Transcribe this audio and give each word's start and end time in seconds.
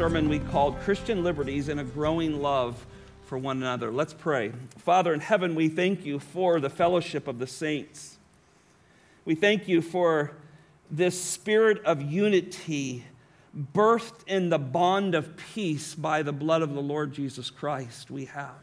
sermon 0.00 0.30
we 0.30 0.38
called 0.38 0.80
Christian 0.80 1.22
Liberties 1.22 1.68
and 1.68 1.78
a 1.78 1.84
Growing 1.84 2.40
Love 2.40 2.86
for 3.26 3.36
One 3.36 3.58
Another. 3.58 3.90
Let's 3.90 4.14
pray. 4.14 4.50
Father 4.78 5.12
in 5.12 5.20
heaven, 5.20 5.54
we 5.54 5.68
thank 5.68 6.06
you 6.06 6.18
for 6.18 6.58
the 6.58 6.70
fellowship 6.70 7.28
of 7.28 7.38
the 7.38 7.46
saints. 7.46 8.16
We 9.26 9.34
thank 9.34 9.68
you 9.68 9.82
for 9.82 10.32
this 10.90 11.22
spirit 11.22 11.84
of 11.84 12.00
unity 12.00 13.04
birthed 13.74 14.26
in 14.26 14.48
the 14.48 14.58
bond 14.58 15.14
of 15.14 15.36
peace 15.36 15.94
by 15.94 16.22
the 16.22 16.32
blood 16.32 16.62
of 16.62 16.72
the 16.72 16.80
Lord 16.80 17.12
Jesus 17.12 17.50
Christ 17.50 18.10
we 18.10 18.24
have. 18.24 18.56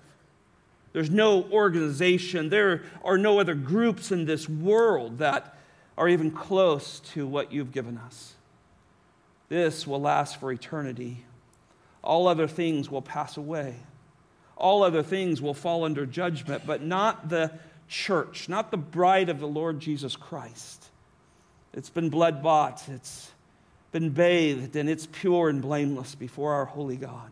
There's 0.91 1.11
no 1.11 1.43
organization, 1.51 2.49
there 2.49 2.81
are 3.03 3.19
no 3.19 3.39
other 3.39 3.53
groups 3.53 4.11
in 4.11 4.25
this 4.25 4.49
world 4.49 5.19
that 5.19 5.55
are 5.99 6.09
even 6.09 6.31
close 6.31 6.99
to 7.13 7.27
what 7.27 7.51
you've 7.51 7.71
given 7.71 7.99
us. 7.99 8.33
This 9.49 9.85
will 9.85 10.01
last 10.01 10.39
for 10.39 10.51
eternity. 10.51 11.25
All 12.07 12.29
other 12.29 12.47
things 12.47 12.89
will 12.89 13.01
pass 13.01 13.35
away. 13.35 13.75
All 14.55 14.81
other 14.81 15.03
things 15.03 15.41
will 15.41 15.53
fall 15.53 15.83
under 15.83 16.05
judgment, 16.05 16.63
but 16.65 16.81
not 16.81 17.27
the 17.27 17.51
church, 17.89 18.47
not 18.47 18.71
the 18.71 18.77
bride 18.77 19.27
of 19.27 19.41
the 19.41 19.47
Lord 19.47 19.81
Jesus 19.81 20.15
Christ. 20.15 20.85
It's 21.73 21.89
been 21.89 22.09
blood 22.09 22.41
bought, 22.41 22.87
it's 22.87 23.29
been 23.91 24.11
bathed, 24.11 24.77
and 24.77 24.89
it's 24.89 25.05
pure 25.05 25.49
and 25.49 25.61
blameless 25.61 26.15
before 26.15 26.53
our 26.53 26.63
holy 26.63 26.95
God. 26.95 27.29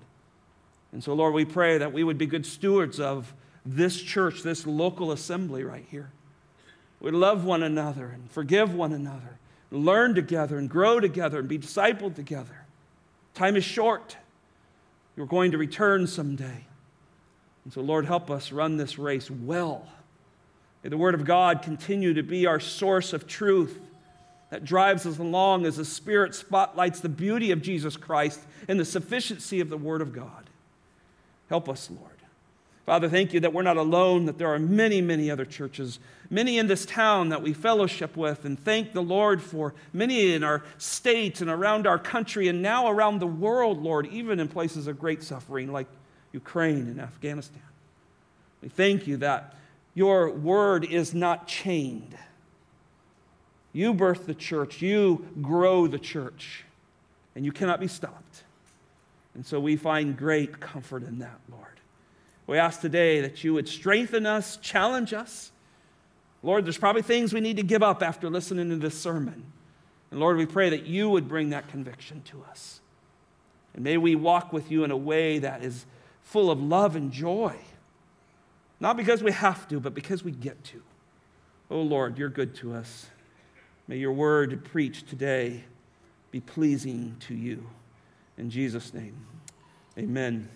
And 0.91 1.01
so, 1.01 1.13
Lord, 1.13 1.33
we 1.33 1.45
pray 1.45 1.77
that 1.77 1.93
we 1.93 2.03
would 2.03 2.17
be 2.17 2.25
good 2.25 2.45
stewards 2.45 2.99
of 2.99 3.33
this 3.65 4.01
church, 4.01 4.43
this 4.43 4.67
local 4.67 5.13
assembly 5.13 5.63
right 5.63 5.85
here. 5.89 6.11
We'd 6.99 7.13
love 7.13 7.45
one 7.45 7.63
another 7.63 8.07
and 8.07 8.29
forgive 8.29 8.75
one 8.75 8.91
another, 8.91 9.37
learn 9.71 10.15
together 10.15 10.57
and 10.57 10.69
grow 10.69 10.99
together 10.99 11.39
and 11.39 11.47
be 11.47 11.59
discipled 11.59 12.15
together. 12.15 12.65
Time 13.35 13.55
is 13.55 13.63
short. 13.63 14.17
You're 15.15 15.25
going 15.25 15.51
to 15.51 15.57
return 15.57 16.07
someday. 16.07 16.65
And 17.63 17.73
so, 17.73 17.81
Lord, 17.81 18.05
help 18.05 18.29
us 18.29 18.51
run 18.51 18.77
this 18.77 18.99
race 18.99 19.29
well. 19.31 19.87
May 20.83 20.89
the 20.89 20.97
Word 20.97 21.15
of 21.15 21.25
God 21.25 21.61
continue 21.63 22.13
to 22.13 22.23
be 22.23 22.45
our 22.45 22.59
source 22.59 23.13
of 23.13 23.25
truth 23.25 23.79
that 24.51 24.63
drives 24.63 25.05
us 25.05 25.17
along 25.17 25.65
as 25.65 25.77
the 25.77 25.85
Spirit 25.85 26.35
spotlights 26.35 26.99
the 26.99 27.09
beauty 27.09 27.51
of 27.51 27.61
Jesus 27.61 27.97
Christ 27.97 28.39
and 28.67 28.79
the 28.79 28.85
sufficiency 28.85 29.59
of 29.59 29.69
the 29.69 29.77
Word 29.77 30.01
of 30.01 30.13
God. 30.13 30.49
Help 31.49 31.67
us, 31.69 31.89
Lord. 31.89 32.14
Father, 32.85 33.09
thank 33.09 33.33
you 33.33 33.39
that 33.39 33.51
we're 33.51 33.63
not 33.63 33.77
alone, 33.77 34.25
that 34.25 34.37
there 34.37 34.53
are 34.53 34.59
many, 34.59 35.01
many 35.01 35.31
other 35.31 35.45
churches, 35.45 35.97
many 36.29 36.59
in 36.59 36.67
this 36.67 36.85
town 36.85 37.29
that 37.29 37.41
we 37.41 37.51
fellowship 37.51 38.15
with, 38.15 38.45
and 38.45 38.59
thank 38.59 38.93
the 38.93 39.01
Lord 39.01 39.41
for 39.41 39.73
many 39.91 40.33
in 40.33 40.43
our 40.43 40.63
state 40.77 41.41
and 41.41 41.49
around 41.49 41.87
our 41.87 41.97
country 41.97 42.47
and 42.47 42.61
now 42.61 42.87
around 42.87 43.19
the 43.19 43.27
world, 43.27 43.81
Lord, 43.81 44.05
even 44.07 44.39
in 44.39 44.47
places 44.47 44.85
of 44.85 44.99
great 44.99 45.23
suffering 45.23 45.71
like 45.71 45.87
Ukraine 46.31 46.87
and 46.87 47.01
Afghanistan. 47.01 47.63
We 48.61 48.69
thank 48.69 49.07
you 49.07 49.17
that 49.17 49.55
your 49.95 50.29
word 50.29 50.85
is 50.85 51.15
not 51.15 51.47
chained. 51.47 52.15
You 53.73 53.95
birth 53.95 54.27
the 54.27 54.35
church, 54.35 54.81
you 54.81 55.27
grow 55.41 55.87
the 55.87 55.99
church, 55.99 56.65
and 57.35 57.43
you 57.43 57.51
cannot 57.51 57.79
be 57.79 57.87
stopped. 57.87 58.43
And 59.33 59.43
so 59.43 59.59
we 59.59 59.75
find 59.75 60.15
great 60.15 60.59
comfort 60.59 61.03
in 61.03 61.19
that, 61.19 61.39
Lord. 61.51 61.74
We 62.47 62.57
ask 62.57 62.81
today 62.81 63.21
that 63.21 63.43
you 63.43 63.53
would 63.53 63.67
strengthen 63.67 64.25
us, 64.25 64.57
challenge 64.57 65.13
us. 65.13 65.51
Lord, 66.43 66.65
there's 66.65 66.77
probably 66.77 67.01
things 67.01 67.33
we 67.33 67.41
need 67.41 67.57
to 67.57 67.63
give 67.63 67.81
up 67.81 68.03
after 68.03 68.29
listening 68.29 68.69
to 68.69 68.75
this 68.75 68.97
sermon. 68.97 69.45
And 70.11 70.19
Lord, 70.19 70.37
we 70.37 70.45
pray 70.45 70.69
that 70.69 70.85
you 70.85 71.09
would 71.09 71.27
bring 71.27 71.49
that 71.49 71.67
conviction 71.69 72.21
to 72.25 72.43
us. 72.49 72.81
And 73.73 73.83
may 73.83 73.97
we 73.97 74.15
walk 74.15 74.53
with 74.53 74.71
you 74.71 74.83
in 74.83 74.91
a 74.91 74.97
way 74.97 75.39
that 75.39 75.63
is 75.63 75.85
full 76.21 76.51
of 76.51 76.61
love 76.61 76.95
and 76.95 77.11
joy. 77.11 77.55
Not 78.79 78.95
because 78.95 79.23
we 79.23 79.31
have 79.31 79.67
to, 79.69 79.79
but 79.79 79.93
because 79.93 80.23
we 80.23 80.31
get 80.31 80.63
to. 80.65 80.81
Oh 81.71 81.81
Lord, 81.81 82.17
you're 82.17 82.29
good 82.29 82.55
to 82.55 82.73
us. 82.73 83.07
May 83.87 83.97
your 83.97 84.13
word 84.13 84.63
preached 84.65 85.07
today 85.07 85.63
be 86.31 86.39
pleasing 86.41 87.15
to 87.21 87.33
you. 87.33 87.67
In 88.37 88.49
Jesus' 88.49 88.93
name, 88.93 89.15
amen. 89.97 90.49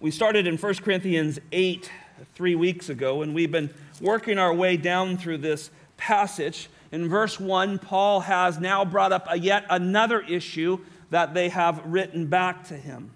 We 0.00 0.12
started 0.12 0.46
in 0.46 0.56
1 0.56 0.74
Corinthians 0.76 1.40
8 1.50 1.90
three 2.32 2.54
weeks 2.54 2.88
ago, 2.88 3.22
and 3.22 3.34
we've 3.34 3.50
been 3.50 3.68
working 4.00 4.38
our 4.38 4.54
way 4.54 4.76
down 4.76 5.16
through 5.16 5.38
this 5.38 5.72
passage. 5.96 6.70
In 6.92 7.08
verse 7.08 7.40
1, 7.40 7.80
Paul 7.80 8.20
has 8.20 8.60
now 8.60 8.84
brought 8.84 9.10
up 9.10 9.26
a 9.28 9.36
yet 9.36 9.64
another 9.68 10.20
issue 10.20 10.78
that 11.10 11.34
they 11.34 11.48
have 11.48 11.84
written 11.84 12.26
back 12.26 12.62
to 12.68 12.76
him. 12.76 13.10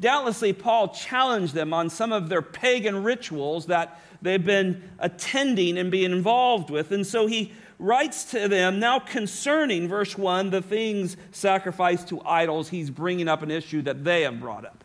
Doubtlessly, 0.00 0.52
Paul 0.52 0.90
challenged 0.90 1.52
them 1.52 1.74
on 1.74 1.90
some 1.90 2.12
of 2.12 2.28
their 2.28 2.42
pagan 2.42 3.02
rituals 3.02 3.66
that 3.66 4.00
they've 4.22 4.44
been 4.44 4.88
attending 5.00 5.76
and 5.78 5.90
being 5.90 6.12
involved 6.12 6.70
with. 6.70 6.92
And 6.92 7.04
so 7.04 7.26
he 7.26 7.50
writes 7.80 8.22
to 8.26 8.46
them 8.46 8.78
now 8.78 9.00
concerning, 9.00 9.88
verse 9.88 10.16
1, 10.16 10.50
the 10.50 10.62
things 10.62 11.16
sacrificed 11.32 12.06
to 12.10 12.20
idols. 12.24 12.68
He's 12.68 12.88
bringing 12.88 13.26
up 13.26 13.42
an 13.42 13.50
issue 13.50 13.82
that 13.82 14.04
they 14.04 14.22
have 14.22 14.38
brought 14.38 14.64
up. 14.64 14.83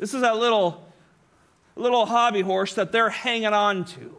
This 0.00 0.14
is 0.14 0.22
a 0.22 0.32
little, 0.32 0.82
little 1.76 2.06
hobby 2.06 2.40
horse 2.40 2.72
that 2.74 2.90
they're 2.90 3.10
hanging 3.10 3.52
on 3.52 3.84
to. 3.84 4.16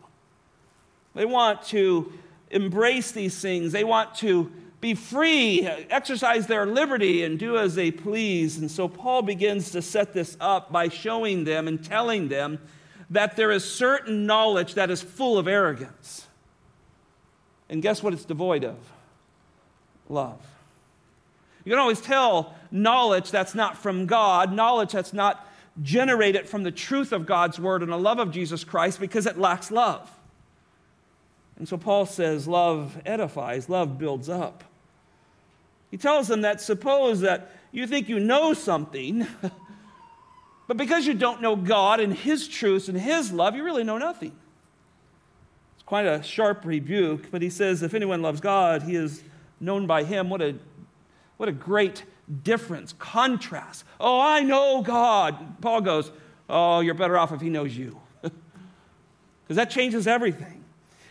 They 1.15 1.25
want 1.25 1.63
to 1.63 2.13
embrace 2.51 3.11
these 3.11 3.41
things, 3.41 3.71
they 3.71 3.83
want 3.83 4.13
to 4.15 4.51
be 4.79 4.93
free, 4.93 5.67
exercise 5.89 6.47
their 6.47 6.65
liberty, 6.65 7.23
and 7.23 7.37
do 7.37 7.57
as 7.57 7.75
they 7.75 7.91
please. 7.91 8.57
And 8.57 8.69
so 8.69 8.87
Paul 8.87 9.21
begins 9.23 9.71
to 9.71 9.81
set 9.81 10.13
this 10.13 10.37
up 10.39 10.71
by 10.71 10.87
showing 10.87 11.43
them 11.43 11.67
and 11.67 11.83
telling 11.83 12.29
them 12.29 12.59
that 13.09 13.35
there 13.35 13.51
is 13.51 13.63
certain 13.63 14.25
knowledge 14.25 14.75
that 14.75 14.89
is 14.89 15.01
full 15.01 15.37
of 15.37 15.47
arrogance. 15.47 16.27
And 17.69 17.81
guess 17.81 18.01
what 18.01 18.13
it's 18.13 18.25
devoid 18.25 18.63
of? 18.63 18.77
Love. 20.09 20.41
You 21.63 21.71
can 21.71 21.79
always 21.79 22.01
tell 22.01 22.55
knowledge 22.71 23.31
that's 23.31 23.53
not 23.53 23.77
from 23.77 24.05
God, 24.07 24.51
knowledge 24.51 24.93
that's 24.93 25.13
not 25.13 25.47
generated 25.81 26.47
from 26.47 26.63
the 26.63 26.71
truth 26.71 27.11
of 27.11 27.25
God's 27.25 27.59
word 27.59 27.81
and 27.81 27.91
the 27.91 27.97
love 27.97 28.19
of 28.19 28.31
Jesus 28.31 28.63
Christ 28.63 28.99
because 28.99 29.25
it 29.25 29.37
lacks 29.37 29.71
love. 29.71 30.09
And 31.57 31.67
so 31.67 31.77
Paul 31.77 32.05
says, 32.05 32.47
love 32.47 32.99
edifies, 33.05 33.69
love 33.69 33.97
builds 33.97 34.29
up. 34.29 34.63
He 35.89 35.97
tells 35.97 36.27
them 36.27 36.41
that 36.41 36.61
suppose 36.61 37.21
that 37.21 37.51
you 37.71 37.85
think 37.85 38.09
you 38.09 38.19
know 38.19 38.53
something, 38.53 39.27
but 40.67 40.77
because 40.77 41.05
you 41.05 41.13
don't 41.13 41.41
know 41.41 41.55
God 41.55 41.99
and 41.99 42.13
His 42.13 42.47
truths 42.47 42.87
and 42.87 42.99
His 42.99 43.31
love, 43.31 43.55
you 43.55 43.63
really 43.63 43.83
know 43.83 43.97
nothing. 43.97 44.31
It's 45.75 45.83
quite 45.83 46.05
a 46.05 46.23
sharp 46.23 46.65
rebuke, 46.65 47.29
but 47.29 47.41
he 47.41 47.49
says, 47.49 47.83
if 47.83 47.93
anyone 47.93 48.21
loves 48.21 48.39
God, 48.39 48.83
he 48.83 48.95
is 48.95 49.21
known 49.59 49.85
by 49.85 50.03
Him. 50.03 50.29
What 50.29 50.41
a, 50.41 50.55
what 51.37 51.49
a 51.49 51.53
great 51.53 52.03
difference, 52.43 52.93
contrast. 52.97 53.83
Oh, 53.99 54.19
I 54.19 54.41
know 54.41 54.81
God. 54.81 55.61
Paul 55.61 55.81
goes, 55.81 56.11
Oh, 56.49 56.81
you're 56.81 56.93
better 56.93 57.17
off 57.17 57.31
if 57.31 57.41
He 57.41 57.49
knows 57.49 57.75
you. 57.75 57.99
Because 59.43 59.55
that 59.57 59.69
changes 59.69 60.07
everything. 60.07 60.63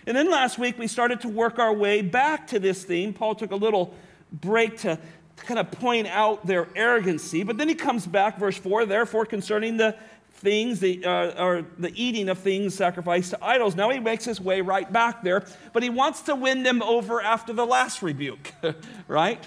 And 0.06 0.16
then 0.16 0.30
last 0.30 0.58
week 0.58 0.78
we 0.78 0.86
started 0.86 1.20
to 1.22 1.28
work 1.28 1.58
our 1.58 1.74
way 1.74 2.00
back 2.00 2.46
to 2.48 2.58
this 2.58 2.84
theme. 2.84 3.12
Paul 3.12 3.34
took 3.34 3.50
a 3.50 3.56
little 3.56 3.94
break 4.32 4.78
to, 4.78 4.98
kind 5.36 5.58
of 5.58 5.70
point 5.70 6.06
out 6.06 6.46
their 6.46 6.68
arrogancy. 6.74 7.42
But 7.42 7.58
then 7.58 7.68
he 7.68 7.74
comes 7.74 8.06
back, 8.06 8.38
verse 8.38 8.56
4 8.56 8.86
therefore, 8.86 9.26
concerning 9.26 9.76
the 9.76 9.96
things, 10.34 10.80
the, 10.80 11.04
uh, 11.04 11.42
or 11.42 11.66
the 11.78 11.92
eating 11.94 12.28
of 12.28 12.38
things 12.38 12.74
sacrificed 12.74 13.30
to 13.30 13.44
idols. 13.44 13.76
Now 13.76 13.90
he 13.90 13.98
makes 13.98 14.24
his 14.24 14.40
way 14.40 14.62
right 14.62 14.90
back 14.90 15.22
there, 15.22 15.44
but 15.72 15.82
he 15.82 15.90
wants 15.90 16.22
to 16.22 16.34
win 16.34 16.62
them 16.62 16.82
over 16.82 17.20
after 17.20 17.52
the 17.52 17.66
last 17.66 18.02
rebuke, 18.02 18.52
right? 19.08 19.46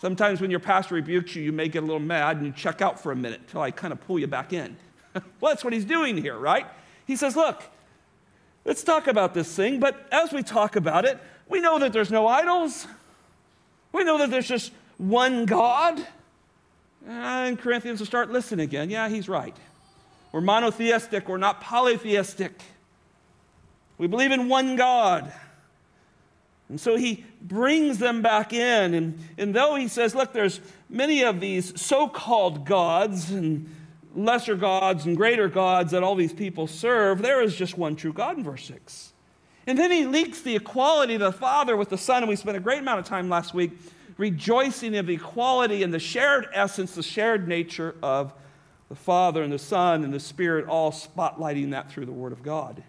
Sometimes 0.00 0.40
when 0.40 0.50
your 0.50 0.60
pastor 0.60 0.94
rebukes 0.94 1.34
you, 1.34 1.42
you 1.42 1.52
may 1.52 1.68
get 1.68 1.82
a 1.82 1.86
little 1.86 1.98
mad 1.98 2.36
and 2.36 2.46
you 2.46 2.52
check 2.52 2.80
out 2.80 3.00
for 3.00 3.10
a 3.10 3.16
minute 3.16 3.40
until 3.40 3.62
I 3.62 3.70
kind 3.70 3.92
of 3.92 4.00
pull 4.00 4.18
you 4.18 4.28
back 4.28 4.52
in. 4.52 4.76
well, 5.14 5.52
that's 5.52 5.64
what 5.64 5.72
he's 5.72 5.84
doing 5.84 6.16
here, 6.16 6.36
right? 6.36 6.66
He 7.06 7.16
says, 7.16 7.34
Look, 7.34 7.64
let's 8.64 8.84
talk 8.84 9.08
about 9.08 9.34
this 9.34 9.54
thing, 9.54 9.80
but 9.80 10.06
as 10.12 10.32
we 10.32 10.42
talk 10.42 10.76
about 10.76 11.04
it, 11.04 11.18
we 11.48 11.60
know 11.60 11.78
that 11.80 11.92
there's 11.92 12.10
no 12.10 12.26
idols. 12.28 12.86
We 13.92 14.04
know 14.04 14.18
that 14.18 14.30
there's 14.30 14.46
just 14.46 14.72
one 14.98 15.46
God. 15.46 16.06
And 17.06 17.58
Corinthians 17.58 18.00
will 18.00 18.06
start 18.06 18.30
listening 18.30 18.64
again. 18.64 18.90
Yeah, 18.90 19.08
he's 19.08 19.28
right. 19.28 19.56
We're 20.30 20.42
monotheistic, 20.42 21.28
we're 21.28 21.38
not 21.38 21.60
polytheistic. 21.60 22.52
We 23.96 24.06
believe 24.06 24.30
in 24.30 24.48
one 24.48 24.76
God. 24.76 25.32
And 26.68 26.80
so 26.80 26.96
he 26.96 27.24
brings 27.40 27.98
them 27.98 28.20
back 28.20 28.52
in. 28.52 28.94
And, 28.94 29.18
and 29.38 29.54
though 29.54 29.74
he 29.74 29.88
says, 29.88 30.14
look, 30.14 30.32
there's 30.32 30.60
many 30.90 31.22
of 31.22 31.40
these 31.40 31.80
so 31.80 32.08
called 32.08 32.66
gods 32.66 33.30
and 33.30 33.74
lesser 34.14 34.56
gods 34.56 35.06
and 35.06 35.16
greater 35.16 35.48
gods 35.48 35.92
that 35.92 36.02
all 36.02 36.14
these 36.14 36.32
people 36.32 36.66
serve, 36.66 37.22
there 37.22 37.40
is 37.40 37.54
just 37.54 37.78
one 37.78 37.96
true 37.96 38.12
God 38.12 38.36
in 38.36 38.44
verse 38.44 38.64
6. 38.66 39.12
And 39.66 39.78
then 39.78 39.90
he 39.90 40.06
links 40.06 40.40
the 40.40 40.56
equality 40.56 41.14
of 41.14 41.20
the 41.20 41.32
Father 41.32 41.76
with 41.76 41.90
the 41.90 41.98
Son, 41.98 42.22
and 42.22 42.28
we 42.28 42.36
spent 42.36 42.56
a 42.56 42.60
great 42.60 42.80
amount 42.80 43.00
of 43.00 43.04
time 43.04 43.28
last 43.28 43.54
week 43.54 43.72
rejoicing 44.16 44.96
of 44.96 45.06
the 45.06 45.14
equality 45.14 45.82
and 45.82 45.94
the 45.94 45.98
shared 45.98 46.48
essence, 46.52 46.94
the 46.94 47.02
shared 47.02 47.48
nature 47.48 47.94
of 48.02 48.34
the 48.88 48.94
Father 48.94 49.42
and 49.42 49.52
the 49.52 49.58
Son 49.58 50.04
and 50.04 50.12
the 50.12 50.20
Spirit, 50.20 50.66
all 50.66 50.90
spotlighting 50.90 51.70
that 51.70 51.90
through 51.90 52.06
the 52.06 52.12
Word 52.12 52.32
of 52.32 52.42
God. 52.42 52.82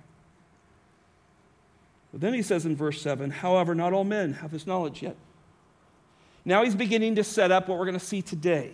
But 2.12 2.22
then 2.22 2.34
he 2.34 2.42
says 2.42 2.66
in 2.66 2.76
verse 2.76 3.02
7 3.02 3.30
however, 3.30 3.76
not 3.76 3.94
all 3.94 4.04
men 4.04 4.34
have 4.34 4.52
this 4.52 4.66
knowledge 4.66 5.02
yet. 5.02 5.16
Now 6.46 6.64
he's 6.64 6.76
beginning 6.76 7.16
to 7.16 7.24
set 7.24 7.52
up 7.52 7.68
what 7.68 7.78
we're 7.78 7.86
going 7.86 8.00
to 8.00 8.06
see 8.06 8.22
today. 8.22 8.74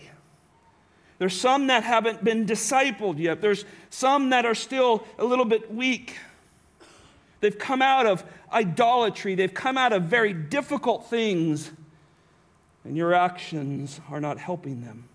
There's 1.17 1.39
some 1.39 1.67
that 1.67 1.83
haven't 1.83 2.23
been 2.23 2.45
discipled 2.45 3.19
yet. 3.19 3.41
There's 3.41 3.65
some 3.89 4.31
that 4.31 4.45
are 4.45 4.55
still 4.55 5.05
a 5.17 5.23
little 5.23 5.45
bit 5.45 5.73
weak. 5.73 6.17
They've 7.39 7.57
come 7.57 7.81
out 7.81 8.05
of 8.05 8.23
idolatry. 8.51 9.35
They've 9.35 9.53
come 9.53 9.77
out 9.77 9.93
of 9.93 10.03
very 10.03 10.33
difficult 10.33 11.09
things, 11.09 11.71
and 12.83 12.97
your 12.97 13.13
actions 13.13 14.01
are 14.09 14.19
not 14.19 14.37
helping 14.39 14.81
them. 14.81 15.07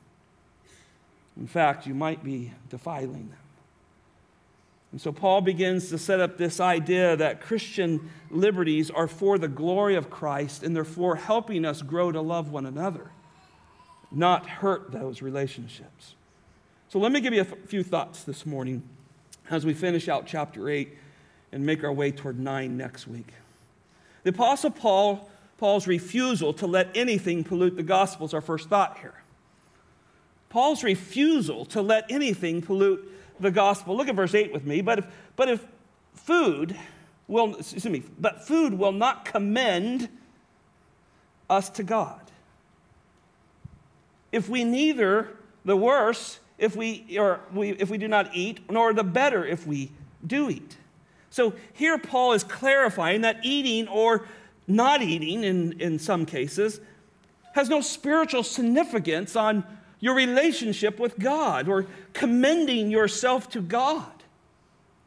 In 1.37 1.47
fact, 1.47 1.87
you 1.87 1.95
might 1.95 2.25
be 2.25 2.53
defiling 2.69 3.29
them. 3.29 3.39
And 4.93 5.01
so 5.01 5.13
Paul 5.13 5.41
begins 5.41 5.89
to 5.91 5.99
set 5.99 6.21
up 6.21 6.37
this 6.37 6.59
idea 6.59 7.17
that 7.17 7.41
Christian 7.41 8.11
liberties 8.31 8.91
are 8.91 9.07
for 9.07 9.39
the 9.39 9.49
glory 9.49 9.95
of 9.95 10.11
Christ 10.11 10.63
and 10.63 10.75
therefore 10.75 11.17
helping 11.17 11.65
us 11.65 11.83
grow 11.83 12.11
to 12.11 12.21
love 12.21 12.51
one 12.51 12.67
another, 12.67 13.11
not 14.11 14.47
hurt 14.47 14.91
those 14.91 15.23
relationships. 15.23 16.15
So 16.89 16.99
let 16.99 17.13
me 17.13 17.21
give 17.21 17.33
you 17.33 17.43
a 17.43 17.45
few 17.45 17.85
thoughts 17.85 18.25
this 18.25 18.45
morning 18.45 18.83
as 19.49 19.65
we 19.65 19.75
finish 19.75 20.09
out 20.09 20.27
chapter 20.27 20.69
8 20.69 20.97
and 21.53 21.65
make 21.65 21.85
our 21.85 21.93
way 21.93 22.11
toward 22.11 22.41
9 22.41 22.77
next 22.77 23.07
week. 23.07 23.33
The 24.25 24.31
Apostle 24.31 24.71
Paul, 24.71 25.31
Paul's 25.59 25.87
refusal 25.87 26.53
to 26.55 26.67
let 26.67 26.89
anything 26.97 27.45
pollute 27.45 27.77
the 27.77 27.85
gospel 27.85 28.27
is 28.27 28.35
our 28.35 28.41
first 28.41 28.69
thought 28.69 28.99
here. 28.99 29.15
Paul's 30.49 30.83
refusal 30.83 31.65
to 31.67 31.81
let 31.81 32.11
anything 32.11 32.61
pollute 32.61 33.09
the 33.41 33.51
gospel. 33.51 33.97
Look 33.97 34.09
at 34.09 34.15
verse 34.15 34.35
8 34.35 34.53
with 34.53 34.65
me. 34.65 34.81
But 34.81 35.01
if, 35.01 35.07
but 35.37 35.49
if 35.49 35.67
food 36.15 36.77
will, 37.27 37.57
excuse 37.57 37.87
me, 37.87 38.03
but 38.19 38.47
food 38.47 38.75
will 38.75 38.93
not 38.93 39.25
commend 39.25 40.09
us 41.49 41.69
to 41.71 41.83
God. 41.83 42.21
If 44.31 44.49
we 44.49 44.65
neither 44.65 45.29
the 45.65 45.77
worse 45.77 46.39
if 46.61 46.77
we, 46.77 47.19
or 47.19 47.41
we, 47.53 47.71
if 47.71 47.91
we 47.91 47.99
do 47.99 48.07
not 48.07 48.35
eat, 48.35 48.71
nor 48.71 48.93
the 48.93 49.03
better 49.03 49.45
if 49.45 49.67
we 49.67 49.91
do 50.25 50.51
eat. 50.51 50.77
So 51.31 51.55
here 51.73 51.99
Paul 51.99 52.33
is 52.33 52.45
clarifying 52.45 53.23
that 53.23 53.39
eating 53.43 53.89
or 53.89 54.27
not 54.69 55.03
eating, 55.03 55.43
in, 55.43 55.81
in 55.81 55.99
some 55.99 56.27
cases, 56.27 56.81
has 57.55 57.69
no 57.69 57.81
spiritual 57.81 58.43
significance 58.43 59.35
on 59.35 59.65
your 60.01 60.15
relationship 60.15 60.99
with 60.99 61.19
God 61.19 61.69
or 61.69 61.87
commending 62.13 62.91
yourself 62.91 63.51
to 63.51 63.61
God. 63.61 64.11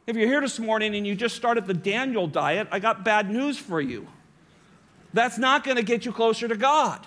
If 0.06 0.16
you're 0.16 0.28
here 0.28 0.40
this 0.40 0.58
morning 0.58 0.94
and 0.94 1.06
you 1.06 1.14
just 1.14 1.34
started 1.34 1.66
the 1.66 1.74
Daniel 1.74 2.26
diet, 2.26 2.68
I 2.70 2.78
got 2.78 3.04
bad 3.04 3.30
news 3.30 3.58
for 3.58 3.80
you. 3.80 4.06
That's 5.12 5.38
not 5.38 5.64
going 5.64 5.76
to 5.76 5.82
get 5.82 6.04
you 6.04 6.12
closer 6.12 6.46
to 6.48 6.56
God, 6.56 7.06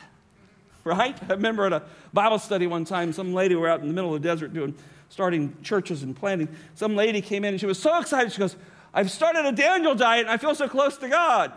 right? 0.83 1.17
I 1.29 1.33
remember 1.33 1.65
at 1.65 1.73
a 1.73 1.83
Bible 2.13 2.39
study 2.39 2.67
one 2.67 2.85
time, 2.85 3.13
some 3.13 3.33
lady, 3.33 3.55
we 3.55 3.61
were 3.61 3.69
out 3.69 3.81
in 3.81 3.87
the 3.87 3.93
middle 3.93 4.15
of 4.15 4.21
the 4.21 4.27
desert 4.27 4.53
doing, 4.53 4.73
starting 5.09 5.55
churches 5.61 6.03
and 6.03 6.15
planting. 6.15 6.47
Some 6.75 6.95
lady 6.95 7.21
came 7.21 7.43
in 7.43 7.53
and 7.53 7.59
she 7.59 7.65
was 7.65 7.79
so 7.79 7.99
excited. 7.99 8.31
She 8.31 8.39
goes, 8.39 8.55
I've 8.93 9.11
started 9.11 9.45
a 9.45 9.51
Daniel 9.51 9.93
diet 9.93 10.21
and 10.21 10.29
I 10.29 10.37
feel 10.37 10.55
so 10.55 10.67
close 10.67 10.97
to 10.97 11.09
God. 11.09 11.53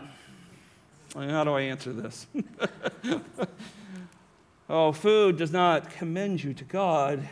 How 1.15 1.43
do 1.43 1.51
I 1.51 1.61
answer 1.61 1.91
this? 1.91 2.27
oh, 4.71 4.93
food 4.93 5.37
does 5.37 5.51
not 5.51 5.91
commend 5.91 6.43
you 6.43 6.53
to 6.53 6.63
God. 6.63 7.27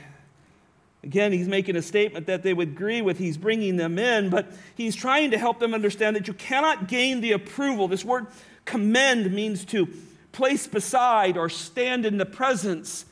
Again, 1.04 1.32
he's 1.32 1.48
making 1.48 1.78
a 1.78 1.82
statement 1.82 2.28
that 2.28 2.44
they 2.44 2.54
would 2.54 2.70
agree 2.70 3.02
with. 3.02 3.18
He's 3.18 3.38
bringing 3.38 3.78
them 3.78 3.98
in, 3.98 4.30
but 4.30 4.52
he's 4.76 4.96
trying 4.96 5.32
to 5.32 5.38
help 5.38 5.60
them 5.60 5.74
understand 5.74 6.18
that 6.18 6.28
you 6.28 6.34
cannot 6.34 6.90
gain 6.90 7.22
the 7.22 7.32
approval. 7.32 7.88
This 7.88 8.04
word 8.04 8.28
commend 8.66 9.34
means 9.34 9.64
to 9.66 9.88
place 10.34 10.68
beside 10.68 11.38
or 11.38 11.48
stand 11.48 12.06
in 12.06 12.18
the 12.18 12.26
presence 12.26 13.06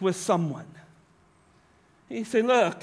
with 0.00 0.16
someone. 0.16 0.66
He 2.08 2.24
say, 2.24 2.40
Look, 2.40 2.82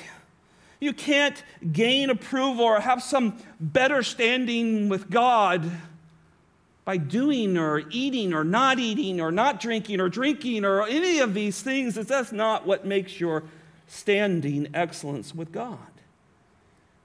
you 0.80 0.94
can't 0.94 1.42
gain 1.72 2.12
approval 2.12 2.64
or 2.64 2.80
have 2.80 3.02
some 3.02 3.38
better 3.60 4.04
standing 4.04 4.88
with 4.90 5.10
God 5.10 5.72
by 6.86 6.98
doing 6.98 7.58
or 7.58 7.84
eating 7.90 8.34
or 8.34 8.44
not 8.44 8.80
eating 8.80 9.20
or 9.20 9.32
not 9.32 9.60
drinking 9.60 10.00
or 10.00 10.08
drinking 10.08 10.64
or 10.64 10.88
any 10.88 11.20
of 11.20 11.34
these 11.34 11.62
things, 11.62 11.96
that's 11.96 12.32
not 12.32 12.66
what 12.66 12.86
makes 12.86 13.20
your 13.20 13.44
standing 13.88 14.68
excellence 14.74 15.34
with 15.34 15.52
God. 15.52 15.80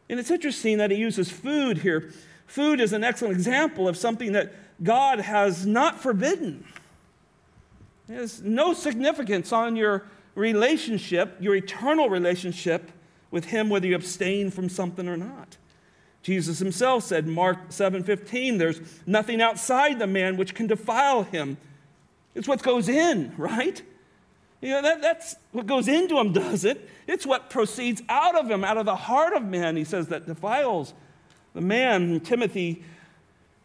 And 0.09 0.21
it's 0.21 0.31
interesting 0.31 0.79
that 0.79 0.91
he 0.91 0.99
uses 0.99 1.31
food 1.31 1.79
here. 1.79 2.13
Food 2.47 2.81
is 2.81 2.93
an 2.93 3.05
excellent 3.05 3.35
example 3.35 3.89
of 3.89 3.97
something 3.97 4.33
that 4.33 4.53
God 4.83 5.21
has 5.21 5.67
not 5.67 6.01
forbidden. 6.01 6.65
It 8.09 8.15
has 8.15 8.43
no 8.43 8.75
significance 8.75 9.53
on 9.53 9.77
your 9.77 10.05
relationship, 10.35 11.37
your 11.41 11.55
eternal 11.55 12.11
relationship 12.11 12.91
with 13.31 13.47
Him, 13.47 13.69
whether 13.69 13.87
you 13.87 13.95
abstain 13.95 14.51
from 14.51 14.69
something 14.69 15.07
or 15.07 15.17
not. 15.17 15.57
Jesus 16.23 16.59
himself 16.59 17.05
said, 17.05 17.27
Mark 17.27 17.71
7:15, 17.71 18.59
there's 18.59 18.81
nothing 19.07 19.41
outside 19.41 19.99
the 19.99 20.07
man 20.07 20.37
which 20.37 20.55
can 20.55 20.67
defile 20.67 21.23
him. 21.23 21.57
It's 22.35 22.47
what 22.47 22.63
goes 22.63 22.89
in, 22.89 23.33
right? 23.37 23.83
You 24.61 24.71
know, 24.71 24.83
that, 24.83 25.01
that's 25.01 25.37
what 25.53 25.67
goes 25.67 25.89
into 25.89 26.19
him, 26.19 26.33
does 26.35 26.65
it? 26.65 26.89
It's 27.07 27.27
what 27.27 27.51
proceeds 27.51 28.03
out 28.09 28.39
of 28.39 28.51
him, 28.51 28.65
out 28.65 28.77
of 28.77 28.85
the 28.85 28.97
heart 28.97 29.33
of 29.33 29.43
man, 29.43 29.77
he 29.77 29.85
says, 29.85 30.09
that 30.09 30.27
defiles 30.27 30.93
the 31.55 31.61
man. 31.61 32.21
Timothy 32.21 32.85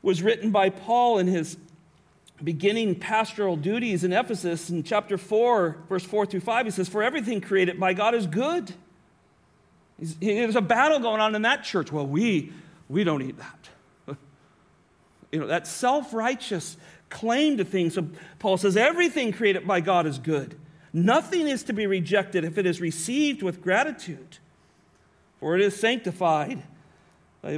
was 0.02 0.22
written 0.24 0.52
by 0.52 0.70
Paul 0.70 1.20
in 1.20 1.28
his 1.28 1.58
beginning 2.44 2.96
pastoral 2.96 3.56
duties 3.56 4.04
in 4.04 4.14
Ephesus 4.14 4.70
in 4.70 4.84
chapter 4.84 5.18
4, 5.18 5.78
verse 5.90 6.04
4 6.04 6.26
through 6.26 6.40
5. 6.42 6.66
He 6.66 6.72
says, 6.72 6.88
For 6.88 7.04
everything 7.04 7.42
created 7.42 7.80
by 7.80 7.94
God 7.94 8.16
is 8.16 8.28
good 8.28 8.74
there's 10.00 10.56
a 10.56 10.62
battle 10.62 11.00
going 11.00 11.22
on 11.22 11.36
in 11.36 11.44
that 11.44 11.64
church. 11.64 11.92
Well, 11.92 12.06
we, 12.06 12.52
we 12.90 13.04
don't 13.04 13.22
eat 13.22 13.38
that. 13.38 14.18
you 15.32 15.40
know, 15.40 15.48
that 15.48 15.68
self 15.68 16.14
righteous 16.14 16.78
claim 17.10 17.58
to 17.58 17.66
things. 17.66 17.94
So 17.94 18.08
Paul 18.40 18.58
says 18.58 18.76
everything 18.76 19.32
created 19.32 19.68
by 19.68 19.80
God 19.80 20.06
is 20.06 20.20
good. 20.20 20.60
Nothing 20.92 21.48
is 21.48 21.64
to 21.64 21.74
be 21.74 21.88
rejected 21.88 22.44
if 22.44 22.58
it 22.58 22.66
is 22.66 22.80
received 22.80 23.44
with 23.44 23.62
gratitude, 23.62 24.38
for 25.40 25.56
it 25.56 25.62
is 25.62 25.78
sanctified 25.78 26.64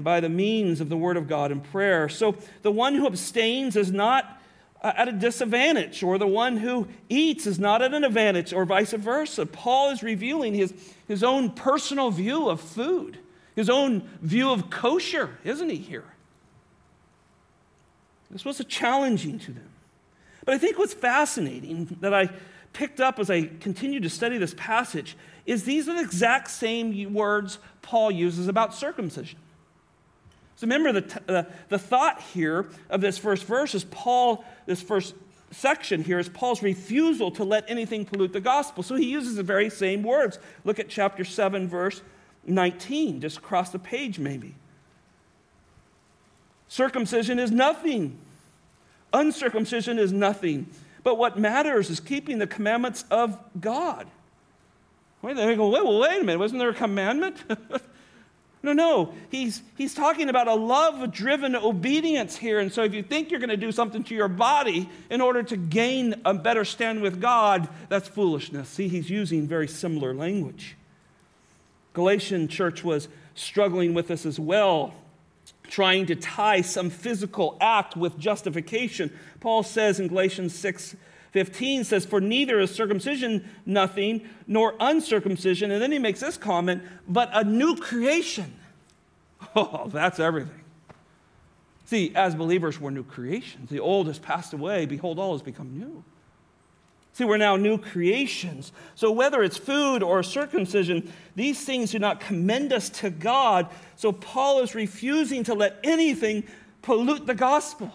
by 0.02 0.20
the 0.20 0.30
means 0.30 0.82
of 0.82 0.90
the 0.90 0.98
Word 0.98 1.18
of 1.18 1.28
God 1.28 1.52
and 1.52 1.64
prayer. 1.64 2.10
So 2.10 2.36
the 2.62 2.72
one 2.72 2.96
who 2.96 3.08
abstains 3.08 3.76
is 3.76 3.92
not 3.92 4.37
at 4.84 5.08
a 5.08 5.12
disadvantage, 5.12 6.04
or 6.04 6.18
the 6.18 6.28
one 6.28 6.58
who 6.58 6.88
eats 7.10 7.48
is 7.48 7.60
not 7.60 7.82
at 7.82 7.94
an 7.94 8.04
advantage, 8.04 8.54
or 8.54 8.66
vice 8.66 8.94
versa. 8.94 9.46
Paul 9.46 9.90
is 9.90 10.04
revealing 10.04 10.54
his, 10.54 10.74
his 11.08 11.24
own 11.24 11.52
personal 11.52 12.12
view 12.12 12.48
of 12.50 12.62
food, 12.62 13.18
his 13.56 13.70
own 13.70 14.08
view 14.22 14.52
of 14.52 14.70
kosher, 14.70 15.38
isn't 15.44 15.70
he 15.70 15.78
here? 15.78 16.06
This 18.30 18.46
was 18.46 18.64
challenging 18.68 19.40
to 19.40 19.52
them. 19.52 19.70
But 20.46 20.56
I 20.56 20.58
think 20.58 20.78
what's 20.78 20.94
fascinating 20.94 21.98
that 22.02 22.14
I 22.14 22.30
picked 22.74 23.00
up 23.00 23.20
as 23.20 23.30
I 23.30 23.46
continued 23.60 24.04
to 24.04 24.10
study 24.10 24.38
this 24.38 24.54
passage 24.56 25.18
is 25.46 25.64
these 25.64 25.90
are 25.90 25.96
the 25.96 26.02
exact 26.02 26.50
same 26.52 27.14
words 27.14 27.58
Paul 27.82 28.12
uses 28.12 28.48
about 28.48 28.76
circumcision. 28.76 29.40
So 30.58 30.66
remember, 30.66 30.92
the, 30.92 31.02
t- 31.02 31.20
the, 31.28 31.48
the 31.70 31.78
thought 31.78 32.20
here 32.34 32.66
of 32.90 33.00
this 33.00 33.18
first 33.18 33.46
verse 33.46 33.76
is 33.76 33.84
Paul, 33.86 34.44
this 34.66 34.82
first 34.82 35.14
section 35.52 36.04
here 36.04 36.18
is 36.18 36.28
Paul's 36.30 36.64
refusal 36.64 37.30
to 37.32 37.44
let 37.44 37.70
anything 37.70 38.06
pollute 38.06 38.34
the 38.34 38.42
gospel. 38.42 38.82
So 38.82 38.96
he 38.96 39.06
uses 39.06 39.36
the 39.36 39.44
very 39.44 39.70
same 39.70 40.02
words. 40.02 40.40
Look 40.66 40.80
at 40.80 40.90
chapter 40.90 41.24
7, 41.24 41.68
verse 41.68 42.02
19, 42.48 43.22
just 43.22 43.38
across 43.38 43.70
the 43.70 43.78
page, 43.78 44.18
maybe. 44.18 44.56
Circumcision 46.68 47.38
is 47.38 47.52
nothing, 47.52 48.18
uncircumcision 49.14 50.00
is 50.00 50.12
nothing. 50.12 50.68
But 51.04 51.20
what 51.20 51.38
matters 51.38 51.92
is 51.92 52.00
keeping 52.00 52.40
the 52.40 52.48
commandments 52.48 53.06
of 53.12 53.38
God. 53.62 54.08
Wait, 55.22 55.36
they 55.36 55.56
go, 55.56 55.70
wait, 55.70 55.84
well, 55.84 56.00
wait 56.00 56.22
a 56.22 56.24
minute, 56.24 56.40
wasn't 56.40 56.60
there 56.60 56.70
a 56.70 56.74
commandment? 56.74 57.44
No, 58.64 58.74
no. 58.74 59.14
He's, 59.30 59.62
he's 59.78 59.94
talking 59.94 60.30
about 60.30 60.48
a 60.48 60.56
love 60.56 61.12
driven 61.12 61.56
obedience 61.56 62.36
here. 62.36 62.60
And 62.60 62.74
so 62.74 62.84
if 62.84 62.94
you 62.94 63.04
think 63.04 63.30
you're 63.30 63.40
going 63.40 63.50
to 63.50 63.58
do 63.58 63.72
something 63.72 64.04
to 64.06 64.16
your 64.16 64.28
body 64.28 64.90
in 65.10 65.22
order 65.22 65.44
to 65.44 65.58
gain 65.58 66.16
a 66.26 66.34
better 66.34 66.66
stand 66.66 67.02
with 67.02 67.22
God, 67.22 67.70
that's 67.90 68.08
foolishness. 68.08 68.68
See, 68.70 68.88
he's 68.88 69.10
using 69.10 69.48
very 69.48 69.68
similar 69.68 70.14
language. 70.14 70.76
Galatian 71.94 72.48
church 72.48 72.84
was 72.84 73.08
struggling 73.36 73.94
with 73.94 74.08
this 74.08 74.26
as 74.26 74.40
well, 74.40 74.94
trying 75.70 76.06
to 76.08 76.16
tie 76.16 76.62
some 76.62 76.90
physical 76.90 77.58
act 77.62 77.96
with 77.96 78.18
justification. 78.18 79.12
Paul 79.40 79.64
says 79.64 80.00
in 80.00 80.08
Galatians 80.08 80.54
6 80.56 80.96
15 81.38 81.84
says, 81.84 82.04
For 82.04 82.20
neither 82.20 82.60
is 82.60 82.72
circumcision 82.72 83.48
nothing, 83.64 84.28
nor 84.48 84.74
uncircumcision. 84.80 85.70
And 85.70 85.80
then 85.80 85.92
he 85.92 86.00
makes 86.00 86.20
this 86.20 86.36
comment, 86.36 86.82
but 87.08 87.30
a 87.32 87.44
new 87.44 87.76
creation. 87.76 88.54
Oh, 89.56 89.88
that's 89.94 90.20
everything. 90.20 90.64
See, 91.86 92.12
as 92.16 92.34
believers, 92.34 92.82
we're 92.82 92.90
new 92.90 93.04
creations. 93.04 93.70
The 93.70 93.80
old 93.80 94.08
has 94.08 94.18
passed 94.18 94.54
away. 94.54 94.88
Behold, 94.88 95.20
all 95.20 95.34
has 95.34 95.44
become 95.44 95.78
new. 95.78 96.04
See, 97.14 97.24
we're 97.24 97.38
now 97.38 97.56
new 97.56 97.78
creations. 97.78 98.72
So, 98.96 99.12
whether 99.12 99.44
it's 99.44 99.58
food 99.58 100.02
or 100.02 100.24
circumcision, 100.24 101.14
these 101.36 101.64
things 101.64 101.92
do 101.92 102.00
not 102.00 102.20
commend 102.20 102.74
us 102.74 102.90
to 103.02 103.12
God. 103.12 103.68
So, 103.96 104.12
Paul 104.12 104.62
is 104.62 104.74
refusing 104.74 105.44
to 105.44 105.54
let 105.54 105.80
anything 105.84 106.44
pollute 106.82 107.28
the 107.28 107.36
gospel. 107.36 107.92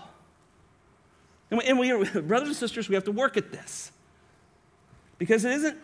And 1.60 1.78
we, 1.78 1.92
brothers 2.22 2.48
and 2.48 2.56
sisters, 2.56 2.88
we 2.88 2.94
have 2.94 3.04
to 3.04 3.12
work 3.12 3.36
at 3.36 3.52
this. 3.52 3.92
Because 5.18 5.44
it 5.44 5.52
isn't 5.52 5.78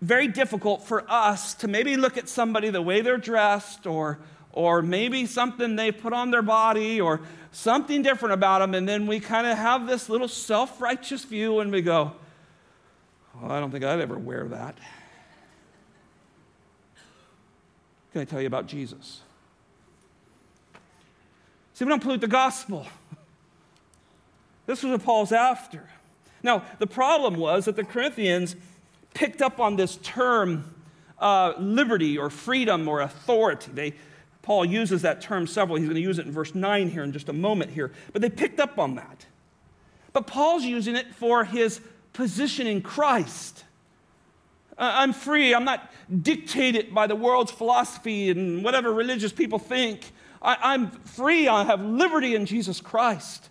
very 0.00 0.28
difficult 0.28 0.84
for 0.84 1.10
us 1.10 1.54
to 1.54 1.68
maybe 1.68 1.96
look 1.96 2.18
at 2.18 2.28
somebody 2.28 2.70
the 2.70 2.82
way 2.82 3.00
they're 3.00 3.16
dressed 3.16 3.86
or, 3.86 4.18
or 4.52 4.82
maybe 4.82 5.26
something 5.26 5.76
they 5.76 5.90
put 5.90 6.12
on 6.12 6.30
their 6.30 6.42
body 6.42 7.00
or 7.00 7.22
something 7.50 8.02
different 8.02 8.34
about 8.34 8.58
them, 8.58 8.74
and 8.74 8.86
then 8.86 9.06
we 9.06 9.18
kind 9.18 9.46
of 9.46 9.56
have 9.56 9.86
this 9.86 10.08
little 10.08 10.28
self 10.28 10.80
righteous 10.80 11.24
view 11.24 11.60
and 11.60 11.72
we 11.72 11.80
go, 11.80 12.12
well, 13.40 13.50
I 13.50 13.60
don't 13.60 13.70
think 13.70 13.84
I'd 13.84 14.00
ever 14.00 14.18
wear 14.18 14.44
that. 14.48 14.76
Can 18.12 18.20
I 18.20 18.24
tell 18.24 18.40
you 18.40 18.46
about 18.46 18.66
Jesus? 18.66 19.20
See, 21.74 21.84
we 21.84 21.88
don't 21.90 22.02
pollute 22.02 22.20
the 22.22 22.28
gospel. 22.28 22.86
This 24.66 24.82
was 24.82 24.92
what 24.92 25.04
Paul's 25.04 25.32
after. 25.32 25.88
Now, 26.42 26.64
the 26.78 26.86
problem 26.86 27.36
was 27.36 27.64
that 27.64 27.76
the 27.76 27.84
Corinthians 27.84 28.56
picked 29.14 29.40
up 29.40 29.60
on 29.60 29.76
this 29.76 29.96
term 29.96 30.74
uh, 31.18 31.54
liberty 31.58 32.18
or 32.18 32.28
freedom 32.30 32.86
or 32.88 33.00
authority. 33.00 33.70
They, 33.72 33.94
Paul 34.42 34.64
uses 34.64 35.02
that 35.02 35.20
term 35.20 35.46
several. 35.46 35.76
He's 35.76 35.86
going 35.86 35.96
to 35.96 36.02
use 36.02 36.18
it 36.18 36.26
in 36.26 36.32
verse 36.32 36.54
9 36.54 36.90
here 36.90 37.02
in 37.02 37.12
just 37.12 37.28
a 37.28 37.32
moment 37.32 37.70
here. 37.70 37.92
But 38.12 38.22
they 38.22 38.30
picked 38.30 38.60
up 38.60 38.78
on 38.78 38.96
that. 38.96 39.26
But 40.12 40.26
Paul's 40.26 40.64
using 40.64 40.96
it 40.96 41.14
for 41.14 41.44
his 41.44 41.80
position 42.12 42.66
in 42.66 42.82
Christ. 42.82 43.64
I'm 44.78 45.12
free. 45.12 45.54
I'm 45.54 45.64
not 45.64 45.90
dictated 46.22 46.94
by 46.94 47.06
the 47.06 47.16
world's 47.16 47.50
philosophy 47.50 48.30
and 48.30 48.62
whatever 48.62 48.92
religious 48.92 49.32
people 49.32 49.58
think. 49.58 50.12
I, 50.42 50.56
I'm 50.60 50.90
free. 50.90 51.48
I 51.48 51.64
have 51.64 51.80
liberty 51.80 52.34
in 52.34 52.46
Jesus 52.46 52.80
Christ. 52.80 53.48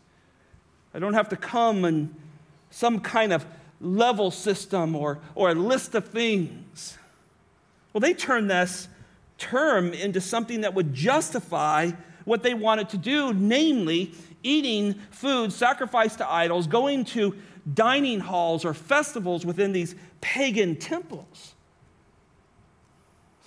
I 0.95 0.99
don't 0.99 1.13
have 1.13 1.27
to 1.29 1.35
come 1.35 1.83
in 1.83 2.15
some 2.69 3.01
kind 3.01 3.33
of 3.33 3.45
level 3.81 4.31
system 4.31 4.95
or, 4.95 5.19
or 5.35 5.49
a 5.49 5.53
list 5.53 5.93
of 5.93 6.07
things. 6.07 6.97
Well, 7.91 7.99
they 7.99 8.13
turned 8.13 8.49
this 8.49 8.87
term 9.37 9.91
into 9.91 10.21
something 10.21 10.61
that 10.61 10.73
would 10.73 10.93
justify 10.93 11.91
what 12.23 12.43
they 12.43 12.53
wanted 12.53 12.87
to 12.89 12.97
do, 12.97 13.33
namely 13.33 14.13
eating 14.41 14.93
food 15.11 15.51
sacrificed 15.51 16.19
to 16.19 16.31
idols, 16.31 16.65
going 16.65 17.03
to 17.05 17.35
dining 17.73 18.21
halls 18.21 18.63
or 18.63 18.73
festivals 18.73 19.45
within 19.45 19.73
these 19.73 19.95
pagan 20.21 20.77
temples. 20.77 21.55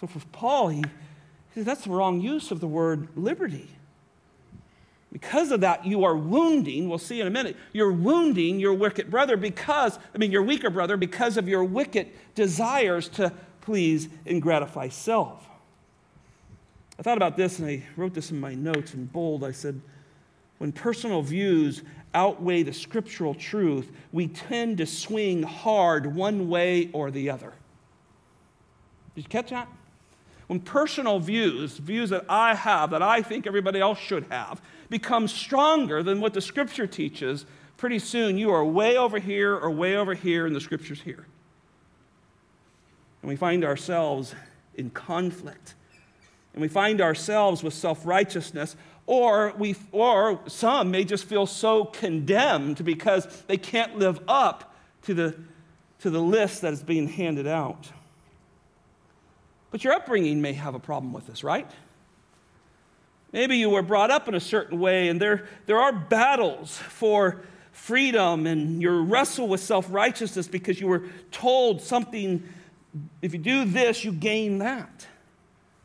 So 0.01 0.07
for 0.07 0.21
Paul, 0.33 0.69
he, 0.69 0.79
he 0.81 0.85
says 1.55 1.65
that's 1.65 1.85
the 1.85 1.91
wrong 1.91 2.21
use 2.21 2.51
of 2.51 2.61
the 2.61 2.69
word 2.69 3.09
liberty. 3.17 3.71
Because 5.13 5.53
of 5.53 5.63
that, 5.63 5.87
you 5.87 6.05
are 6.05 6.17
wounding, 6.17 6.89
we'll 6.89 6.99
see 6.99 7.21
in 7.21 7.27
a 7.27 7.31
minute, 7.31 7.57
you're 7.73 7.93
wounding 7.93 8.61
your 8.61 8.75
wicked 8.75 9.11
brother 9.11 9.37
because, 9.37 9.99
I 10.15 10.19
mean, 10.19 10.31
your 10.31 10.43
weaker 10.43 10.69
brother 10.69 10.97
because 10.99 11.37
of 11.39 11.49
your 11.49 11.65
wicked 11.65 12.09
desires 12.35 13.09
to 13.11 13.33
please 13.63 14.09
and 14.27 14.43
gratify 14.43 14.89
self. 14.89 15.49
I 16.99 17.03
thought 17.03 17.17
about 17.17 17.37
this 17.37 17.59
and 17.59 17.69
I 17.69 17.83
wrote 17.97 18.13
this 18.13 18.31
in 18.31 18.41
my 18.41 18.55
notes 18.55 18.93
in 18.93 19.07
bold. 19.07 19.45
I 19.45 19.53
said, 19.53 19.81
when 20.59 20.73
personal 20.73 21.23
views 21.23 21.83
outweigh 22.13 22.65
the 22.65 22.73
scriptural 22.73 23.35
truth, 23.35 23.91
we 24.13 24.27
tend 24.27 24.79
to 24.79 24.87
swing 24.87 25.43
hard 25.43 26.15
one 26.15 26.49
way 26.49 26.91
or 26.93 27.11
the 27.11 27.31
other. 27.31 27.53
Did 29.15 29.23
you 29.23 29.29
catch 29.29 29.51
that? 29.51 29.69
When 30.49 30.61
personal 30.61 31.21
views, 31.21 31.77
views 31.77 32.11
that 32.11 32.25
I 32.29 32.55
have, 32.55 32.91
that 32.91 33.03
I 33.03 33.23
think 33.23 33.47
everybody 33.47 33.81
else 33.81 33.99
should 33.99 34.25
have, 34.31 34.61
become 34.89 35.29
stronger 35.29 36.03
than 36.03 36.21
what 36.21 36.33
the 36.33 36.41
scripture 36.41 36.87
teaches, 36.87 37.45
pretty 37.77 37.99
soon 37.99 38.39
you 38.39 38.51
are 38.51 38.65
way 38.65 38.97
over 38.97 39.19
here 39.19 39.55
or 39.55 39.71
way 39.71 39.95
over 39.95 40.15
here, 40.15 40.47
and 40.47 40.57
the 40.57 40.61
scripture's 40.61 41.03
here. 41.03 41.27
And 43.21 43.29
we 43.29 43.37
find 43.37 43.63
ourselves 43.63 44.35
in 44.75 44.89
conflict. 44.89 45.75
And 46.55 46.63
we 46.63 46.69
find 46.69 47.03
ourselves 47.03 47.63
with 47.63 47.75
self 47.75 48.07
righteousness, 48.07 48.75
or, 49.07 49.53
we, 49.59 49.77
or 49.93 50.41
some 50.47 50.91
may 50.91 51.05
just 51.05 51.27
feel 51.27 51.47
so 51.47 51.85
condemned 51.85 52.85
because 52.85 53.27
they 53.49 53.59
can't 53.59 53.99
live 53.99 54.21
up 54.27 54.75
to 55.03 55.13
the, 55.13 55.37
to 56.01 56.09
the 56.09 56.21
list 56.21 56.63
that 56.63 56.73
is 56.73 56.83
being 56.83 57.07
handed 57.07 57.47
out. 57.47 57.91
But 59.71 59.85
your 59.85 59.93
upbringing 59.93 60.41
may 60.41 60.55
have 60.55 60.75
a 60.75 60.79
problem 60.79 61.13
with 61.13 61.27
this, 61.27 61.45
right? 61.45 61.71
Maybe 63.33 63.59
you 63.59 63.71
were 63.71 63.83
brought 63.83 64.11
up 64.11 64.27
in 64.29 64.35
a 64.35 64.41
certain 64.41 64.81
way, 64.81 65.09
and 65.09 65.21
there, 65.21 65.47
there 65.67 65.79
are 65.79 65.93
battles 65.93 66.77
for 66.79 67.43
freedom, 67.73 68.47
and 68.47 68.81
you 68.81 69.03
wrestle 69.03 69.49
with 69.49 69.61
self 69.61 69.87
righteousness 69.91 70.49
because 70.49 70.81
you 70.81 70.87
were 70.87 71.05
told 71.31 71.83
something, 71.83 72.43
if 73.21 73.35
you 73.35 73.39
do 73.39 73.65
this, 73.67 74.05
you 74.05 74.13
gain 74.13 74.59
that. 74.59 75.07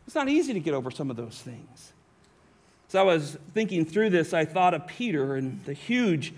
It's 0.06 0.16
not 0.16 0.30
easy 0.30 0.54
to 0.54 0.60
get 0.60 0.74
over 0.74 0.92
some 0.92 1.10
of 1.10 1.18
those 1.18 1.42
things. 1.42 1.94
As 2.90 2.96
I 2.96 3.04
was 3.04 3.38
thinking 3.54 3.86
through 3.86 4.12
this, 4.12 4.34
I 4.34 4.46
thought 4.46 4.74
of 4.74 4.88
Peter 4.88 5.36
and 5.36 5.64
the 5.66 5.74
huge, 5.74 6.34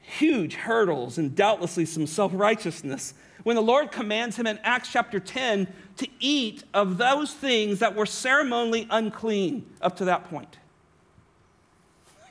huge 0.00 0.54
hurdles 0.54 1.18
and 1.18 1.34
doubtlessly 1.34 1.84
some 1.84 2.06
self 2.06 2.32
righteousness 2.34 3.12
when 3.46 3.54
the 3.54 3.62
Lord 3.62 3.92
commands 3.92 4.34
him 4.34 4.48
in 4.48 4.58
Acts 4.64 4.90
chapter 4.90 5.20
10 5.20 5.68
to 5.98 6.08
eat 6.18 6.64
of 6.74 6.98
those 6.98 7.32
things 7.32 7.78
that 7.78 7.94
were 7.94 8.04
ceremonially 8.04 8.88
unclean 8.90 9.64
up 9.80 9.98
to 9.98 10.06
that 10.06 10.28
point. 10.28 10.58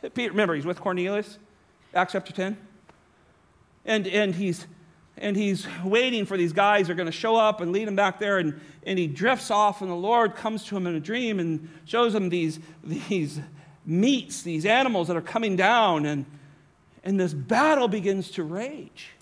Peter, 0.13 0.31
remember, 0.31 0.55
he's 0.55 0.65
with 0.65 0.81
Cornelius, 0.81 1.39
Acts 1.93 2.11
chapter 2.11 2.33
10. 2.33 2.57
And, 3.85 4.07
and, 4.07 4.35
he's, 4.35 4.67
and 5.15 5.37
he's 5.37 5.65
waiting 5.85 6.25
for 6.25 6.35
these 6.35 6.51
guys 6.51 6.89
are 6.89 6.95
going 6.95 7.05
to 7.05 7.13
show 7.13 7.37
up 7.37 7.61
and 7.61 7.71
lead 7.71 7.87
him 7.87 7.95
back 7.95 8.19
there. 8.19 8.39
And, 8.39 8.59
and 8.85 8.99
he 8.99 9.07
drifts 9.07 9.49
off, 9.49 9.81
and 9.81 9.89
the 9.89 9.95
Lord 9.95 10.35
comes 10.35 10.65
to 10.65 10.75
him 10.75 10.85
in 10.85 10.95
a 10.95 10.99
dream 10.99 11.39
and 11.39 11.69
shows 11.85 12.13
him 12.13 12.27
these, 12.27 12.59
these 12.83 13.39
meats, 13.85 14.41
these 14.41 14.65
animals 14.65 15.07
that 15.07 15.15
are 15.15 15.21
coming 15.21 15.55
down. 15.55 16.05
And, 16.07 16.25
and 17.05 17.17
this 17.17 17.33
battle 17.33 17.87
begins 17.87 18.31
to 18.31 18.43
rage 18.43 19.14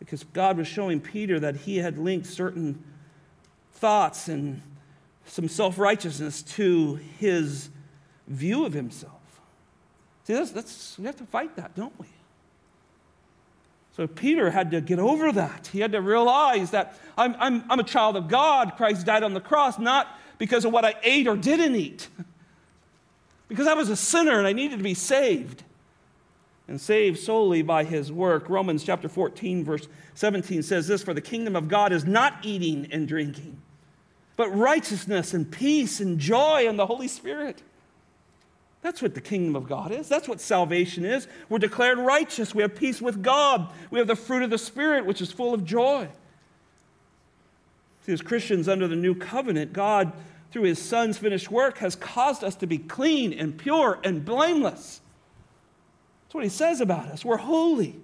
because 0.00 0.24
God 0.24 0.56
was 0.56 0.66
showing 0.66 0.98
Peter 1.00 1.38
that 1.38 1.54
he 1.54 1.76
had 1.76 1.96
linked 1.96 2.26
certain 2.26 2.82
thoughts 3.74 4.26
and 4.26 4.60
some 5.26 5.46
self 5.46 5.78
righteousness 5.78 6.42
to 6.42 6.96
his 7.18 7.68
view 8.26 8.64
of 8.64 8.72
himself. 8.72 9.14
See, 10.24 10.32
that's, 10.32 10.50
that's, 10.50 10.98
we 10.98 11.04
have 11.04 11.16
to 11.16 11.24
fight 11.26 11.54
that, 11.56 11.76
don't 11.76 11.96
we? 12.00 12.06
So 13.96 14.06
Peter 14.06 14.50
had 14.50 14.70
to 14.70 14.80
get 14.80 14.98
over 14.98 15.30
that. 15.32 15.68
He 15.72 15.80
had 15.80 15.92
to 15.92 16.00
realize 16.00 16.70
that 16.70 16.98
I'm, 17.18 17.36
I'm, 17.38 17.64
I'm 17.68 17.80
a 17.80 17.84
child 17.84 18.16
of 18.16 18.28
God. 18.28 18.74
Christ 18.76 19.04
died 19.04 19.22
on 19.22 19.34
the 19.34 19.40
cross, 19.40 19.78
not 19.78 20.08
because 20.38 20.64
of 20.64 20.72
what 20.72 20.84
I 20.84 20.94
ate 21.02 21.28
or 21.28 21.36
didn't 21.36 21.76
eat, 21.76 22.08
because 23.48 23.66
I 23.66 23.74
was 23.74 23.90
a 23.90 23.96
sinner 23.96 24.38
and 24.38 24.46
I 24.46 24.54
needed 24.54 24.78
to 24.78 24.84
be 24.84 24.94
saved 24.94 25.64
and 26.70 26.80
saved 26.80 27.18
solely 27.18 27.62
by 27.62 27.82
his 27.82 28.12
work. 28.12 28.48
Romans 28.48 28.84
chapter 28.84 29.08
14, 29.08 29.64
verse 29.64 29.88
17 30.14 30.62
says 30.62 30.86
this 30.86 31.02
For 31.02 31.12
the 31.12 31.20
kingdom 31.20 31.56
of 31.56 31.68
God 31.68 31.92
is 31.92 32.06
not 32.06 32.38
eating 32.44 32.88
and 32.92 33.08
drinking, 33.08 33.60
but 34.36 34.56
righteousness 34.56 35.34
and 35.34 35.50
peace 35.50 36.00
and 36.00 36.18
joy 36.18 36.68
in 36.68 36.76
the 36.76 36.86
Holy 36.86 37.08
Spirit. 37.08 37.60
That's 38.82 39.02
what 39.02 39.14
the 39.14 39.20
kingdom 39.20 39.56
of 39.56 39.68
God 39.68 39.90
is. 39.90 40.08
That's 40.08 40.28
what 40.28 40.40
salvation 40.40 41.04
is. 41.04 41.26
We're 41.48 41.58
declared 41.58 41.98
righteous. 41.98 42.54
We 42.54 42.62
have 42.62 42.76
peace 42.76 43.02
with 43.02 43.20
God. 43.20 43.70
We 43.90 43.98
have 43.98 44.08
the 44.08 44.16
fruit 44.16 44.44
of 44.44 44.50
the 44.50 44.56
Spirit, 44.56 45.04
which 45.04 45.20
is 45.20 45.32
full 45.32 45.52
of 45.52 45.64
joy. 45.64 46.08
See, 48.06 48.12
as 48.12 48.22
Christians 48.22 48.68
under 48.68 48.86
the 48.86 48.96
new 48.96 49.14
covenant, 49.14 49.72
God, 49.72 50.12
through 50.52 50.62
his 50.62 50.80
Son's 50.80 51.18
finished 51.18 51.50
work, 51.50 51.78
has 51.78 51.96
caused 51.96 52.44
us 52.44 52.54
to 52.54 52.66
be 52.66 52.78
clean 52.78 53.32
and 53.32 53.58
pure 53.58 53.98
and 54.04 54.24
blameless. 54.24 55.00
That's 56.30 56.34
what 56.36 56.44
he 56.44 56.50
says 56.50 56.80
about 56.80 57.08
us. 57.08 57.24
We're 57.24 57.38
holy. 57.38 57.98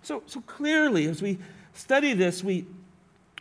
So, 0.00 0.22
so 0.26 0.40
clearly, 0.42 1.06
as 1.06 1.20
we 1.20 1.38
study 1.72 2.12
this, 2.12 2.44
we, 2.44 2.66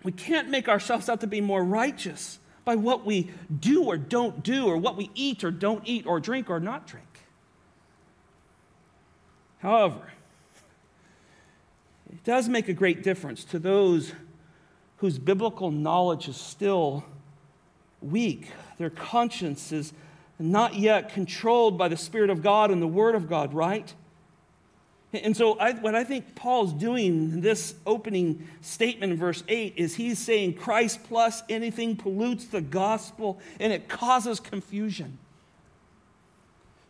we 0.01 0.12
can't 0.12 0.50
make 0.50 0.68
ourselves 0.68 1.08
out 1.08 1.22
to 1.22 1.27
be 1.27 1.39
more 1.39 1.63
righteous 1.63 2.39
by 2.63 2.77
what 2.77 3.06
we 3.06 3.30
do 3.60 3.84
or 3.84 3.96
don't 3.96 4.42
do, 4.42 4.65
or 4.65 4.75
what 4.75 4.98
we 4.98 5.12
eat 5.13 5.44
or 5.44 5.51
don't 5.51 5.84
eat, 5.86 6.08
or 6.08 6.20
drink 6.20 6.50
or 6.50 6.60
not 6.60 6.88
drink. 6.88 7.06
However, 9.60 10.01
it 12.12 12.24
does 12.24 12.50
make 12.50 12.68
a 12.68 12.74
great 12.74 13.04
difference 13.04 13.44
to 13.44 13.60
those 13.60 14.13
whose 14.98 15.20
biblical 15.20 15.70
knowledge 15.70 16.27
is 16.27 16.38
still 16.38 17.06
weak. 18.01 18.50
Their 18.80 18.89
conscience 18.89 19.72
is 19.72 19.94
not 20.39 20.75
yet 20.75 21.13
controlled 21.13 21.77
by 21.77 21.88
the 21.88 21.98
Spirit 21.98 22.30
of 22.30 22.42
God 22.42 22.72
and 22.72 22.82
the 22.82 22.88
Word 22.88 23.15
of 23.15 23.30
God, 23.30 23.54
right? 23.54 23.94
And 25.13 25.36
so, 25.36 25.58
I, 25.60 25.74
what 25.74 25.96
I 25.96 26.04
think 26.04 26.36
Paul's 26.36 26.74
doing 26.74 27.06
in 27.06 27.42
this 27.42 27.75
opening 27.86 28.48
statement 28.62 29.13
in 29.13 29.20
verse 29.20 29.44
8 29.48 29.75
is 29.77 29.96
he's 29.96 30.20
saying 30.20 30.56
Christ 30.56 31.04
plus 31.06 31.42
anything 31.48 31.96
pollutes 31.96 32.46
the 32.46 32.62
gospel 32.62 33.39
and 33.60 33.72
it 33.72 33.88
causes 33.88 34.39
confusion. 34.39 35.18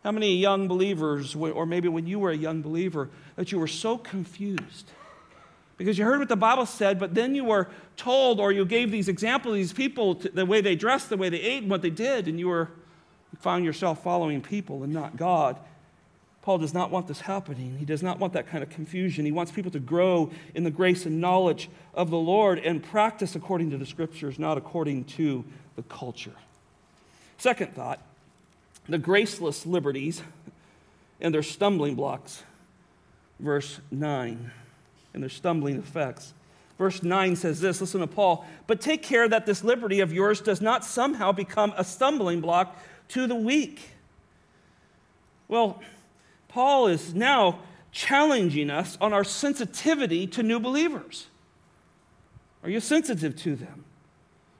How 0.04 0.12
many 0.12 0.36
young 0.36 0.68
believers, 0.68 1.36
or 1.36 1.66
maybe 1.66 1.88
when 1.88 2.06
you 2.06 2.20
were 2.20 2.32
a 2.32 2.38
young 2.38 2.62
believer, 2.62 3.10
that 3.36 3.52
you 3.52 3.60
were 3.60 3.68
so 3.68 3.98
confused? 3.98 4.92
Because 5.78 5.98
you 5.98 6.06
heard 6.06 6.20
what 6.20 6.30
the 6.30 6.36
Bible 6.36 6.66
said, 6.66 7.00
but 7.00 7.16
then 7.16 7.36
you 7.36 7.44
were 7.44 7.68
told, 7.98 8.40
or 8.40 8.52
you 8.52 8.66
gave 8.66 8.92
these 8.92 9.08
examples 9.08 9.56
these 9.56 9.74
people, 9.74 10.14
the 10.14 10.46
way 10.46 10.62
they 10.62 10.76
dressed, 10.76 11.10
the 11.10 11.18
way 11.18 11.30
they 11.30 11.42
ate, 11.42 11.64
and 11.64 11.72
what 11.72 11.82
they 11.82 11.90
did, 11.90 12.28
and 12.28 12.40
you 12.40 12.48
were 12.48 12.70
found 13.40 13.66
yourself 13.66 14.04
following 14.04 14.42
people 14.42 14.84
and 14.84 14.94
not 14.94 15.18
God. 15.18 15.58
Paul 16.42 16.60
does 16.60 16.74
not 16.74 16.92
want 16.92 17.08
this 17.08 17.22
happening. 17.22 17.78
He 17.80 17.86
does 17.86 18.04
not 18.04 18.20
want 18.20 18.34
that 18.34 18.48
kind 18.48 18.64
of 18.64 18.70
confusion. 18.70 19.26
He 19.26 19.32
wants 19.32 19.52
people 19.52 19.72
to 19.72 19.80
grow 19.80 20.32
in 20.54 20.64
the 20.64 20.72
grace 20.72 21.06
and 21.08 21.20
knowledge 21.20 21.70
of 21.94 22.12
the 22.12 22.18
Lord 22.18 22.60
and 22.60 22.84
practice 22.84 23.36
according 23.36 23.72
to 23.72 23.78
the 23.78 23.86
scriptures, 23.86 24.38
not 24.38 24.58
according 24.58 25.06
to 25.06 25.44
the 25.76 25.84
culture. 25.84 26.36
Second 27.38 27.74
thought 27.74 28.00
the 28.88 29.00
graceless 29.00 29.66
liberties 29.66 30.22
and 31.20 31.34
their 31.34 31.44
stumbling 31.44 31.96
blocks. 31.96 32.44
Verse 33.40 33.80
9, 33.92 34.52
and 35.14 35.24
their 35.24 35.30
stumbling 35.30 35.78
effects. 35.78 36.34
Verse 36.78 37.02
9 37.04 37.36
says 37.36 37.62
this 37.62 37.80
listen 37.80 38.02
to 38.02 38.08
Paul, 38.08 38.46
but 38.68 38.82
take 38.82 39.02
care 39.02 39.28
that 39.30 39.46
this 39.46 39.64
liberty 39.64 40.02
of 40.02 40.12
yours 40.12 40.42
does 40.42 40.62
not 40.62 40.84
somehow 40.84 41.32
become 41.32 41.74
a 41.78 41.84
stumbling 41.84 42.42
block 42.42 42.78
to 43.10 43.28
the 43.28 43.36
weak. 43.36 43.82
Well, 45.48 45.82
Paul 46.48 46.88
is 46.88 47.14
now 47.14 47.60
challenging 47.92 48.70
us 48.70 48.98
on 49.00 49.14
our 49.14 49.24
sensitivity 49.24 50.28
to 50.28 50.44
new 50.44 50.60
believers. 50.60 51.28
Are 52.64 52.70
you 52.70 52.80
sensitive 52.80 53.36
to 53.38 53.56
them? 53.56 53.86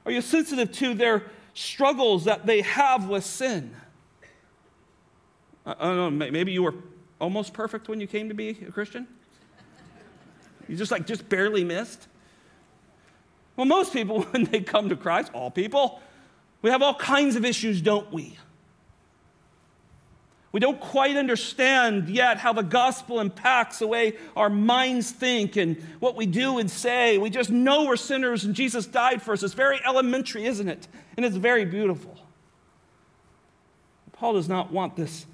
Are 0.06 0.12
you 0.12 0.22
sensitive 0.22 0.72
to 0.72 0.94
their 0.94 1.24
struggles 1.52 2.24
that 2.24 2.46
they 2.46 2.62
have 2.62 3.08
with 3.08 3.24
sin? 3.24 3.74
I 5.66 5.74
don't 5.74 6.18
know, 6.18 6.30
maybe 6.30 6.52
you 6.52 6.62
were 6.62 6.74
almost 7.20 7.52
perfect 7.52 7.88
when 7.88 8.00
you 8.00 8.06
came 8.06 8.28
to 8.28 8.34
be 8.34 8.50
a 8.50 8.70
Christian? 8.70 9.08
You 10.68 10.76
just 10.76 10.90
like 10.90 11.06
just 11.06 11.28
barely 11.28 11.64
missed? 11.64 12.08
Well, 13.56 13.66
most 13.66 13.92
people, 13.92 14.22
when 14.30 14.44
they 14.44 14.60
come 14.60 14.88
to 14.88 14.96
Christ, 14.96 15.30
all 15.32 15.50
people, 15.50 16.00
we 16.62 16.70
have 16.70 16.82
all 16.82 16.94
kinds 16.94 17.36
of 17.36 17.44
issues, 17.44 17.80
don't 17.80 18.12
we? 18.12 18.36
We 20.52 20.60
don't 20.60 20.80
quite 20.80 21.16
understand 21.16 22.08
yet 22.08 22.38
how 22.38 22.54
the 22.54 22.62
gospel 22.62 23.20
impacts 23.20 23.80
the 23.80 23.86
way 23.86 24.14
our 24.34 24.48
minds 24.48 25.10
think 25.10 25.56
and 25.56 25.76
what 26.00 26.16
we 26.16 26.24
do 26.24 26.58
and 26.58 26.70
say. 26.70 27.18
We 27.18 27.28
just 27.28 27.50
know 27.50 27.84
we're 27.84 27.96
sinners 27.96 28.44
and 28.44 28.54
Jesus 28.54 28.86
died 28.86 29.20
for 29.20 29.34
us. 29.34 29.42
It's 29.42 29.52
very 29.52 29.78
elementary, 29.84 30.46
isn't 30.46 30.66
it? 30.66 30.88
And 31.16 31.26
it's 31.26 31.36
very 31.36 31.66
beautiful. 31.66 32.16
Paul 34.12 34.32
does 34.32 34.48
not 34.48 34.72
want 34.72 34.96
this 34.96 35.26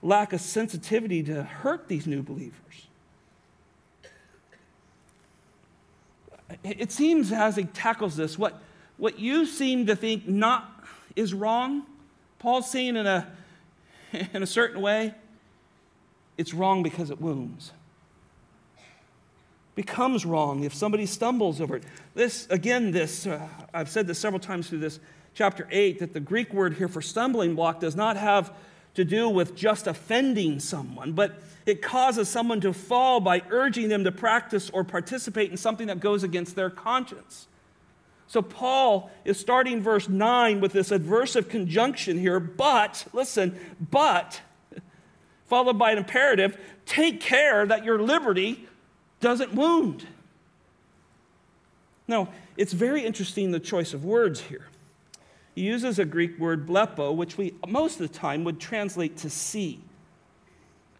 lack 0.00 0.32
of 0.32 0.40
sensitivity 0.40 1.24
to 1.24 1.42
hurt 1.42 1.88
these 1.88 2.06
new 2.06 2.22
believers. 2.22 2.87
It 6.64 6.90
seems 6.90 7.32
as 7.32 7.56
he 7.56 7.64
tackles 7.64 8.16
this, 8.16 8.38
what, 8.38 8.60
what 8.96 9.18
you 9.18 9.46
seem 9.46 9.86
to 9.86 9.96
think 9.96 10.26
not 10.26 10.84
is 11.14 11.32
wrong, 11.32 11.84
Paul's 12.38 12.70
saying 12.70 12.96
in 12.96 13.06
a, 13.06 13.30
in 14.32 14.42
a 14.42 14.46
certain 14.46 14.80
way, 14.80 15.14
it's 16.36 16.54
wrong 16.54 16.82
because 16.82 17.10
it 17.10 17.20
wounds. 17.20 17.72
Becomes 19.74 20.24
wrong 20.24 20.64
if 20.64 20.74
somebody 20.74 21.06
stumbles 21.06 21.60
over 21.60 21.76
it. 21.76 21.84
This, 22.14 22.46
again, 22.50 22.90
this, 22.90 23.26
uh, 23.26 23.46
I've 23.72 23.88
said 23.88 24.06
this 24.06 24.18
several 24.18 24.40
times 24.40 24.68
through 24.68 24.78
this 24.78 24.98
chapter 25.34 25.68
8, 25.70 26.00
that 26.00 26.12
the 26.12 26.20
Greek 26.20 26.52
word 26.52 26.74
here 26.74 26.88
for 26.88 27.00
stumbling 27.00 27.54
block 27.54 27.78
does 27.78 27.94
not 27.94 28.16
have 28.16 28.52
to 28.94 29.04
do 29.04 29.28
with 29.28 29.54
just 29.54 29.86
offending 29.86 30.58
someone, 30.58 31.12
but 31.12 31.40
it 31.68 31.82
causes 31.82 32.28
someone 32.28 32.60
to 32.62 32.72
fall 32.72 33.20
by 33.20 33.42
urging 33.50 33.88
them 33.88 34.04
to 34.04 34.12
practice 34.12 34.70
or 34.70 34.84
participate 34.84 35.50
in 35.50 35.56
something 35.56 35.88
that 35.88 36.00
goes 36.00 36.22
against 36.22 36.56
their 36.56 36.70
conscience. 36.70 37.46
So, 38.26 38.42
Paul 38.42 39.10
is 39.24 39.38
starting 39.38 39.82
verse 39.82 40.08
9 40.08 40.60
with 40.60 40.72
this 40.72 40.90
adversive 40.90 41.48
conjunction 41.48 42.18
here, 42.18 42.40
but, 42.40 43.06
listen, 43.12 43.58
but, 43.90 44.40
followed 45.46 45.78
by 45.78 45.92
an 45.92 45.98
imperative 45.98 46.58
take 46.86 47.20
care 47.20 47.66
that 47.66 47.84
your 47.84 48.00
liberty 48.00 48.66
doesn't 49.20 49.54
wound. 49.54 50.06
Now, 52.06 52.28
it's 52.56 52.72
very 52.72 53.04
interesting 53.04 53.50
the 53.50 53.60
choice 53.60 53.92
of 53.92 54.04
words 54.04 54.40
here. 54.40 54.68
He 55.54 55.62
uses 55.62 55.98
a 55.98 56.04
Greek 56.04 56.38
word 56.38 56.66
blepo, 56.66 57.14
which 57.14 57.36
we 57.36 57.54
most 57.66 58.00
of 58.00 58.10
the 58.10 58.18
time 58.18 58.44
would 58.44 58.60
translate 58.60 59.18
to 59.18 59.30
see. 59.30 59.80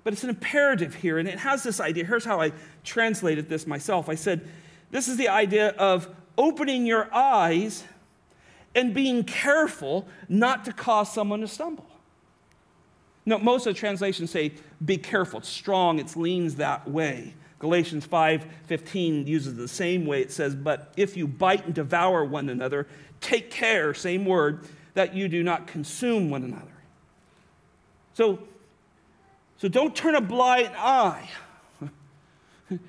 But 0.09 0.15
it's 0.15 0.25
an 0.25 0.31
imperative 0.31 0.95
here, 0.95 1.19
and 1.19 1.29
it 1.29 1.39
has 1.41 1.63
this 1.63 1.81
idea. 1.81 2.03
Here's 2.03 2.25
how 2.25 2.41
I 2.41 2.53
translated 2.83 3.51
this 3.51 3.67
myself 3.67 4.09
I 4.09 4.15
said, 4.15 4.49
This 4.91 5.07
is 5.07 5.19
the 5.19 5.29
idea 5.29 5.73
of 5.73 6.09
opening 6.39 6.87
your 6.87 7.15
eyes 7.15 7.85
and 8.75 8.95
being 8.95 9.23
careful 9.23 10.09
not 10.27 10.65
to 10.65 10.73
cause 10.73 11.13
someone 11.13 11.43
to 11.43 11.47
stumble. 11.47 11.85
No, 13.27 13.39
most 13.39 13.67
of 13.67 13.75
the 13.75 13.79
translations 13.79 14.31
say, 14.31 14.53
be 14.83 14.97
careful. 14.97 15.41
It's 15.41 15.49
strong, 15.51 15.99
it 15.99 16.17
leans 16.17 16.55
that 16.55 16.89
way. 16.89 17.35
Galatians 17.59 18.07
5:15 18.07 19.27
uses 19.27 19.57
the 19.57 19.69
same 19.69 20.07
way. 20.07 20.23
It 20.23 20.33
says, 20.33 20.55
"But 20.55 20.91
if 20.97 21.19
you 21.19 21.29
bite 21.29 21.67
and 21.67 21.75
devour 21.75 22.25
one 22.25 22.49
another, 22.49 22.87
take 23.21 23.51
care, 23.51 23.93
same 23.93 24.25
word, 24.25 24.61
that 24.95 25.15
you 25.15 25.29
do 25.29 25.43
not 25.43 25.67
consume 25.67 26.31
one 26.31 26.45
another." 26.45 26.79
So 28.15 28.49
so 29.59 29.69
don't 29.69 29.95
turn 29.95 30.15
a 30.15 30.21
blind 30.21 30.71
eye. 30.77 31.29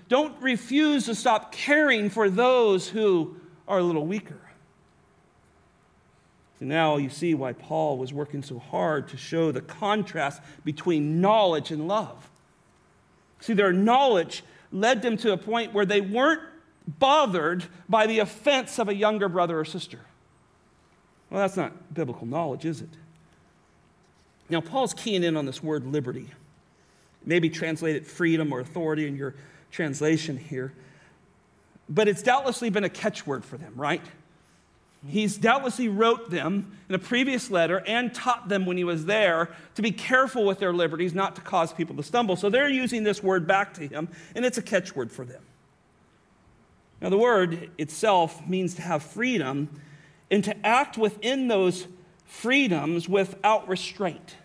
Don't 0.09 0.39
refuse 0.41 1.05
to 1.05 1.15
stop 1.15 1.53
caring 1.53 2.09
for 2.09 2.29
those 2.29 2.89
who 2.89 3.37
are 3.67 3.79
a 3.79 3.83
little 3.83 4.05
weaker. 4.05 4.39
So 6.59 6.65
now 6.65 6.97
you 6.97 7.09
see 7.09 7.33
why 7.33 7.53
Paul 7.53 7.97
was 7.97 8.11
working 8.11 8.43
so 8.43 8.59
hard 8.59 9.07
to 9.09 9.17
show 9.17 9.51
the 9.51 9.61
contrast 9.61 10.41
between 10.65 11.21
knowledge 11.21 11.71
and 11.71 11.87
love. 11.87 12.29
See, 13.39 13.53
their 13.53 13.71
knowledge 13.71 14.43
led 14.71 15.01
them 15.01 15.15
to 15.17 15.31
a 15.31 15.37
point 15.37 15.73
where 15.73 15.85
they 15.85 16.01
weren't 16.01 16.41
bothered 16.85 17.63
by 17.87 18.07
the 18.07 18.19
offense 18.19 18.79
of 18.79 18.89
a 18.89 18.95
younger 18.95 19.29
brother 19.29 19.57
or 19.57 19.63
sister. 19.63 19.99
Well, 21.29 21.39
that's 21.39 21.55
not 21.55 21.93
biblical 21.93 22.27
knowledge, 22.27 22.65
is 22.65 22.81
it? 22.81 22.89
Now, 24.49 24.61
Paul's 24.61 24.93
keying 24.93 25.23
in 25.23 25.37
on 25.37 25.45
this 25.45 25.63
word 25.63 25.85
liberty. 25.85 26.27
Maybe 27.25 27.49
translated 27.49 28.07
freedom 28.07 28.53
or 28.53 28.59
authority 28.59 29.07
in 29.07 29.15
your 29.15 29.35
translation 29.71 30.37
here. 30.37 30.73
But 31.87 32.07
it's 32.07 32.21
doubtlessly 32.21 32.69
been 32.69 32.83
a 32.83 32.89
catchword 32.89 33.43
for 33.43 33.57
them, 33.57 33.73
right? 33.75 34.01
He's 35.07 35.37
doubtlessly 35.37 35.87
wrote 35.87 36.29
them 36.29 36.77
in 36.89 36.95
a 36.95 36.99
previous 36.99 37.49
letter 37.49 37.81
and 37.87 38.13
taught 38.13 38.49
them 38.49 38.65
when 38.65 38.77
he 38.77 38.83
was 38.83 39.05
there 39.05 39.49
to 39.75 39.81
be 39.81 39.91
careful 39.91 40.45
with 40.45 40.59
their 40.59 40.73
liberties, 40.73 41.13
not 41.13 41.35
to 41.35 41.41
cause 41.41 41.71
people 41.71 41.95
to 41.95 42.03
stumble. 42.03 42.35
So 42.35 42.49
they're 42.49 42.69
using 42.69 43.03
this 43.03 43.23
word 43.23 43.47
back 43.47 43.73
to 43.75 43.87
him, 43.87 44.09
and 44.35 44.45
it's 44.45 44.57
a 44.57 44.61
catchword 44.61 45.11
for 45.11 45.23
them. 45.23 45.41
Now, 47.01 47.09
the 47.09 47.17
word 47.17 47.71
itself 47.77 48.45
means 48.45 48.73
to 48.75 48.81
have 48.81 49.01
freedom 49.01 49.69
and 50.29 50.43
to 50.43 50.65
act 50.65 50.97
within 50.97 51.47
those 51.47 51.87
freedoms 52.25 53.07
without 53.07 53.69
restraint, 53.69 54.35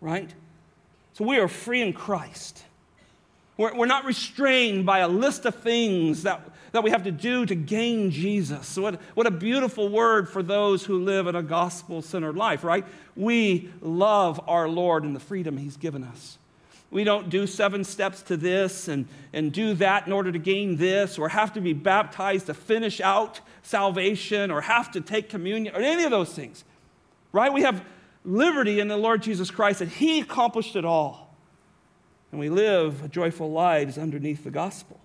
right? 0.00 0.32
So 1.18 1.24
we 1.24 1.38
are 1.38 1.48
free 1.48 1.82
in 1.82 1.94
Christ. 1.94 2.62
We're, 3.56 3.74
we're 3.74 3.86
not 3.86 4.04
restrained 4.04 4.86
by 4.86 5.00
a 5.00 5.08
list 5.08 5.46
of 5.46 5.56
things 5.56 6.22
that, 6.22 6.48
that 6.70 6.84
we 6.84 6.90
have 6.90 7.02
to 7.02 7.10
do 7.10 7.44
to 7.44 7.56
gain 7.56 8.12
Jesus. 8.12 8.76
What, 8.76 9.00
what 9.14 9.26
a 9.26 9.32
beautiful 9.32 9.88
word 9.88 10.28
for 10.28 10.44
those 10.44 10.84
who 10.84 11.02
live 11.02 11.26
in 11.26 11.34
a 11.34 11.42
gospel 11.42 12.02
centered 12.02 12.36
life, 12.36 12.62
right? 12.62 12.86
We 13.16 13.68
love 13.80 14.40
our 14.46 14.68
Lord 14.68 15.02
and 15.02 15.16
the 15.16 15.18
freedom 15.18 15.56
He's 15.56 15.76
given 15.76 16.04
us. 16.04 16.38
We 16.92 17.02
don't 17.02 17.28
do 17.28 17.48
seven 17.48 17.82
steps 17.82 18.22
to 18.22 18.36
this 18.36 18.86
and, 18.86 19.08
and 19.32 19.52
do 19.52 19.74
that 19.74 20.06
in 20.06 20.12
order 20.12 20.30
to 20.30 20.38
gain 20.38 20.76
this, 20.76 21.18
or 21.18 21.30
have 21.30 21.52
to 21.54 21.60
be 21.60 21.72
baptized 21.72 22.46
to 22.46 22.54
finish 22.54 23.00
out 23.00 23.40
salvation, 23.64 24.52
or 24.52 24.60
have 24.60 24.92
to 24.92 25.00
take 25.00 25.28
communion, 25.28 25.74
or 25.74 25.80
any 25.80 26.04
of 26.04 26.12
those 26.12 26.32
things, 26.32 26.62
right? 27.32 27.52
We 27.52 27.62
have 27.62 27.84
liberty 28.28 28.78
in 28.78 28.88
the 28.88 28.96
Lord 28.96 29.22
Jesus 29.22 29.50
Christ, 29.50 29.78
that 29.80 29.88
He 29.88 30.20
accomplished 30.20 30.76
it 30.76 30.84
all. 30.84 31.34
And 32.30 32.38
we 32.38 32.50
live 32.50 33.02
a 33.02 33.08
joyful 33.08 33.50
lives 33.50 33.96
underneath 33.96 34.44
the 34.44 34.50
gospel. 34.50 35.00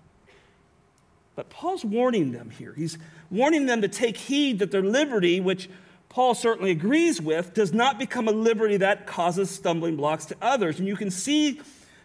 But 1.34 1.50
Paul's 1.50 1.84
warning 1.84 2.32
them 2.32 2.50
here. 2.50 2.74
He's 2.76 2.98
warning 3.30 3.66
them 3.66 3.82
to 3.82 3.88
take 3.88 4.16
heed 4.16 4.58
that 4.60 4.70
their 4.70 4.82
liberty, 4.82 5.40
which 5.40 5.68
Paul 6.08 6.34
certainly 6.34 6.70
agrees 6.70 7.20
with, 7.20 7.54
does 7.54 7.72
not 7.72 7.98
become 7.98 8.28
a 8.28 8.32
liberty 8.32 8.76
that 8.76 9.06
causes 9.06 9.50
stumbling 9.50 9.96
blocks 9.96 10.26
to 10.26 10.36
others. 10.40 10.78
And 10.78 10.86
you 10.86 10.94
can 10.94 11.10
see 11.10 11.60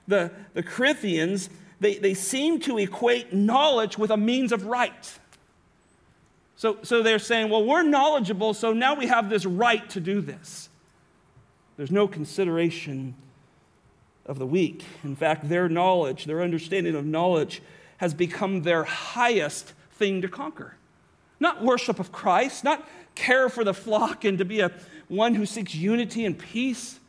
the, 0.07 0.31
the 0.53 0.63
Corinthians, 0.63 1.49
they, 1.79 1.97
they 1.99 2.15
seem 2.15 2.59
to 2.61 2.79
equate 2.79 3.33
knowledge 3.33 3.97
with 3.97 4.09
a 4.09 4.17
means 4.17 4.51
of 4.51 4.65
right. 4.65 5.19
So, 6.55 6.79
so 6.81 7.03
they're 7.03 7.19
saying, 7.19 7.49
well, 7.49 7.63
we're 7.63 7.83
knowledgeable, 7.83 8.53
so 8.53 8.73
now 8.73 8.95
we 8.95 9.07
have 9.07 9.29
this 9.29 9.45
right 9.45 9.87
to 9.91 9.99
do 9.99 10.21
this. 10.21 10.68
There's 11.79 11.91
no 11.91 12.09
consideration 12.09 13.15
of 14.25 14.37
the 14.37 14.45
weak. 14.45 14.83
In 15.05 15.15
fact, 15.15 15.47
their 15.47 15.69
knowledge, 15.69 16.25
their 16.25 16.41
understanding 16.41 16.93
of 16.93 17.05
knowledge, 17.05 17.61
has 17.99 18.13
become 18.13 18.63
their 18.63 18.83
highest 18.83 19.71
thing 19.93 20.21
to 20.21 20.27
conquer. 20.27 20.75
Not 21.39 21.63
worship 21.63 21.97
of 21.97 22.11
Christ, 22.11 22.65
not 22.65 22.85
care 23.15 23.47
for 23.47 23.63
the 23.63 23.73
flock 23.73 24.25
and 24.25 24.37
to 24.39 24.43
be 24.43 24.59
a 24.59 24.73
one 25.07 25.35
who 25.35 25.45
seeks 25.45 25.73
unity 25.73 26.25
and 26.25 26.37
peace. 26.37 26.99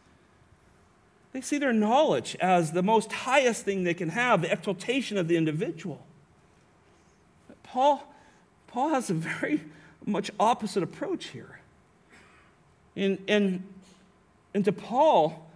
They 1.33 1.41
see 1.41 1.59
their 1.59 1.73
knowledge 1.73 2.37
as 2.41 2.71
the 2.71 2.85
most 2.85 3.11
highest 3.11 3.65
thing 3.65 3.83
they 3.83 3.95
can 3.95 4.11
have, 4.11 4.43
the 4.43 4.53
exaltation 4.53 5.19
of 5.19 5.27
the 5.27 5.37
individual. 5.37 6.07
But 7.49 7.61
Paul, 7.65 8.05
Paul 8.69 8.91
has 8.91 9.11
a 9.11 9.15
very 9.15 9.63
much 10.07 10.31
opposite 10.39 10.85
approach 10.85 11.31
here. 11.31 11.59
And, 12.95 13.19
and, 13.27 13.65
and 14.55 14.65
to 14.65 14.73
Paul, 14.73 15.51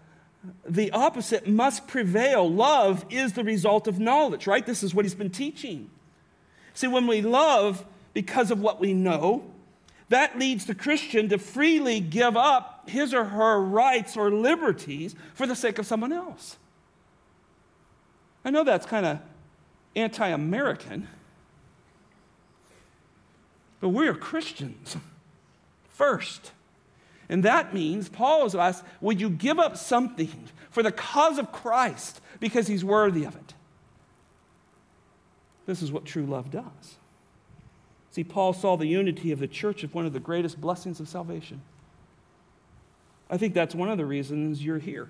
the 0.67 0.91
opposite 0.93 1.49
must 1.49 1.87
prevail. 1.87 2.51
Love 2.51 3.05
is 3.11 3.33
the 3.33 3.45
result 3.45 3.89
of 3.89 3.99
knowledge, 3.99 4.47
right? 4.47 4.65
This 4.65 4.83
is 4.83 4.95
what 4.95 5.05
he's 5.05 5.15
been 5.15 5.31
teaching. 5.31 5.91
See, 6.75 6.87
when 6.87 7.07
we 7.07 7.23
love 7.23 7.85
because 8.13 8.51
of 8.51 8.61
what 8.61 8.81
we 8.81 8.93
know, 8.93 9.45
that 10.09 10.39
leads 10.39 10.67
the 10.67 10.75
Christian 10.75 11.29
to 11.31 11.39
freely 11.39 12.01
give 12.01 12.37
up 12.37 12.89
his 12.89 13.15
or 13.15 13.25
her 13.25 13.61
rights 13.61 14.17
or 14.17 14.31
liberties 14.31 15.15
for 15.35 15.47
the 15.47 15.57
sake 15.57 15.79
of 15.79 15.87
someone 15.87 16.13
else. 16.13 16.57
I 18.45 18.51
know 18.51 18.65
that's 18.65 18.87
kind 18.87 19.07
of 19.07 19.19
anti 19.97 20.29
American, 20.29 21.09
but 23.81 23.89
we're 23.89 24.15
Christians 24.15 24.97
first. 25.89 26.53
And 27.35 27.43
that 27.43 27.75
means, 27.75 28.09
Paul 28.09 28.45
has 28.45 28.55
asked, 28.55 28.85
would 29.01 29.21
you 29.21 29.29
give 29.29 29.59
up 29.59 29.77
something 29.77 30.45
for 30.71 30.85
the 30.85 30.93
cause 30.93 31.37
of 31.37 31.51
Christ 31.51 32.21
because 32.39 32.69
he's 32.69 32.85
worthy 32.85 33.25
of 33.25 33.35
it? 33.35 33.55
This 35.67 35.83
is 35.83 35.91
what 35.91 36.05
true 36.05 36.27
love 36.27 36.53
does. 36.53 36.95
See, 38.13 38.23
Paul 38.23 38.53
saw 38.53 38.77
the 38.77 38.87
unity 38.87 39.33
of 39.33 39.41
the 39.41 39.49
church 39.49 39.83
as 39.83 39.93
one 39.93 40.07
of 40.07 40.13
the 40.13 40.21
greatest 40.21 40.61
blessings 40.61 41.01
of 41.01 41.09
salvation. 41.09 41.61
I 43.29 43.37
think 43.37 43.53
that's 43.53 43.75
one 43.75 43.89
of 43.89 43.99
the 43.99 44.07
reasons 44.07 44.65
you're 44.65 44.79
here. 44.79 45.09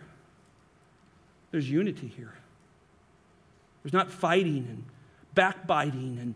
There's 1.51 1.71
unity 1.71 2.09
here. 2.09 2.33
There's 3.83 3.93
not 3.93 4.11
fighting 4.11 4.67
and 4.67 4.85
backbiting 5.35 6.17
and 6.19 6.35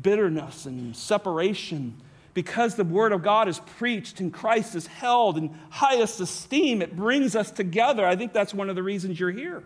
bitterness 0.00 0.64
and 0.64 0.96
separation 0.96 2.00
because 2.36 2.74
the 2.74 2.84
Word 2.84 3.12
of 3.12 3.22
God 3.22 3.48
is 3.48 3.60
preached 3.78 4.20
and 4.20 4.30
Christ 4.30 4.74
is 4.74 4.86
held 4.86 5.38
in 5.38 5.58
highest 5.70 6.20
esteem, 6.20 6.82
it 6.82 6.94
brings 6.94 7.34
us 7.34 7.50
together. 7.50 8.06
I 8.06 8.14
think 8.14 8.34
that's 8.34 8.52
one 8.52 8.68
of 8.68 8.76
the 8.76 8.82
reasons 8.82 9.18
you're 9.18 9.30
here. 9.30 9.64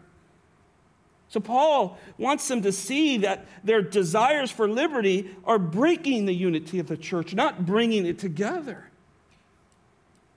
So, 1.30 1.40
Paul 1.40 1.98
wants 2.16 2.46
them 2.46 2.62
to 2.62 2.70
see 2.70 3.18
that 3.18 3.48
their 3.64 3.82
desires 3.82 4.52
for 4.52 4.68
liberty 4.68 5.34
are 5.42 5.58
breaking 5.58 6.26
the 6.26 6.32
unity 6.32 6.78
of 6.78 6.86
the 6.86 6.96
church, 6.96 7.34
not 7.34 7.66
bringing 7.66 8.06
it 8.06 8.20
together. 8.20 8.88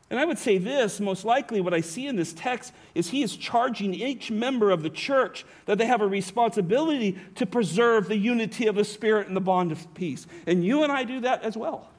And 0.10 0.19
I 0.19 0.26
would 0.26 0.39
say 0.39 0.58
this 0.58 1.00
most 1.00 1.26
likely, 1.26 1.62
what 1.62 1.76
I 1.76 1.82
see 1.82 2.08
in 2.08 2.15
this 2.15 2.34
text 2.34 2.74
is 2.96 3.12
he 3.12 3.22
is 3.22 3.38
charging 3.38 3.93
each 3.93 4.32
member 4.32 4.72
of 4.72 4.82
the 4.82 4.89
church 4.89 5.46
that 5.67 5.78
they 5.78 5.86
have 5.86 6.02
a 6.02 6.08
responsibility 6.08 7.15
to 7.36 7.46
preserve 7.46 8.08
the 8.08 8.17
unity 8.17 8.65
of 8.65 8.74
the 8.74 8.86
Spirit 8.86 9.28
and 9.28 9.36
the 9.36 9.41
bond 9.41 9.72
of 9.72 9.93
peace. 9.93 10.26
And 10.48 10.65
you 10.65 10.82
and 10.82 10.91
I 10.91 11.04
do 11.04 11.19
that 11.22 11.43
as 11.43 11.56
well. 11.56 11.92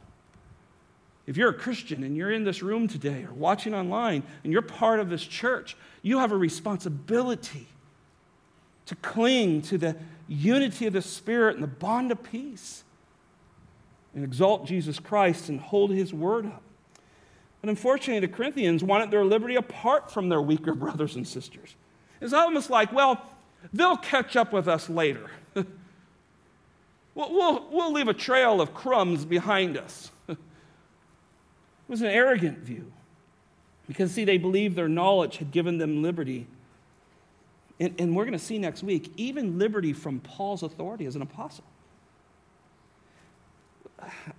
If 1.26 1.36
you're 1.36 1.50
a 1.50 1.54
Christian 1.54 2.04
and 2.04 2.16
you're 2.16 2.30
in 2.30 2.44
this 2.44 2.62
room 2.62 2.86
today 2.86 3.24
or 3.24 3.32
watching 3.32 3.74
online 3.74 4.22
and 4.42 4.52
you're 4.52 4.62
part 4.62 5.00
of 5.00 5.08
this 5.08 5.24
church, 5.24 5.76
you 6.02 6.18
have 6.18 6.32
a 6.32 6.36
responsibility 6.36 7.66
to 8.86 8.94
cling 8.96 9.62
to 9.62 9.78
the 9.78 9.96
unity 10.28 10.86
of 10.86 10.92
the 10.92 11.02
Spirit 11.02 11.54
and 11.54 11.62
the 11.62 11.68
bond 11.68 12.12
of 12.12 12.22
peace 12.22 12.84
and 14.14 14.22
exalt 14.22 14.66
Jesus 14.66 14.98
Christ 14.98 15.48
and 15.48 15.60
hold 15.60 15.90
his 15.90 16.12
word 16.12 16.46
up. 16.46 16.62
But 17.60 17.70
unfortunately, 17.70 18.20
the 18.20 18.32
Corinthians 18.32 18.84
wanted 18.84 19.10
their 19.10 19.24
liberty 19.24 19.56
apart 19.56 20.10
from 20.10 20.28
their 20.28 20.42
weaker 20.42 20.74
brothers 20.74 21.16
and 21.16 21.26
sisters. 21.26 21.74
It's 22.20 22.34
almost 22.34 22.68
like, 22.68 22.92
well, 22.92 23.22
they'll 23.72 23.96
catch 23.96 24.36
up 24.36 24.52
with 24.52 24.68
us 24.68 24.90
later. 24.90 25.30
we'll, 25.54 25.64
we'll, 27.14 27.66
we'll 27.70 27.92
leave 27.92 28.08
a 28.08 28.14
trail 28.14 28.60
of 28.60 28.74
crumbs 28.74 29.24
behind 29.24 29.78
us. 29.78 30.10
It 31.88 31.90
was 31.90 32.02
an 32.02 32.08
arrogant 32.08 32.58
view. 32.58 32.92
Because, 33.86 34.12
see, 34.12 34.24
they 34.24 34.38
believed 34.38 34.76
their 34.76 34.88
knowledge 34.88 35.36
had 35.36 35.50
given 35.50 35.78
them 35.78 36.02
liberty. 36.02 36.46
And, 37.78 37.94
and 37.98 38.16
we're 38.16 38.24
going 38.24 38.38
to 38.38 38.44
see 38.44 38.58
next 38.58 38.82
week, 38.82 39.12
even 39.16 39.58
liberty 39.58 39.92
from 39.92 40.20
Paul's 40.20 40.62
authority 40.62 41.04
as 41.06 41.16
an 41.16 41.22
apostle. 41.22 41.64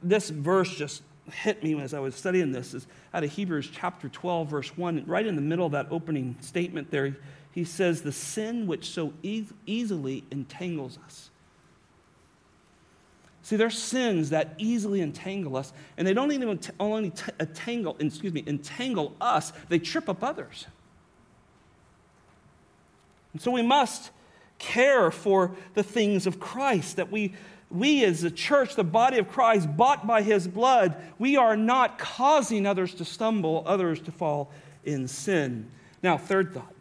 This 0.02 0.30
verse 0.30 0.76
just 0.76 1.04
hit 1.32 1.64
me 1.64 1.80
as 1.80 1.94
I 1.94 2.00
was 2.00 2.16
studying 2.16 2.52
this 2.52 2.74
is 2.74 2.88
out 3.14 3.24
of 3.24 3.32
Hebrews 3.32 3.70
chapter 3.72 4.10
12, 4.10 4.50
verse 4.50 4.78
1. 4.78 5.04
Right 5.06 5.26
in 5.26 5.36
the 5.36 5.42
middle 5.42 5.66
of 5.66 5.72
that 5.74 5.88
opening 5.92 6.36
statement 6.42 6.92
there, 6.92 7.18
he 7.52 7.64
says, 7.64 8.02
The 8.02 8.12
sin 8.12 8.68
which 8.68 8.90
so 8.90 9.14
e- 9.24 9.46
easily 9.66 10.24
entangles 10.32 11.00
us. 11.06 11.30
See, 13.46 13.58
there's 13.58 13.78
sins 13.78 14.32
that 14.32 14.56
easily 14.58 15.02
entangle 15.02 15.56
us, 15.56 15.72
and 15.98 16.08
they 16.08 16.16
don't 16.16 16.32
even 16.32 16.60
only 16.80 17.14
entangle, 17.40 17.96
excuse 18.00 18.34
me, 18.34 18.44
entangle 18.48 19.16
us, 19.22 19.54
they 19.70 19.78
trip 19.78 20.10
up 20.10 20.24
others. 20.24 20.66
And 23.34 23.42
so 23.44 23.52
we 23.52 23.62
must 23.62 24.10
care 24.58 25.12
for 25.12 25.52
the 25.76 25.84
things 25.84 26.26
of 26.26 26.40
Christ, 26.40 26.96
that 26.96 27.12
we, 27.12 27.36
we 27.70 28.04
as 28.04 28.24
a 28.24 28.32
church, 28.32 28.74
the 28.76 28.84
body 28.84 29.20
of 29.20 29.30
Christ, 29.30 29.78
bought 29.78 30.08
by 30.08 30.24
his 30.24 30.48
blood, 30.48 30.96
we 31.20 31.38
are 31.38 31.56
not 31.56 32.00
causing 32.00 32.66
others 32.66 32.96
to 32.96 33.06
stumble, 33.06 33.62
others 33.68 34.02
to 34.02 34.12
fall 34.12 34.50
in 34.84 35.08
sin. 35.08 35.70
Now, 36.02 36.18
third 36.18 36.52
thought 36.52 36.74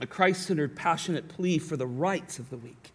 a 0.00 0.08
Christ 0.08 0.44
centered, 0.44 0.74
passionate 0.74 1.28
plea 1.28 1.58
for 1.58 1.76
the 1.76 1.86
rights 1.86 2.40
of 2.40 2.50
the 2.50 2.56
weak. 2.56 2.91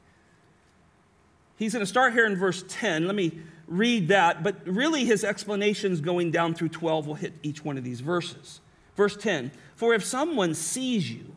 He's 1.57 1.73
going 1.73 1.81
to 1.81 1.87
start 1.87 2.13
here 2.13 2.25
in 2.25 2.35
verse 2.35 2.63
10. 2.67 3.07
Let 3.07 3.15
me 3.15 3.39
read 3.67 4.07
that, 4.09 4.43
but 4.43 4.55
really 4.65 5.05
his 5.05 5.23
explanations 5.23 5.99
going 6.01 6.31
down 6.31 6.53
through 6.53 6.69
12 6.69 7.07
will 7.07 7.15
hit 7.15 7.33
each 7.43 7.65
one 7.65 7.77
of 7.77 7.83
these 7.83 7.99
verses. 7.99 8.61
Verse 8.95 9.15
10 9.15 9.51
For 9.75 9.93
if 9.93 10.03
someone 10.05 10.53
sees 10.53 11.11
you 11.11 11.35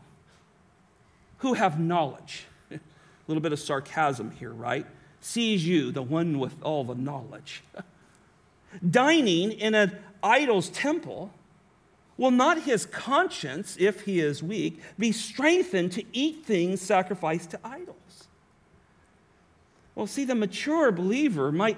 who 1.38 1.54
have 1.54 1.80
knowledge, 1.80 2.44
a 2.70 2.78
little 3.26 3.42
bit 3.42 3.52
of 3.52 3.58
sarcasm 3.58 4.30
here, 4.30 4.52
right? 4.52 4.86
Sees 5.20 5.66
you, 5.66 5.90
the 5.90 6.02
one 6.02 6.38
with 6.38 6.54
all 6.62 6.84
the 6.84 6.94
knowledge, 6.94 7.62
dining 8.90 9.52
in 9.52 9.74
an 9.74 9.96
idol's 10.22 10.68
temple, 10.68 11.32
will 12.16 12.30
not 12.30 12.62
his 12.62 12.86
conscience, 12.86 13.76
if 13.78 14.02
he 14.02 14.20
is 14.20 14.42
weak, 14.42 14.80
be 14.98 15.12
strengthened 15.12 15.92
to 15.92 16.04
eat 16.12 16.44
things 16.44 16.80
sacrificed 16.80 17.50
to 17.50 17.60
idols? 17.64 17.89
Well, 20.00 20.06
see, 20.06 20.24
the 20.24 20.34
mature 20.34 20.90
believer 20.92 21.52
might 21.52 21.76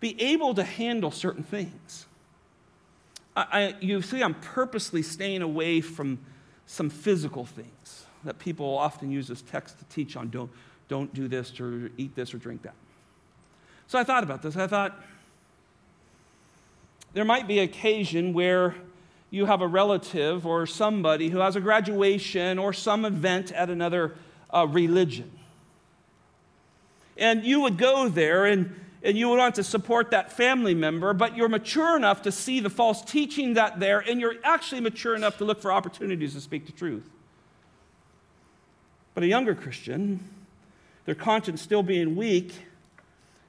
be 0.00 0.18
able 0.22 0.54
to 0.54 0.64
handle 0.64 1.10
certain 1.10 1.42
things. 1.42 2.06
I, 3.36 3.42
I, 3.52 3.74
you 3.78 4.00
see, 4.00 4.22
I'm 4.22 4.36
purposely 4.36 5.02
staying 5.02 5.42
away 5.42 5.82
from 5.82 6.18
some 6.64 6.88
physical 6.88 7.44
things 7.44 8.06
that 8.24 8.38
people 8.38 8.78
often 8.78 9.10
use 9.10 9.30
as 9.30 9.42
text 9.42 9.78
to 9.80 9.84
teach 9.94 10.16
on 10.16 10.30
don't, 10.30 10.50
don't 10.88 11.12
do 11.12 11.28
this 11.28 11.60
or 11.60 11.90
eat 11.98 12.16
this 12.16 12.32
or 12.32 12.38
drink 12.38 12.62
that. 12.62 12.72
So 13.86 13.98
I 13.98 14.04
thought 14.04 14.22
about 14.22 14.40
this. 14.40 14.56
I 14.56 14.66
thought 14.66 14.98
there 17.12 17.26
might 17.26 17.46
be 17.46 17.58
occasion 17.58 18.32
where 18.32 18.76
you 19.28 19.44
have 19.44 19.60
a 19.60 19.68
relative 19.68 20.46
or 20.46 20.64
somebody 20.64 21.28
who 21.28 21.40
has 21.40 21.54
a 21.54 21.60
graduation 21.60 22.58
or 22.58 22.72
some 22.72 23.04
event 23.04 23.52
at 23.52 23.68
another 23.68 24.14
uh, 24.54 24.66
religion 24.66 25.30
and 27.18 27.44
you 27.44 27.60
would 27.60 27.76
go 27.76 28.08
there 28.08 28.46
and, 28.46 28.74
and 29.02 29.18
you 29.18 29.28
would 29.28 29.38
want 29.38 29.56
to 29.56 29.64
support 29.64 30.10
that 30.12 30.32
family 30.32 30.74
member, 30.74 31.12
but 31.12 31.36
you're 31.36 31.48
mature 31.48 31.96
enough 31.96 32.22
to 32.22 32.32
see 32.32 32.60
the 32.60 32.70
false 32.70 33.02
teaching 33.02 33.54
that 33.54 33.80
there, 33.80 34.00
and 34.00 34.20
you're 34.20 34.36
actually 34.44 34.80
mature 34.80 35.14
enough 35.14 35.38
to 35.38 35.44
look 35.44 35.60
for 35.60 35.72
opportunities 35.72 36.34
to 36.34 36.40
speak 36.40 36.66
the 36.66 36.72
truth. 36.72 37.08
But 39.14 39.24
a 39.24 39.26
younger 39.26 39.54
Christian, 39.54 40.20
their 41.04 41.14
conscience 41.14 41.60
still 41.60 41.82
being 41.82 42.14
weak, 42.14 42.52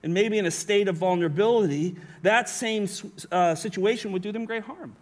and 0.02 0.14
maybe 0.14 0.38
in 0.38 0.46
a 0.46 0.52
state 0.52 0.88
of 0.88 0.96
vulnerability, 0.96 1.96
that 2.22 2.50
same 2.50 2.88
uh, 3.32 3.54
situation 3.54 4.12
would 4.12 4.22
do 4.22 4.32
them 4.32 4.46
great 4.46 4.64
harm. 4.64 4.96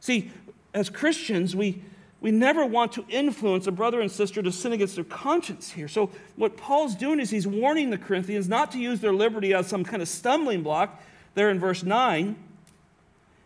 See, 0.00 0.30
as 0.72 0.88
Christians, 0.88 1.54
we, 1.54 1.82
we 2.20 2.30
never 2.30 2.66
want 2.66 2.92
to 2.92 3.04
influence 3.08 3.66
a 3.66 3.72
brother 3.72 4.00
and 4.00 4.10
sister 4.10 4.42
to 4.42 4.52
sin 4.52 4.72
against 4.72 4.94
their 4.94 5.04
conscience 5.04 5.72
here. 5.72 5.88
So, 5.88 6.10
what 6.36 6.56
Paul's 6.56 6.94
doing 6.94 7.18
is 7.18 7.30
he's 7.30 7.46
warning 7.46 7.90
the 7.90 7.98
Corinthians 7.98 8.48
not 8.48 8.72
to 8.72 8.78
use 8.78 9.00
their 9.00 9.14
liberty 9.14 9.54
as 9.54 9.66
some 9.66 9.84
kind 9.84 10.02
of 10.02 10.08
stumbling 10.08 10.62
block, 10.62 11.02
there 11.34 11.50
in 11.50 11.58
verse 11.58 11.82
9. 11.82 12.36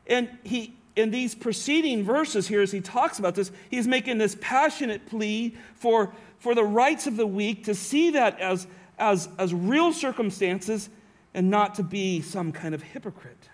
And 0.06 0.28
he, 0.42 0.74
in 0.96 1.10
these 1.10 1.34
preceding 1.34 2.04
verses 2.04 2.48
here, 2.48 2.62
as 2.62 2.72
he 2.72 2.80
talks 2.80 3.18
about 3.18 3.34
this, 3.34 3.50
he's 3.70 3.86
making 3.86 4.18
this 4.18 4.36
passionate 4.40 5.06
plea 5.06 5.56
for, 5.76 6.12
for 6.38 6.54
the 6.54 6.64
rights 6.64 7.06
of 7.06 7.16
the 7.16 7.26
weak 7.26 7.64
to 7.64 7.74
see 7.74 8.10
that 8.10 8.40
as, 8.40 8.66
as, 8.98 9.28
as 9.38 9.54
real 9.54 9.92
circumstances 9.92 10.88
and 11.32 11.50
not 11.50 11.76
to 11.76 11.82
be 11.82 12.20
some 12.20 12.52
kind 12.52 12.74
of 12.74 12.82
hypocrite. 12.82 13.48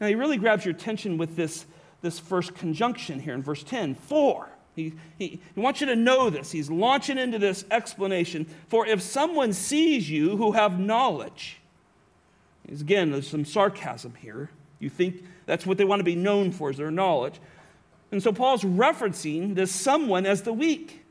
Now, 0.00 0.06
he 0.06 0.14
really 0.14 0.36
grabs 0.36 0.64
your 0.64 0.74
attention 0.74 1.18
with 1.18 1.36
this, 1.36 1.64
this 2.02 2.18
first 2.18 2.54
conjunction 2.54 3.20
here 3.20 3.34
in 3.34 3.42
verse 3.42 3.62
10 3.62 3.94
for. 3.94 4.48
He, 4.74 4.94
he, 5.18 5.40
he 5.54 5.60
wants 5.60 5.80
you 5.80 5.86
to 5.88 5.96
know 5.96 6.30
this. 6.30 6.50
He's 6.50 6.70
launching 6.70 7.18
into 7.18 7.38
this 7.38 7.64
explanation. 7.70 8.46
For 8.68 8.86
if 8.86 9.02
someone 9.02 9.52
sees 9.52 10.10
you 10.10 10.36
who 10.36 10.52
have 10.52 10.78
knowledge, 10.78 11.60
again, 12.68 13.12
there's 13.12 13.28
some 13.28 13.44
sarcasm 13.44 14.14
here. 14.14 14.50
You 14.78 14.88
think 14.88 15.24
that's 15.46 15.66
what 15.66 15.78
they 15.78 15.84
want 15.84 16.00
to 16.00 16.04
be 16.04 16.16
known 16.16 16.52
for, 16.52 16.70
is 16.70 16.78
their 16.78 16.90
knowledge. 16.90 17.38
And 18.10 18.22
so 18.22 18.32
Paul's 18.32 18.62
referencing 18.62 19.54
this 19.54 19.70
someone 19.72 20.26
as 20.26 20.42
the 20.42 20.52
weak. 20.52 21.04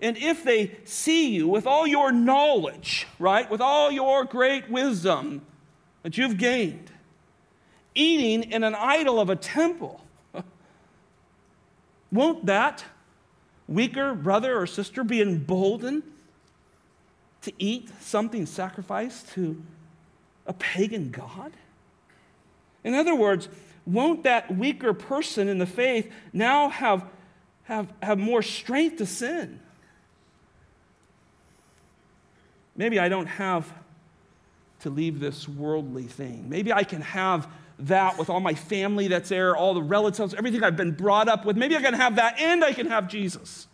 And 0.00 0.16
if 0.16 0.44
they 0.44 0.78
see 0.84 1.34
you 1.34 1.48
with 1.48 1.66
all 1.66 1.86
your 1.86 2.12
knowledge, 2.12 3.06
right, 3.18 3.50
with 3.50 3.60
all 3.60 3.90
your 3.90 4.24
great 4.24 4.70
wisdom 4.70 5.42
that 6.02 6.16
you've 6.16 6.38
gained, 6.38 6.90
eating 7.94 8.50
in 8.50 8.64
an 8.64 8.74
idol 8.74 9.20
of 9.20 9.28
a 9.28 9.36
temple, 9.36 10.02
won't 12.12 12.46
that 12.46 12.84
weaker 13.68 14.14
brother 14.14 14.58
or 14.58 14.66
sister 14.66 15.04
be 15.04 15.20
emboldened 15.20 16.02
to 17.42 17.52
eat 17.58 17.90
something 18.00 18.46
sacrificed 18.46 19.30
to 19.32 19.62
a 20.46 20.52
pagan 20.52 21.10
god? 21.10 21.52
In 22.82 22.94
other 22.94 23.14
words, 23.14 23.48
won't 23.86 24.24
that 24.24 24.54
weaker 24.56 24.92
person 24.92 25.48
in 25.48 25.58
the 25.58 25.66
faith 25.66 26.10
now 26.32 26.68
have, 26.68 27.04
have, 27.64 27.92
have 28.02 28.18
more 28.18 28.42
strength 28.42 28.98
to 28.98 29.06
sin? 29.06 29.60
Maybe 32.76 32.98
I 32.98 33.08
don't 33.08 33.26
have 33.26 33.70
to 34.80 34.90
leave 34.90 35.20
this 35.20 35.46
worldly 35.48 36.04
thing. 36.04 36.48
Maybe 36.48 36.72
I 36.72 36.84
can 36.84 37.02
have 37.02 37.46
that 37.80 38.18
with 38.18 38.30
all 38.30 38.40
my 38.40 38.54
family 38.54 39.08
that's 39.08 39.28
there, 39.28 39.56
all 39.56 39.74
the 39.74 39.82
relatives, 39.82 40.34
everything 40.34 40.62
I've 40.62 40.76
been 40.76 40.92
brought 40.92 41.28
up 41.28 41.44
with. 41.44 41.56
Maybe 41.56 41.76
I 41.76 41.80
can 41.80 41.94
have 41.94 42.16
that 42.16 42.38
and 42.38 42.64
I 42.64 42.72
can 42.72 42.86
have 42.86 43.08
Jesus. 43.08 43.66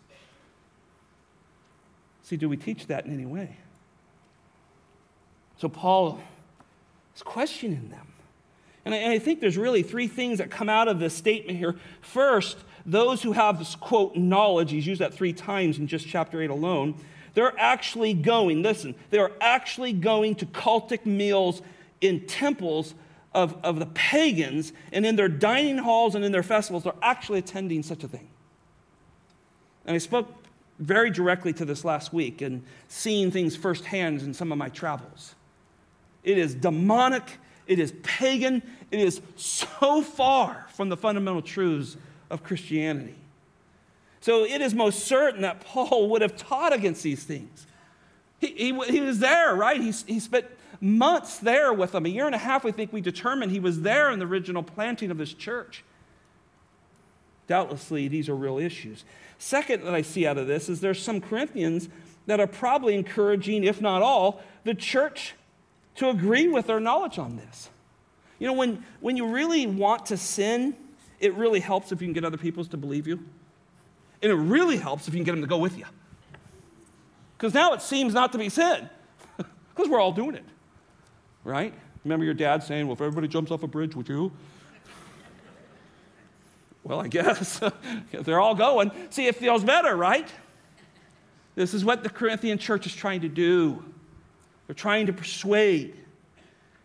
See, 2.23 2.37
do 2.37 2.49
we 2.49 2.57
teach 2.57 2.87
that 2.87 3.05
in 3.05 3.13
any 3.13 3.25
way? 3.25 3.57
So 5.57 5.69
Paul 5.69 6.19
is 7.15 7.23
questioning 7.23 7.89
them. 7.89 8.07
And 8.85 8.93
I, 8.93 8.97
and 8.97 9.11
I 9.11 9.19
think 9.19 9.41
there's 9.41 9.57
really 9.57 9.83
three 9.83 10.07
things 10.07 10.37
that 10.37 10.49
come 10.49 10.69
out 10.69 10.87
of 10.87 10.99
this 10.99 11.13
statement 11.13 11.57
here. 11.57 11.75
First, 12.01 12.57
those 12.85 13.21
who 13.21 13.33
have 13.33 13.59
this 13.59 13.75
quote 13.75 14.15
knowledge, 14.15 14.71
he's 14.71 14.87
used 14.87 15.01
that 15.01 15.13
three 15.13 15.33
times 15.33 15.77
in 15.77 15.87
just 15.87 16.07
chapter 16.07 16.41
8 16.41 16.49
alone, 16.49 16.95
they're 17.33 17.57
actually 17.59 18.13
going, 18.13 18.63
listen, 18.63 18.95
they're 19.09 19.31
actually 19.41 19.93
going 19.93 20.35
to 20.35 20.45
cultic 20.45 21.05
meals 21.05 21.61
in 22.01 22.25
temples 22.27 22.93
of, 23.37 23.55
of 23.63 23.79
the 23.79 23.85
pagans, 23.85 24.73
and 24.91 25.05
in 25.05 25.15
their 25.15 25.29
dining 25.29 25.77
halls 25.77 26.15
and 26.15 26.25
in 26.25 26.31
their 26.31 26.43
festivals, 26.43 26.83
they're 26.83 26.93
actually 27.01 27.39
attending 27.39 27.83
such 27.83 28.03
a 28.03 28.07
thing. 28.07 28.27
And 29.85 29.95
I 29.95 29.99
spoke 29.99 30.33
very 30.79 31.09
directly 31.09 31.53
to 31.53 31.65
this 31.65 31.85
last 31.85 32.11
week 32.11 32.41
and 32.41 32.63
seeing 32.87 33.31
things 33.31 33.55
firsthand 33.55 34.21
in 34.21 34.33
some 34.33 34.51
of 34.51 34.57
my 34.57 34.69
travels. 34.69 35.35
It 36.23 36.37
is 36.37 36.53
demonic 36.53 37.39
it 37.67 37.79
is 37.79 37.93
pagan. 38.01 38.63
It 38.91 38.99
is 38.99 39.21
so 39.35 40.01
far 40.01 40.65
from 40.73 40.89
the 40.89 40.97
fundamental 40.97 41.41
truths 41.41 41.97
of 42.29 42.43
Christianity. 42.43 43.15
So 44.21 44.43
it 44.45 44.61
is 44.61 44.73
most 44.73 45.05
certain 45.05 45.41
that 45.41 45.61
Paul 45.61 46.09
would 46.09 46.21
have 46.21 46.35
taught 46.35 46.73
against 46.73 47.03
these 47.03 47.23
things. 47.23 47.67
He, 48.39 48.47
he, 48.47 48.79
he 48.89 49.01
was 49.01 49.19
there, 49.19 49.55
right? 49.55 49.79
He, 49.79 49.91
he 49.91 50.19
spent 50.19 50.45
months 50.79 51.37
there 51.39 51.73
with 51.73 51.93
him. 51.95 52.05
A 52.05 52.09
year 52.09 52.25
and 52.25 52.35
a 52.35 52.39
half, 52.39 52.63
we 52.63 52.71
think 52.71 52.93
we 52.93 53.01
determined 53.01 53.51
he 53.51 53.59
was 53.59 53.81
there 53.81 54.11
in 54.11 54.19
the 54.19 54.25
original 54.25 54.63
planting 54.63 55.11
of 55.11 55.17
this 55.17 55.33
church. 55.33 55.83
Doubtlessly, 57.47 58.07
these 58.07 58.29
are 58.29 58.35
real 58.35 58.57
issues. 58.57 59.05
Second, 59.37 59.83
that 59.85 59.93
I 59.93 60.01
see 60.01 60.27
out 60.27 60.37
of 60.37 60.47
this 60.47 60.69
is 60.69 60.81
there's 60.81 61.01
some 61.01 61.21
Corinthians 61.21 61.89
that 62.25 62.39
are 62.39 62.47
probably 62.47 62.95
encouraging, 62.95 63.63
if 63.63 63.81
not 63.81 64.01
all, 64.01 64.41
the 64.63 64.73
church 64.73 65.33
to 65.95 66.09
agree 66.09 66.47
with 66.47 66.67
their 66.67 66.79
knowledge 66.79 67.17
on 67.17 67.37
this. 67.37 67.69
You 68.39 68.47
know, 68.47 68.53
when, 68.53 68.83
when 68.99 69.17
you 69.17 69.27
really 69.27 69.65
want 69.65 70.07
to 70.07 70.17
sin, 70.17 70.75
it 71.19 71.33
really 71.35 71.59
helps 71.59 71.91
if 71.91 72.01
you 72.01 72.07
can 72.07 72.13
get 72.13 72.25
other 72.25 72.37
people 72.37 72.63
to 72.65 72.77
believe 72.77 73.07
you. 73.07 73.19
And 74.21 74.31
it 74.31 74.35
really 74.35 74.77
helps 74.77 75.07
if 75.07 75.13
you 75.13 75.19
can 75.19 75.25
get 75.25 75.31
them 75.31 75.41
to 75.41 75.47
go 75.47 75.57
with 75.57 75.77
you. 75.77 75.85
Because 77.37 77.53
now 77.53 77.73
it 77.73 77.81
seems 77.81 78.13
not 78.13 78.31
to 78.31 78.37
be 78.37 78.49
sin, 78.49 78.89
because 79.37 79.89
we're 79.89 80.01
all 80.01 80.11
doing 80.11 80.35
it, 80.35 80.45
right? 81.47 81.73
Remember 82.03 82.25
your 82.25 82.33
dad 82.33 82.61
saying, 82.61 82.85
Well, 82.85 82.93
if 82.93 83.01
everybody 83.01 83.27
jumps 83.27 83.51
off 83.51 83.63
a 83.63 83.67
bridge, 83.67 83.95
would 83.95 84.07
you? 84.07 84.31
Well, 86.83 87.01
I 87.01 87.07
guess. 87.07 87.59
they're 88.11 88.39
all 88.39 88.55
going, 88.55 88.91
see, 89.09 89.27
it 89.27 89.35
feels 89.35 89.63
better, 89.63 89.95
right? 89.95 90.31
This 91.55 91.73
is 91.73 91.83
what 91.83 92.03
the 92.03 92.09
Corinthian 92.09 92.57
church 92.57 92.85
is 92.85 92.95
trying 92.95 93.21
to 93.21 93.29
do. 93.29 93.83
They're 94.67 94.75
trying 94.75 95.07
to 95.07 95.13
persuade, 95.13 95.97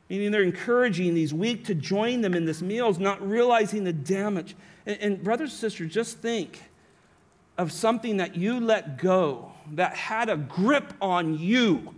meaning 0.09 0.33
they're 0.33 0.43
encouraging 0.43 1.15
these 1.15 1.33
weak 1.33 1.65
to 1.67 1.75
join 1.75 2.21
them 2.21 2.35
in 2.35 2.45
this 2.45 2.63
meals, 2.63 2.99
not 2.99 3.25
realizing 3.29 3.85
the 3.85 3.93
damage. 3.93 4.57
And, 4.87 4.99
and 5.01 5.23
brothers 5.23 5.51
and 5.51 5.61
sisters, 5.61 5.93
just 5.93 6.19
think 6.19 6.61
of 7.59 7.71
something 7.71 8.17
that 8.17 8.35
you 8.35 8.59
let 8.59 8.99
go 8.99 9.53
that 9.73 9.95
had 9.95 10.29
a 10.29 10.37
grip 10.37 10.95
on 11.01 11.39
you 11.39 11.95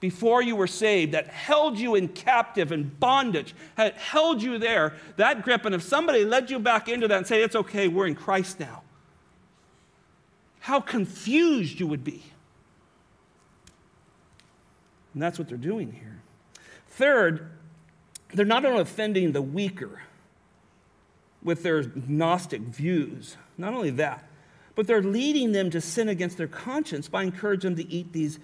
before 0.00 0.42
you 0.42 0.54
were 0.54 0.66
saved, 0.66 1.12
that 1.12 1.28
held 1.28 1.78
you 1.78 1.94
in 1.94 2.08
captive 2.08 2.70
and 2.70 2.98
bondage, 3.00 3.54
had 3.76 3.94
held 3.94 4.42
you 4.42 4.58
there, 4.58 4.94
that 5.16 5.42
grip. 5.42 5.64
And 5.64 5.74
if 5.74 5.82
somebody 5.82 6.24
led 6.24 6.50
you 6.50 6.58
back 6.58 6.88
into 6.88 7.08
that 7.08 7.16
and 7.18 7.26
say, 7.26 7.42
It's 7.42 7.56
okay, 7.56 7.88
we're 7.88 8.06
in 8.06 8.14
Christ 8.14 8.60
now, 8.60 8.82
how 10.60 10.80
confused 10.80 11.80
you 11.80 11.86
would 11.86 12.04
be. 12.04 12.22
And 15.14 15.22
that's 15.22 15.38
what 15.38 15.48
they're 15.48 15.58
doing 15.58 15.92
here. 15.92 16.20
Third, 16.88 17.50
they're 18.32 18.44
not 18.44 18.64
only 18.64 18.82
offending 18.82 19.32
the 19.32 19.42
weaker 19.42 20.02
with 21.42 21.62
their 21.62 21.84
Gnostic 22.06 22.60
views, 22.60 23.36
not 23.56 23.74
only 23.74 23.90
that, 23.90 24.28
but 24.74 24.86
they're 24.86 25.02
leading 25.02 25.52
them 25.52 25.70
to 25.70 25.80
sin 25.80 26.08
against 26.08 26.36
their 26.36 26.46
conscience 26.46 27.08
by 27.08 27.24
encouraging 27.24 27.74
them 27.74 27.84
to 27.84 27.92
eat 27.92 28.12
these 28.12 28.38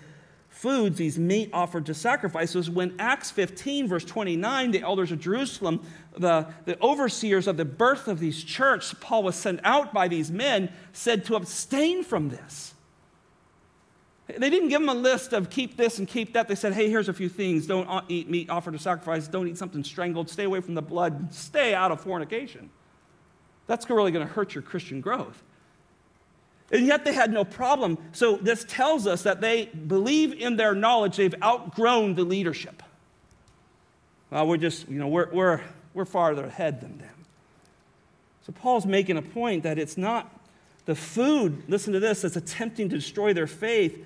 foods, 0.55 0.99
these 0.99 1.19
meat 1.19 1.51
offered 1.53 1.85
to 1.87 1.95
sacrifices. 1.95 2.71
When 2.71 2.95
Acts 2.99 3.31
15, 3.31 3.89
verse 3.89 4.05
29, 4.05 4.71
the 4.71 4.83
elders 4.83 5.11
of 5.13 5.21
Jerusalem, 5.21 5.85
the, 6.17 6.47
the 6.65 6.81
overseers 6.81 7.47
of 7.47 7.57
the 7.57 7.65
birth 7.65 8.09
of 8.09 8.21
these 8.21 8.43
church, 8.43 8.99
Paul 9.01 9.25
was 9.25 9.37
sent 9.37 9.61
out 9.65 9.93
by 9.93 10.09
these 10.09 10.31
men, 10.31 10.73
said 10.93 11.25
to 11.27 11.35
abstain 11.35 12.05
from 12.05 12.31
this. 12.31 12.73
They 14.27 14.49
didn't 14.49 14.69
give 14.69 14.81
them 14.81 14.89
a 14.89 14.95
list 14.95 15.35
of 15.35 15.51
keep 15.51 15.77
this 15.77 15.99
and 15.99 16.09
keep 16.09 16.33
that. 16.33 16.49
They 16.49 16.55
said, 16.55 16.73
hey, 16.73 16.89
here's 16.89 17.11
a 17.11 17.13
few 17.13 17.29
things. 17.29 17.67
Don't 17.67 18.05
eat 18.09 18.31
meat 18.31 18.49
offered 18.49 18.73
to 18.73 18.79
sacrifice. 18.79 19.29
Don't 19.29 19.49
eat 19.49 19.59
something 19.59 19.85
strangled. 19.85 20.31
Stay 20.31 20.45
away 20.45 20.61
from 20.61 20.75
the 20.75 20.83
blood. 20.83 21.35
Stay 21.35 21.75
out 21.75 21.93
of 21.93 22.01
fornication. 22.01 22.71
That's 23.67 23.89
really 23.91 24.13
going 24.13 24.27
to 24.27 24.33
hurt 24.33 24.55
your 24.55 24.63
Christian 24.63 25.01
growth. 25.01 25.43
And 26.71 26.87
yet 26.87 27.05
they 27.05 27.13
had 27.13 27.33
no 27.33 27.45
problem. 27.45 27.99
So 28.13 28.37
this 28.37 28.65
tells 28.67 29.07
us 29.07 29.23
that 29.23 29.41
they 29.41 29.67
believe 29.67 30.33
in 30.33 30.57
their 30.57 30.75
knowledge. 30.75 31.17
They've 31.17 31.35
outgrown 31.43 32.15
the 32.15 32.25
leadership. 32.25 32.83
Well, 34.31 34.47
we're 34.47 34.57
just, 34.57 34.89
you 34.89 34.99
know, 34.99 35.09
we're, 35.09 35.31
we're, 35.31 35.61
we're 35.93 36.05
farther 36.05 36.47
ahead 36.47 36.81
than 36.81 36.99
them. 36.99 37.27
So 38.47 38.53
Paul's 38.53 38.87
making 38.87 39.17
a 39.17 39.23
point 39.23 39.63
that 39.63 39.79
it's 39.79 39.97
not 39.97 40.41
the 40.87 40.95
food, 40.95 41.63
listen 41.69 41.93
to 41.93 42.01
this, 42.01 42.23
that's 42.23 42.37
attempting 42.37 42.89
to 42.91 42.97
destroy 42.97 43.33
their 43.33 43.47
faith 43.47 44.05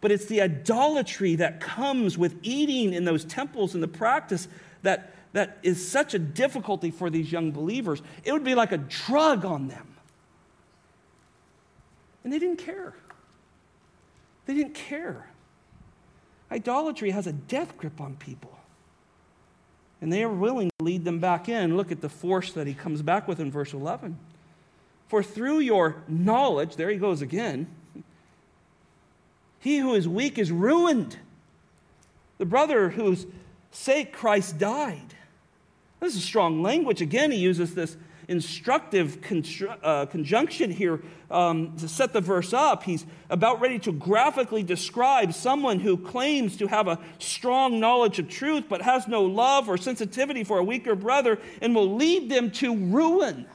but 0.00 0.10
it's 0.10 0.26
the 0.26 0.40
idolatry 0.40 1.36
that 1.36 1.60
comes 1.60 2.16
with 2.16 2.38
eating 2.42 2.92
in 2.92 3.04
those 3.04 3.24
temples 3.24 3.74
and 3.74 3.82
the 3.82 3.88
practice 3.88 4.48
that, 4.82 5.14
that 5.32 5.58
is 5.62 5.86
such 5.86 6.14
a 6.14 6.18
difficulty 6.18 6.90
for 6.90 7.10
these 7.10 7.30
young 7.30 7.50
believers. 7.50 8.00
It 8.24 8.32
would 8.32 8.44
be 8.44 8.54
like 8.54 8.72
a 8.72 8.78
drug 8.78 9.44
on 9.44 9.68
them. 9.68 9.89
And 12.22 12.32
they 12.32 12.38
didn't 12.38 12.58
care. 12.58 12.94
They 14.46 14.54
didn't 14.54 14.74
care. 14.74 15.26
Idolatry 16.50 17.10
has 17.10 17.26
a 17.26 17.32
death 17.32 17.76
grip 17.76 18.00
on 18.00 18.16
people. 18.16 18.58
And 20.00 20.12
they 20.12 20.22
are 20.22 20.28
willing 20.28 20.70
to 20.78 20.84
lead 20.84 21.04
them 21.04 21.18
back 21.18 21.48
in. 21.48 21.76
Look 21.76 21.92
at 21.92 22.00
the 22.00 22.08
force 22.08 22.52
that 22.52 22.66
he 22.66 22.74
comes 22.74 23.02
back 23.02 23.28
with 23.28 23.38
in 23.38 23.50
verse 23.50 23.72
11. 23.72 24.18
For 25.08 25.22
through 25.22 25.60
your 25.60 26.02
knowledge, 26.08 26.76
there 26.76 26.90
he 26.90 26.96
goes 26.96 27.22
again, 27.22 27.66
he 29.58 29.78
who 29.78 29.94
is 29.94 30.08
weak 30.08 30.38
is 30.38 30.50
ruined. 30.50 31.18
The 32.38 32.46
brother 32.46 32.90
whose 32.90 33.26
sake 33.70 34.12
Christ 34.12 34.58
died. 34.58 35.14
This 36.00 36.16
is 36.16 36.24
strong 36.24 36.62
language. 36.62 37.02
Again, 37.02 37.30
he 37.30 37.38
uses 37.38 37.74
this 37.74 37.96
instructive 38.30 39.20
constru- 39.20 39.76
uh, 39.82 40.06
conjunction 40.06 40.70
here 40.70 41.02
um, 41.32 41.76
to 41.76 41.88
set 41.88 42.12
the 42.12 42.20
verse 42.20 42.52
up. 42.52 42.84
He's 42.84 43.04
about 43.28 43.60
ready 43.60 43.78
to 43.80 43.92
graphically 43.92 44.62
describe 44.62 45.34
someone 45.34 45.80
who 45.80 45.96
claims 45.96 46.56
to 46.58 46.68
have 46.68 46.86
a 46.86 47.00
strong 47.18 47.80
knowledge 47.80 48.20
of 48.20 48.28
truth 48.28 48.64
but 48.68 48.82
has 48.82 49.08
no 49.08 49.22
love 49.22 49.68
or 49.68 49.76
sensitivity 49.76 50.44
for 50.44 50.58
a 50.58 50.64
weaker 50.64 50.94
brother 50.94 51.40
and 51.60 51.74
will 51.74 51.96
lead 51.96 52.30
them 52.30 52.52
to 52.52 52.76
ruin. 52.76 53.46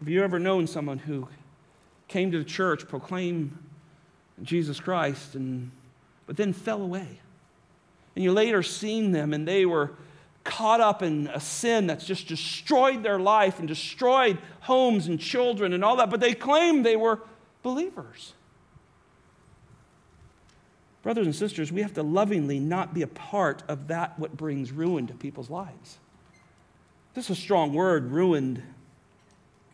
Have 0.00 0.08
you 0.08 0.24
ever 0.24 0.40
known 0.40 0.66
someone 0.66 0.98
who 0.98 1.28
came 2.08 2.32
to 2.32 2.38
the 2.38 2.44
church, 2.44 2.88
proclaimed 2.88 3.56
Jesus 4.42 4.80
Christ, 4.80 5.36
and, 5.36 5.70
but 6.26 6.36
then 6.36 6.52
fell 6.52 6.82
away? 6.82 7.20
And 8.14 8.24
you 8.24 8.32
later 8.32 8.62
seen 8.62 9.12
them, 9.12 9.32
and 9.32 9.46
they 9.46 9.66
were 9.66 9.92
caught 10.44 10.80
up 10.80 11.02
in 11.02 11.28
a 11.28 11.40
sin 11.40 11.86
that's 11.86 12.06
just 12.06 12.26
destroyed 12.26 13.02
their 13.02 13.18
life 13.18 13.58
and 13.58 13.68
destroyed 13.68 14.38
homes 14.60 15.06
and 15.06 15.20
children 15.20 15.72
and 15.72 15.84
all 15.84 15.96
that, 15.96 16.10
but 16.10 16.20
they 16.20 16.34
claimed 16.34 16.86
they 16.86 16.96
were 16.96 17.20
believers. 17.62 18.32
Brothers 21.02 21.26
and 21.26 21.34
sisters, 21.34 21.70
we 21.70 21.82
have 21.82 21.94
to 21.94 22.02
lovingly 22.02 22.58
not 22.58 22.92
be 22.94 23.02
a 23.02 23.06
part 23.06 23.62
of 23.68 23.88
that 23.88 24.18
what 24.18 24.36
brings 24.36 24.72
ruin 24.72 25.06
to 25.06 25.14
people's 25.14 25.50
lives. 25.50 25.98
This 27.14 27.26
is 27.26 27.38
a 27.38 27.40
strong 27.40 27.72
word, 27.72 28.10
ruined. 28.10 28.62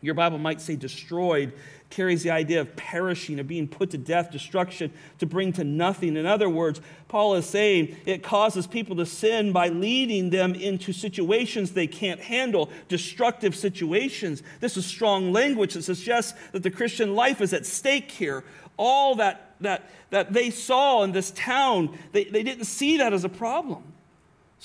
Your 0.01 0.13
Bible 0.13 0.37
might 0.37 0.61
say 0.61 0.75
destroyed, 0.75 1.53
carries 1.89 2.23
the 2.23 2.31
idea 2.31 2.61
of 2.61 2.75
perishing, 2.75 3.39
of 3.39 3.47
being 3.47 3.67
put 3.67 3.91
to 3.91 3.97
death, 3.97 4.31
destruction, 4.31 4.91
to 5.19 5.25
bring 5.25 5.53
to 5.53 5.63
nothing. 5.63 6.17
In 6.17 6.25
other 6.25 6.49
words, 6.49 6.81
Paul 7.07 7.35
is 7.35 7.45
saying 7.45 7.95
it 8.05 8.21
causes 8.21 8.67
people 8.67 8.95
to 8.97 9.05
sin 9.05 9.51
by 9.51 9.69
leading 9.69 10.29
them 10.29 10.53
into 10.53 10.93
situations 10.93 11.71
they 11.71 11.87
can't 11.87 12.19
handle, 12.19 12.69
destructive 12.87 13.55
situations. 13.55 14.43
This 14.59 14.77
is 14.77 14.85
strong 14.85 15.31
language 15.31 15.73
that 15.73 15.83
suggests 15.83 16.37
that 16.51 16.63
the 16.63 16.71
Christian 16.71 17.15
life 17.15 17.41
is 17.41 17.53
at 17.53 17.65
stake 17.65 18.11
here. 18.11 18.43
All 18.77 19.15
that, 19.15 19.55
that, 19.61 19.89
that 20.09 20.33
they 20.33 20.49
saw 20.49 21.03
in 21.03 21.13
this 21.13 21.31
town, 21.31 21.97
they, 22.11 22.25
they 22.25 22.43
didn't 22.43 22.65
see 22.65 22.97
that 22.97 23.13
as 23.13 23.23
a 23.23 23.29
problem. 23.29 23.94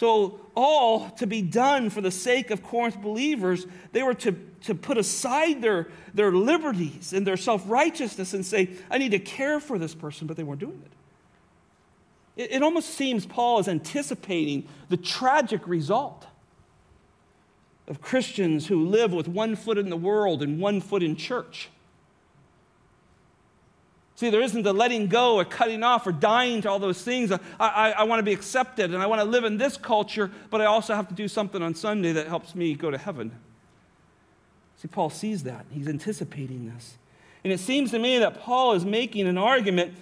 So, 0.00 0.40
all 0.54 1.10
to 1.18 1.26
be 1.26 1.42
done 1.42 1.90
for 1.90 2.00
the 2.00 2.10
sake 2.10 2.50
of 2.50 2.62
Corinth 2.62 3.02
believers, 3.02 3.66
they 3.92 4.02
were 4.02 4.14
to, 4.14 4.32
to 4.62 4.74
put 4.74 4.96
aside 4.96 5.60
their, 5.60 5.88
their 6.14 6.32
liberties 6.32 7.12
and 7.12 7.26
their 7.26 7.36
self 7.36 7.62
righteousness 7.66 8.32
and 8.32 8.46
say, 8.46 8.70
I 8.90 8.96
need 8.96 9.10
to 9.10 9.18
care 9.18 9.60
for 9.60 9.78
this 9.78 9.94
person, 9.94 10.26
but 10.26 10.38
they 10.38 10.42
weren't 10.42 10.60
doing 10.60 10.82
it. 12.34 12.44
it. 12.44 12.52
It 12.52 12.62
almost 12.62 12.94
seems 12.94 13.26
Paul 13.26 13.58
is 13.58 13.68
anticipating 13.68 14.66
the 14.88 14.96
tragic 14.96 15.68
result 15.68 16.26
of 17.86 18.00
Christians 18.00 18.68
who 18.68 18.86
live 18.88 19.12
with 19.12 19.28
one 19.28 19.54
foot 19.54 19.76
in 19.76 19.90
the 19.90 19.98
world 19.98 20.42
and 20.42 20.58
one 20.58 20.80
foot 20.80 21.02
in 21.02 21.14
church. 21.14 21.68
See, 24.20 24.28
there 24.28 24.42
isn't 24.42 24.66
a 24.66 24.72
letting 24.74 25.06
go 25.06 25.36
or 25.36 25.46
cutting 25.46 25.82
off 25.82 26.06
or 26.06 26.12
dying 26.12 26.60
to 26.60 26.68
all 26.68 26.78
those 26.78 27.00
things. 27.00 27.32
I, 27.32 27.38
I, 27.58 27.90
I 27.92 28.02
want 28.02 28.18
to 28.18 28.22
be 28.22 28.34
accepted 28.34 28.92
and 28.92 29.02
I 29.02 29.06
want 29.06 29.22
to 29.22 29.24
live 29.24 29.44
in 29.44 29.56
this 29.56 29.78
culture, 29.78 30.30
but 30.50 30.60
I 30.60 30.66
also 30.66 30.94
have 30.94 31.08
to 31.08 31.14
do 31.14 31.26
something 31.26 31.62
on 31.62 31.74
Sunday 31.74 32.12
that 32.12 32.26
helps 32.26 32.54
me 32.54 32.74
go 32.74 32.90
to 32.90 32.98
heaven. 32.98 33.32
See, 34.76 34.88
Paul 34.88 35.08
sees 35.08 35.44
that. 35.44 35.64
He's 35.70 35.88
anticipating 35.88 36.70
this. 36.70 36.98
And 37.44 37.50
it 37.50 37.60
seems 37.60 37.92
to 37.92 37.98
me 37.98 38.18
that 38.18 38.38
Paul 38.38 38.74
is 38.74 38.84
making 38.84 39.26
an 39.26 39.38
argument 39.38 39.94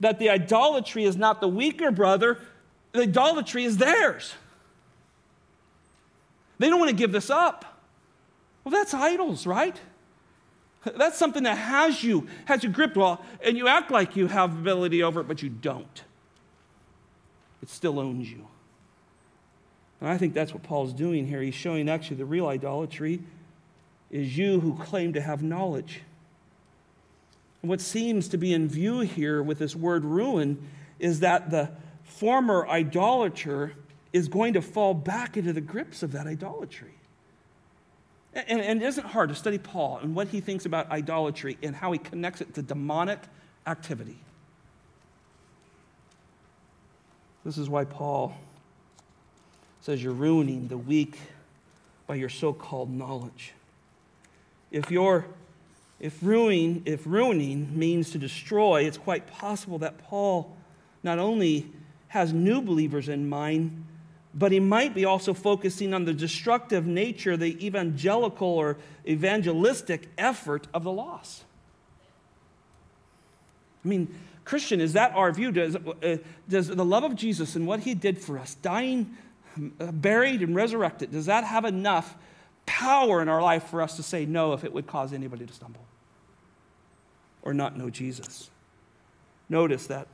that 0.00 0.18
the 0.18 0.30
idolatry 0.30 1.04
is 1.04 1.18
not 1.18 1.42
the 1.42 1.48
weaker 1.48 1.90
brother, 1.90 2.38
the 2.92 3.02
idolatry 3.02 3.64
is 3.64 3.76
theirs. 3.76 4.32
They 6.58 6.70
don't 6.70 6.78
want 6.78 6.88
to 6.88 6.96
give 6.96 7.12
this 7.12 7.28
up. 7.28 7.78
Well, 8.64 8.72
that's 8.72 8.94
idols, 8.94 9.46
right? 9.46 9.78
That's 10.94 11.18
something 11.18 11.42
that 11.44 11.58
has 11.58 12.04
you, 12.04 12.28
has 12.44 12.62
you 12.62 12.70
gripped 12.70 12.96
well, 12.96 13.24
and 13.42 13.56
you 13.56 13.66
act 13.68 13.90
like 13.90 14.16
you 14.16 14.28
have 14.28 14.52
ability 14.52 15.02
over 15.02 15.20
it, 15.20 15.28
but 15.28 15.42
you 15.42 15.48
don't. 15.48 16.02
It 17.62 17.68
still 17.68 17.98
owns 17.98 18.30
you. 18.30 18.46
And 20.00 20.08
I 20.08 20.18
think 20.18 20.34
that's 20.34 20.52
what 20.52 20.62
Paul's 20.62 20.92
doing 20.92 21.26
here. 21.26 21.40
He's 21.40 21.54
showing 21.54 21.88
actually 21.88 22.18
the 22.18 22.26
real 22.26 22.46
idolatry 22.46 23.22
is 24.10 24.36
you 24.36 24.60
who 24.60 24.76
claim 24.76 25.12
to 25.14 25.20
have 25.20 25.42
knowledge. 25.42 26.02
And 27.62 27.70
what 27.70 27.80
seems 27.80 28.28
to 28.28 28.36
be 28.36 28.52
in 28.52 28.68
view 28.68 29.00
here 29.00 29.42
with 29.42 29.58
this 29.58 29.74
word 29.74 30.04
ruin 30.04 30.68
is 30.98 31.20
that 31.20 31.50
the 31.50 31.70
former 32.04 32.66
idolater 32.68 33.72
is 34.12 34.28
going 34.28 34.52
to 34.52 34.62
fall 34.62 34.94
back 34.94 35.36
into 35.36 35.52
the 35.52 35.60
grips 35.60 36.02
of 36.02 36.12
that 36.12 36.26
idolatry. 36.26 36.94
And, 38.36 38.60
and, 38.60 38.82
it 38.82 38.86
isn't 38.86 39.06
hard 39.06 39.30
to 39.30 39.34
study 39.34 39.56
Paul 39.56 39.98
and 40.02 40.14
what 40.14 40.28
he 40.28 40.40
thinks 40.40 40.66
about 40.66 40.90
idolatry 40.90 41.56
and 41.62 41.74
how 41.74 41.90
he 41.92 41.98
connects 41.98 42.42
it 42.42 42.52
to 42.54 42.62
demonic 42.62 43.20
activity. 43.66 44.18
This 47.46 47.56
is 47.56 47.70
why 47.70 47.84
Paul 47.84 48.36
says 49.80 50.02
you're 50.02 50.12
ruining 50.12 50.68
the 50.68 50.76
weak 50.76 51.18
by 52.06 52.16
your 52.16 52.28
so 52.28 52.52
called 52.52 52.90
knowledge. 52.90 53.52
If 54.70 54.90
you're 54.90 55.24
if 55.98 56.18
ruining, 56.22 56.82
if 56.84 57.06
ruining 57.06 57.78
means 57.78 58.10
to 58.10 58.18
destroy, 58.18 58.82
it's 58.82 58.98
quite 58.98 59.26
possible 59.28 59.78
that 59.78 59.96
Paul 59.96 60.54
not 61.02 61.18
only 61.18 61.72
has 62.08 62.32
new 62.32 62.60
believers 62.60 63.08
in 63.08 63.28
mind, 63.28 63.84
but 64.36 64.52
he 64.52 64.60
might 64.60 64.94
be 64.94 65.06
also 65.06 65.32
focusing 65.32 65.94
on 65.94 66.04
the 66.04 66.12
destructive 66.12 66.86
nature, 66.86 67.38
the 67.38 67.66
evangelical 67.66 68.46
or 68.46 68.76
evangelistic 69.08 70.10
effort 70.18 70.66
of 70.74 70.84
the 70.84 70.92
loss. 70.92 71.42
I 73.82 73.88
mean, 73.88 74.14
Christian, 74.44 74.80
is 74.80 74.92
that 74.92 75.12
our 75.14 75.32
view? 75.32 75.50
Does, 75.52 75.76
uh, 75.76 76.18
does 76.48 76.68
the 76.68 76.84
love 76.84 77.02
of 77.02 77.16
Jesus 77.16 77.56
and 77.56 77.66
what 77.66 77.80
he 77.80 77.94
did 77.94 78.18
for 78.18 78.38
us, 78.38 78.54
dying, 78.56 79.16
uh, 79.80 79.90
buried, 79.90 80.42
and 80.42 80.54
resurrected, 80.54 81.12
does 81.12 81.26
that 81.26 81.44
have 81.44 81.64
enough 81.64 82.14
power 82.66 83.22
in 83.22 83.30
our 83.30 83.40
life 83.40 83.64
for 83.64 83.80
us 83.80 83.96
to 83.96 84.02
say 84.02 84.26
no 84.26 84.52
if 84.52 84.64
it 84.64 84.72
would 84.72 84.86
cause 84.86 85.14
anybody 85.14 85.46
to 85.46 85.52
stumble 85.52 85.84
or 87.40 87.54
not 87.54 87.78
know 87.78 87.88
Jesus? 87.88 88.50
Notice 89.48 89.86
that 89.86 90.08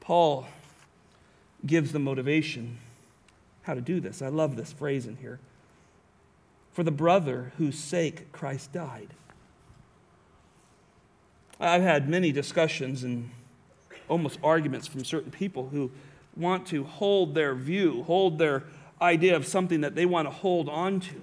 Paul 0.00 0.48
gives 1.64 1.92
the 1.92 1.98
motivation 1.98 2.78
how 3.66 3.74
to 3.74 3.80
do 3.80 3.98
this. 3.98 4.22
I 4.22 4.28
love 4.28 4.54
this 4.54 4.72
phrase 4.72 5.06
in 5.06 5.16
here. 5.16 5.40
For 6.72 6.84
the 6.84 6.92
brother 6.92 7.52
whose 7.58 7.76
sake 7.76 8.30
Christ 8.30 8.72
died. 8.72 9.08
I've 11.58 11.82
had 11.82 12.08
many 12.08 12.30
discussions 12.30 13.02
and 13.02 13.30
almost 14.08 14.38
arguments 14.44 14.86
from 14.86 15.04
certain 15.04 15.32
people 15.32 15.68
who 15.68 15.90
want 16.36 16.66
to 16.66 16.84
hold 16.84 17.34
their 17.34 17.56
view, 17.56 18.04
hold 18.04 18.38
their 18.38 18.62
idea 19.02 19.34
of 19.34 19.44
something 19.46 19.80
that 19.80 19.96
they 19.96 20.06
want 20.06 20.28
to 20.28 20.32
hold 20.32 20.68
on 20.68 21.00
to. 21.00 21.20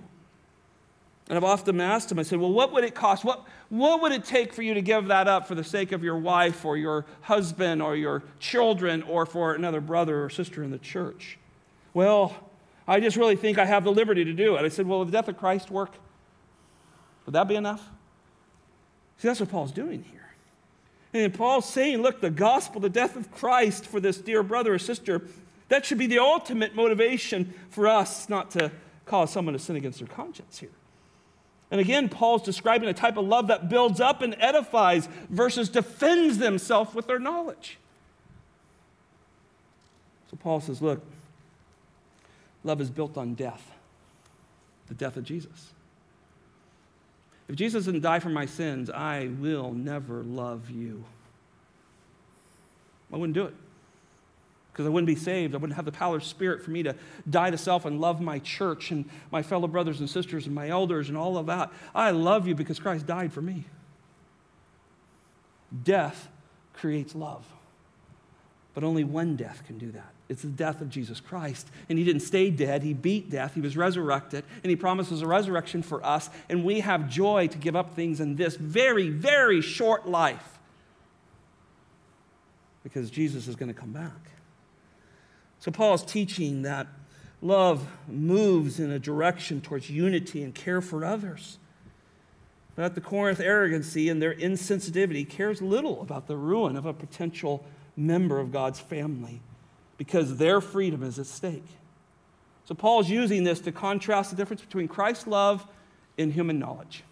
And 1.30 1.38
I've 1.38 1.46
often 1.46 1.80
asked 1.80 2.10
them, 2.10 2.20
I 2.20 2.24
said, 2.24 2.40
well, 2.40 2.52
what 2.52 2.74
would 2.74 2.84
it 2.84 2.94
cost? 2.94 3.24
What, 3.24 3.46
what 3.70 4.02
would 4.02 4.12
it 4.12 4.26
take 4.26 4.52
for 4.52 4.64
you 4.64 4.74
to 4.74 4.82
give 4.82 5.08
that 5.08 5.30
up 5.30 5.48
for 5.48 5.56
the 5.56 5.64
sake 5.64 5.94
of 5.94 6.04
your 6.04 6.18
wife 6.18 6.66
or 6.66 6.76
your 6.76 7.06
husband 7.22 7.82
or 7.82 7.96
your 7.96 8.24
children 8.40 9.02
or 9.04 9.26
for 9.26 9.54
another 9.54 9.80
brother 9.80 10.26
or 10.26 10.30
sister 10.30 10.62
in 10.62 10.72
the 10.72 10.78
church? 10.78 11.38
Well, 11.94 12.36
I 12.88 13.00
just 13.00 13.18
really 13.18 13.36
think 13.36 13.58
I 13.58 13.66
have 13.66 13.84
the 13.84 13.92
liberty 13.92 14.26
to 14.26 14.34
do 14.34 14.56
it. 14.56 14.62
I 14.64 14.70
said, 14.70 14.88
Well, 14.88 15.06
the 15.06 15.12
death 15.12 15.28
of 15.28 15.38
Christ 15.38 15.72
work? 15.72 15.92
Would 17.26 17.34
that 17.34 17.48
be 17.48 17.56
enough? 17.56 17.90
See, 19.18 19.28
that's 19.28 19.40
what 19.40 19.50
Paul's 19.50 19.72
doing 19.72 20.04
here. 20.04 20.20
And 21.14 21.34
Paul's 21.34 21.70
saying, 21.70 22.02
Look, 22.02 22.22
the 22.22 22.30
gospel, 22.30 22.82
the 22.82 22.90
death 22.90 23.16
of 23.16 23.32
Christ 23.32 23.86
for 23.86 24.00
this 24.00 24.18
dear 24.18 24.44
brother 24.44 24.74
or 24.74 24.80
sister, 24.80 25.22
that 25.70 25.86
should 25.86 25.98
be 25.98 26.08
the 26.08 26.20
ultimate 26.20 26.76
motivation 26.76 27.54
for 27.70 27.88
us 27.88 28.28
not 28.30 28.52
to 28.52 28.72
cause 29.06 29.32
someone 29.32 29.54
to 29.54 29.60
sin 29.60 29.76
against 29.76 30.00
their 30.00 30.08
conscience 30.08 30.60
here. 30.60 30.70
And 31.72 31.80
again, 31.80 32.10
Paul's 32.10 32.44
describing 32.44 32.90
a 32.90 32.94
type 32.94 33.18
of 33.18 33.26
love 33.26 33.48
that 33.48 33.70
builds 33.70 34.00
up 34.00 34.22
and 34.22 34.36
edifies 34.40 35.08
versus 35.30 35.70
defends 35.70 36.38
themselves 36.38 36.94
with 36.94 37.08
their 37.08 37.18
knowledge. 37.20 37.80
So 40.30 40.38
Paul 40.38 40.62
says, 40.62 40.82
Look, 40.82 41.04
Love 42.64 42.82
is 42.82 42.90
built 42.90 43.18
on 43.18 43.34
death, 43.34 43.72
the 44.88 44.94
death 44.94 45.18
of 45.18 45.24
Jesus. 45.24 45.74
If 47.48 47.56
Jesus 47.56 47.86
didn't 47.86 48.02
die 48.02 48.20
for 48.20 48.30
my 48.30 48.46
sins, 48.46 48.90
I 48.90 49.30
will 49.40 49.72
never 49.72 50.24
love 50.24 50.70
you. 50.70 51.04
I 53.12 53.18
wouldn't 53.18 53.36
do 53.36 53.46
it 53.46 53.54
because 54.72 54.88
I 54.88 54.90
wouldn't 54.90 55.08
be 55.08 55.16
saved. 55.16 55.54
I 55.54 55.58
wouldn't 55.58 55.76
have 55.76 55.86
the 55.86 55.92
power 55.92 56.16
of 56.16 56.24
Spirit 56.24 56.64
for 56.64 56.72
me 56.72 56.82
to 56.84 56.96
die 57.30 57.52
to 57.52 57.58
self 57.58 57.86
and 57.86 58.02
love 58.02 58.20
my 58.20 58.40
church 58.40 58.90
and 58.90 59.08
my 59.30 59.44
fellow 59.44 59.68
brothers 59.68 60.00
and 60.00 60.10
sisters 60.10 60.48
and 60.48 60.56
my 60.56 60.70
elders 60.70 61.10
and 61.10 61.18
all 61.18 61.38
of 61.38 61.46
that. 61.46 61.72
I 61.94 62.10
love 62.10 62.48
you 62.48 62.56
because 62.56 62.80
Christ 62.80 63.06
died 63.06 63.32
for 63.32 63.42
me. 63.42 63.66
Death 65.84 66.28
creates 66.74 67.14
love. 67.14 67.46
But 68.74 68.84
only 68.84 69.04
one 69.04 69.36
death 69.36 69.64
can 69.68 69.78
do 69.78 69.92
that. 69.92 70.13
It's 70.30 70.42
the 70.42 70.48
death 70.48 70.82
of 70.82 70.90
Jesus 70.90 71.20
Christ. 71.20 71.68
And 71.90 72.00
he 72.00 72.06
didn't 72.06 72.22
stay 72.22 72.50
dead, 72.50 72.84
he 72.84 72.94
beat 72.94 73.30
death, 73.30 73.54
he 73.56 73.62
was 73.62 73.76
resurrected, 73.76 74.46
and 74.64 74.70
he 74.70 74.76
promises 74.76 75.22
a 75.22 75.28
resurrection 75.28 75.84
for 75.84 76.04
us. 76.06 76.30
And 76.50 76.64
we 76.64 76.80
have 76.80 77.10
joy 77.10 77.48
to 77.48 77.58
give 77.58 77.76
up 77.76 77.96
things 77.96 78.20
in 78.20 78.36
this 78.36 78.56
very, 78.56 79.10
very 79.10 79.62
short 79.62 80.08
life 80.08 80.60
because 82.84 83.10
Jesus 83.10 83.48
is 83.48 83.56
going 83.56 83.74
to 83.74 83.80
come 83.80 83.92
back. 83.92 84.32
So 85.60 85.72
Paul 85.72 85.94
is 85.94 86.04
teaching 86.04 86.64
that 86.64 86.88
love 87.42 87.88
moves 88.08 88.80
in 88.80 88.92
a 88.92 89.00
direction 89.00 89.62
towards 89.62 89.90
unity 89.90 90.44
and 90.44 90.54
care 90.54 90.82
for 90.82 91.06
others. 91.06 91.58
But 92.76 92.96
the 92.96 93.02
Corinth 93.02 93.40
arrogancy 93.40 94.10
and 94.10 94.22
their 94.22 94.34
insensitivity 94.34 95.30
cares 95.30 95.62
little 95.62 96.02
about 96.02 96.28
the 96.28 96.36
ruin 96.36 96.76
of 96.76 96.86
a 96.86 96.94
potential 96.94 97.64
member 97.96 98.40
of 98.40 98.52
God's 98.52 98.80
family 98.80 99.42
because 99.98 100.38
their 100.38 100.62
freedom 100.62 101.04
is 101.04 101.20
at 101.20 101.26
stake. 101.26 101.66
So 102.66 102.76
Paul 102.76 103.02
is 103.02 103.10
using 103.10 103.44
this 103.44 103.60
to 103.62 103.72
contrast 103.72 104.30
the 104.30 104.36
difference 104.36 104.62
between 104.62 104.88
Christ's 104.88 105.28
love 105.28 105.66
and 106.18 106.32
human 106.32 106.60
knowledge. 106.60 107.04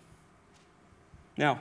Now, 1.38 1.60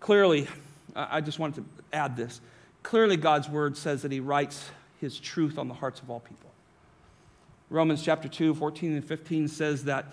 clearly, 0.00 0.48
I 0.94 1.20
just 1.20 1.38
wanted 1.38 1.64
to 1.64 1.96
add 1.96 2.16
this. 2.16 2.40
Clearly, 2.82 3.16
God's 3.16 3.48
word 3.48 3.76
says 3.76 4.02
that 4.02 4.12
he 4.12 4.20
writes 4.20 4.70
his 5.00 5.18
truth 5.18 5.58
on 5.58 5.68
the 5.68 5.74
hearts 5.74 6.00
of 6.00 6.10
all 6.10 6.20
people. 6.20 6.50
Romans 7.70 8.02
chapter 8.02 8.28
2, 8.28 8.54
14 8.54 8.92
and 8.94 9.04
15 9.04 9.48
says 9.48 9.84
that 9.84 10.06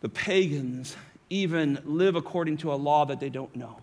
the 0.00 0.08
pagans 0.08 0.96
even 1.30 1.80
live 1.84 2.14
according 2.14 2.58
to 2.58 2.72
a 2.72 2.76
law 2.76 3.04
that 3.06 3.20
they 3.20 3.30
don't 3.30 3.54
know. 3.56 3.78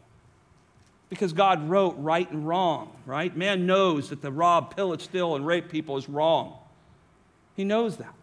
Because 1.10 1.34
God 1.34 1.70
wrote 1.70 1.96
right 1.98 2.30
and 2.32 2.48
wrong, 2.48 2.92
right? 3.06 3.36
Man 3.36 3.66
knows 3.66 4.10
that 4.10 4.22
the 4.22 4.32
rob, 4.32 4.76
pillage, 4.76 5.02
steal, 5.02 5.36
and 5.36 5.46
rape 5.46 5.70
people 5.70 5.98
is 5.98 6.10
wrong. 6.10 6.58
He 7.56 7.64
knows 7.64 7.98
that. 7.98 8.16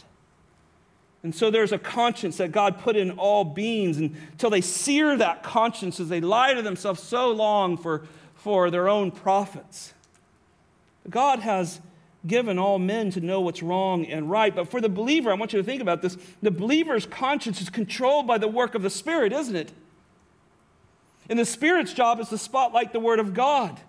And 1.22 1.34
so 1.34 1.50
there's 1.50 1.72
a 1.72 1.78
conscience 1.78 2.38
that 2.38 2.50
God 2.50 2.80
put 2.80 2.96
in 2.96 3.12
all 3.12 3.44
beings 3.44 3.98
until 3.98 4.50
they 4.50 4.60
sear 4.60 5.16
that 5.16 5.42
conscience 5.42 6.00
as 6.00 6.08
they 6.08 6.20
lie 6.20 6.54
to 6.54 6.62
themselves 6.62 7.00
so 7.00 7.30
long 7.30 7.76
for, 7.76 8.06
for 8.34 8.70
their 8.70 8.88
own 8.88 9.12
profits. 9.12 9.94
God 11.08 11.38
has 11.38 11.80
given 12.26 12.58
all 12.58 12.78
men 12.78 13.10
to 13.10 13.20
know 13.20 13.40
what's 13.40 13.62
wrong 13.62 14.04
and 14.06 14.30
right. 14.30 14.54
But 14.54 14.68
for 14.68 14.80
the 14.80 14.88
believer, 14.88 15.30
I 15.30 15.34
want 15.34 15.52
you 15.52 15.58
to 15.58 15.64
think 15.64 15.82
about 15.82 16.02
this 16.02 16.16
the 16.40 16.50
believer's 16.50 17.06
conscience 17.06 17.60
is 17.60 17.70
controlled 17.70 18.26
by 18.26 18.38
the 18.38 18.48
work 18.48 18.74
of 18.74 18.82
the 18.82 18.90
Spirit, 18.90 19.32
isn't 19.32 19.56
it? 19.56 19.72
And 21.32 21.38
the 21.38 21.46
Spirit's 21.46 21.94
job 21.94 22.20
is 22.20 22.28
to 22.28 22.36
spotlight 22.36 22.92
the 22.92 23.00
Word 23.00 23.18
of 23.18 23.32
God. 23.32 23.80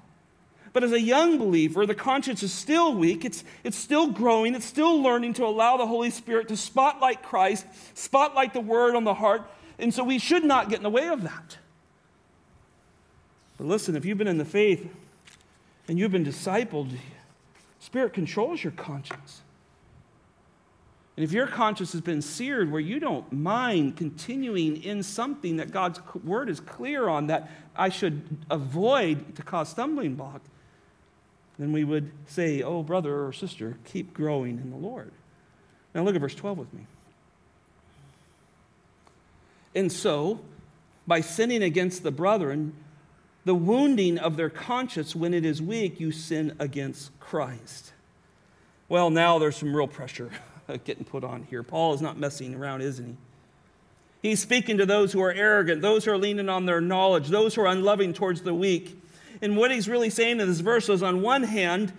But 0.71 0.85
as 0.85 0.93
a 0.93 1.01
young 1.01 1.37
believer, 1.37 1.85
the 1.85 1.93
conscience 1.93 2.41
is 2.41 2.53
still 2.53 2.95
weak. 2.95 3.25
It's, 3.25 3.43
it's 3.65 3.75
still 3.75 4.11
growing. 4.11 4.55
It's 4.55 4.65
still 4.65 5.01
learning 5.01 5.33
to 5.33 5.45
allow 5.45 5.75
the 5.75 5.85
Holy 5.85 6.09
Spirit 6.09 6.47
to 6.47 6.55
spotlight 6.55 7.21
Christ, 7.21 7.65
spotlight 7.95 8.53
the 8.53 8.61
Word 8.61 8.95
on 8.95 9.03
the 9.03 9.13
heart. 9.13 9.41
And 9.77 9.93
so 9.93 10.05
we 10.05 10.19
should 10.19 10.45
not 10.45 10.69
get 10.69 10.77
in 10.77 10.83
the 10.83 10.89
way 10.89 11.09
of 11.09 11.23
that. 11.23 11.57
But 13.57 13.67
listen, 13.67 13.97
if 13.97 14.05
you've 14.05 14.17
been 14.17 14.29
in 14.29 14.37
the 14.37 14.45
faith 14.45 14.89
and 15.89 15.99
you've 15.99 16.13
been 16.13 16.23
discipled, 16.23 16.95
Spirit 17.81 18.13
controls 18.13 18.63
your 18.63 18.71
conscience. 18.71 19.41
And 21.15 21.23
if 21.23 21.31
your 21.31 21.45
conscience 21.45 21.91
has 21.91 22.01
been 22.01 22.21
seared 22.23 22.71
where 22.71 22.81
you 22.81 22.99
don't 22.99 23.31
mind 23.31 23.97
continuing 23.97 24.81
in 24.81 25.03
something 25.03 25.57
that 25.57 25.71
God's 25.71 25.99
word 26.23 26.49
is 26.49 26.59
clear 26.59 27.07
on 27.07 27.27
that 27.27 27.51
I 27.75 27.89
should 27.89 28.23
avoid 28.49 29.35
to 29.35 29.43
cause 29.43 29.69
stumbling 29.69 30.15
block, 30.15 30.41
then 31.59 31.71
we 31.71 31.83
would 31.83 32.11
say, 32.25 32.63
Oh, 32.63 32.81
brother 32.81 33.25
or 33.25 33.31
sister, 33.31 33.77
keep 33.85 34.13
growing 34.13 34.57
in 34.57 34.71
the 34.71 34.77
Lord. 34.77 35.11
Now 35.93 36.03
look 36.03 36.15
at 36.15 36.21
verse 36.21 36.33
12 36.33 36.57
with 36.57 36.73
me. 36.73 36.87
And 39.75 39.91
so, 39.91 40.39
by 41.05 41.21
sinning 41.21 41.61
against 41.61 42.01
the 42.01 42.11
brethren, 42.11 42.73
the 43.45 43.55
wounding 43.55 44.17
of 44.17 44.35
their 44.35 44.49
conscience 44.49 45.15
when 45.15 45.33
it 45.33 45.45
is 45.45 45.61
weak, 45.61 45.99
you 45.99 46.11
sin 46.11 46.55
against 46.59 47.17
Christ. 47.19 47.93
Well, 48.89 49.09
now 49.09 49.37
there's 49.37 49.57
some 49.57 49.75
real 49.75 49.87
pressure 49.87 50.31
getting 50.83 51.05
put 51.05 51.23
on 51.23 51.43
here. 51.43 51.63
Paul 51.63 51.93
is 51.93 52.01
not 52.01 52.17
messing 52.17 52.55
around, 52.55 52.81
isn't 52.81 53.05
he? 53.05 53.15
He's 54.29 54.39
speaking 54.39 54.77
to 54.77 54.85
those 54.85 55.11
who 55.11 55.21
are 55.21 55.33
arrogant, 55.33 55.81
those 55.81 56.05
who 56.05 56.11
are 56.11 56.17
leaning 56.17 56.47
on 56.47 56.65
their 56.65 56.79
knowledge, 56.79 57.27
those 57.27 57.55
who 57.55 57.61
are 57.61 57.67
unloving 57.67 58.13
towards 58.13 58.41
the 58.41 58.53
weak. 58.53 58.97
And 59.41 59.57
what 59.57 59.69
he's 59.69 59.89
really 59.89 60.09
saying 60.09 60.39
in 60.39 60.47
this 60.47 60.61
verse 60.61 60.87
is 60.87 61.03
on 61.03 61.21
one 61.21 61.43
hand, 61.43 61.91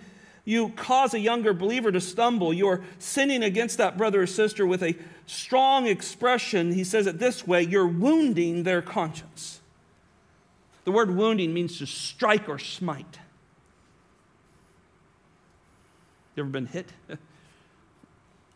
you 0.47 0.71
cause 0.71 1.13
a 1.13 1.19
younger 1.19 1.53
believer 1.53 1.93
to 1.93 2.01
stumble. 2.01 2.53
You're 2.55 2.83
sinning 2.99 3.43
against 3.43 3.77
that 3.77 3.99
brother 3.99 4.23
or 4.23 4.27
sister 4.27 4.67
with 4.67 4.83
a 4.83 4.97
strong 5.27 5.87
expression. 5.87 6.73
He 6.73 6.85
says 6.85 7.07
it 7.07 7.19
this 7.19 7.47
way 7.47 7.63
you're 7.63 7.87
wounding 7.87 8.63
their 8.63 8.81
conscience. 8.81 9.61
The 10.85 10.93
word 10.93 11.15
wounding 11.15 11.53
means 11.53 11.79
to 11.79 11.87
strike 11.87 12.49
or 12.49 12.59
smite. 12.59 13.19
You 16.37 16.43
ever 16.43 16.51
been 16.51 16.67
hit? 16.67 16.89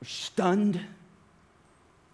stunned? 0.03 0.81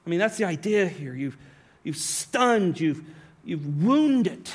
I 0.07 0.11
mean, 0.11 0.19
that's 0.19 0.37
the 0.37 0.45
idea 0.45 0.87
here. 0.87 1.15
You've, 1.15 1.37
you've 1.83 1.97
stunned, 1.97 2.81
you've, 2.81 3.03
you've 3.45 3.83
wounded 3.83 4.51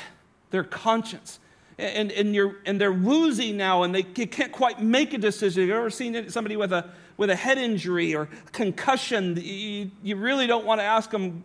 their 0.50 0.64
conscience. 0.64 1.38
And, 1.78 2.12
and, 2.12 2.34
you're, 2.34 2.56
and 2.66 2.80
they're 2.80 2.92
woozy 2.92 3.52
now 3.52 3.84
and 3.84 3.94
they 3.94 4.02
can't 4.02 4.52
quite 4.52 4.82
make 4.82 5.14
a 5.14 5.18
decision. 5.18 5.62
Have 5.62 5.68
you 5.68 5.76
ever 5.76 5.90
seen 5.90 6.28
somebody 6.28 6.56
with 6.56 6.72
a, 6.72 6.90
with 7.16 7.30
a 7.30 7.36
head 7.36 7.56
injury 7.56 8.14
or 8.14 8.28
concussion? 8.52 9.38
You, 9.40 9.90
you 10.02 10.16
really 10.16 10.46
don't 10.46 10.66
want 10.66 10.80
to 10.80 10.84
ask 10.84 11.10
them 11.10 11.42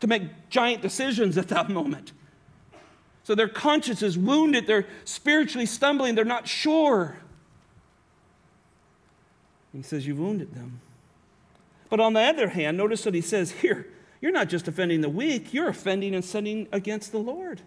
to 0.00 0.06
make 0.06 0.22
giant 0.48 0.80
decisions 0.80 1.36
at 1.38 1.48
that 1.48 1.70
moment. 1.70 2.12
So 3.24 3.34
their 3.34 3.48
conscience 3.48 4.02
is 4.02 4.18
wounded, 4.18 4.66
they're 4.66 4.86
spiritually 5.04 5.66
stumbling, 5.66 6.14
they're 6.14 6.26
not 6.26 6.46
sure. 6.46 7.16
He 9.72 9.82
says, 9.82 10.06
You've 10.06 10.20
wounded 10.20 10.54
them. 10.54 10.80
But 11.94 12.00
on 12.00 12.12
the 12.12 12.22
other 12.22 12.48
hand, 12.48 12.76
notice 12.76 13.04
what 13.04 13.14
he 13.14 13.20
says 13.20 13.52
here 13.52 13.86
you're 14.20 14.32
not 14.32 14.48
just 14.48 14.66
offending 14.66 15.00
the 15.00 15.08
weak, 15.08 15.54
you're 15.54 15.68
offending 15.68 16.12
and 16.12 16.24
sinning 16.24 16.66
against 16.72 17.12
the 17.12 17.18
Lord. 17.18 17.60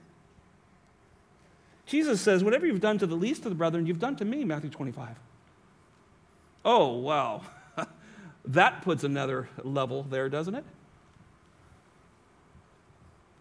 Jesus 1.85 2.19
says, 2.19 2.43
Whatever 2.43 2.67
you've 2.67 2.81
done 2.81 2.97
to 2.97 3.07
the 3.07 3.15
least 3.15 3.45
of 3.45 3.51
the 3.51 3.55
brethren, 3.55 3.85
you've 3.85 4.01
done 4.01 4.17
to 4.17 4.25
me, 4.25 4.43
Matthew 4.43 4.69
25. 4.69 5.15
Oh, 6.65 6.91
wow. 6.97 7.43
that 8.43 8.81
puts 8.81 9.05
another 9.05 9.47
level 9.63 10.03
there, 10.03 10.27
doesn't 10.27 10.55
it? 10.55 10.65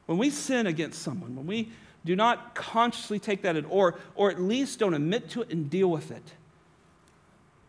When 0.07 0.19
we 0.19 0.31
sin 0.31 0.69
against 0.69 1.03
someone, 1.03 1.35
when 1.35 1.49
we 1.49 1.73
do 2.05 2.15
not 2.15 2.55
consciously 2.55 3.19
take 3.19 3.43
that 3.43 3.57
in, 3.57 3.65
or, 3.65 3.99
or 4.15 4.31
at 4.31 4.41
least 4.41 4.79
don't 4.79 4.95
admit 4.95 5.31
to 5.31 5.43
it 5.43 5.51
and 5.51 5.69
deal 5.69 5.91
with 5.91 6.13
it, 6.13 6.35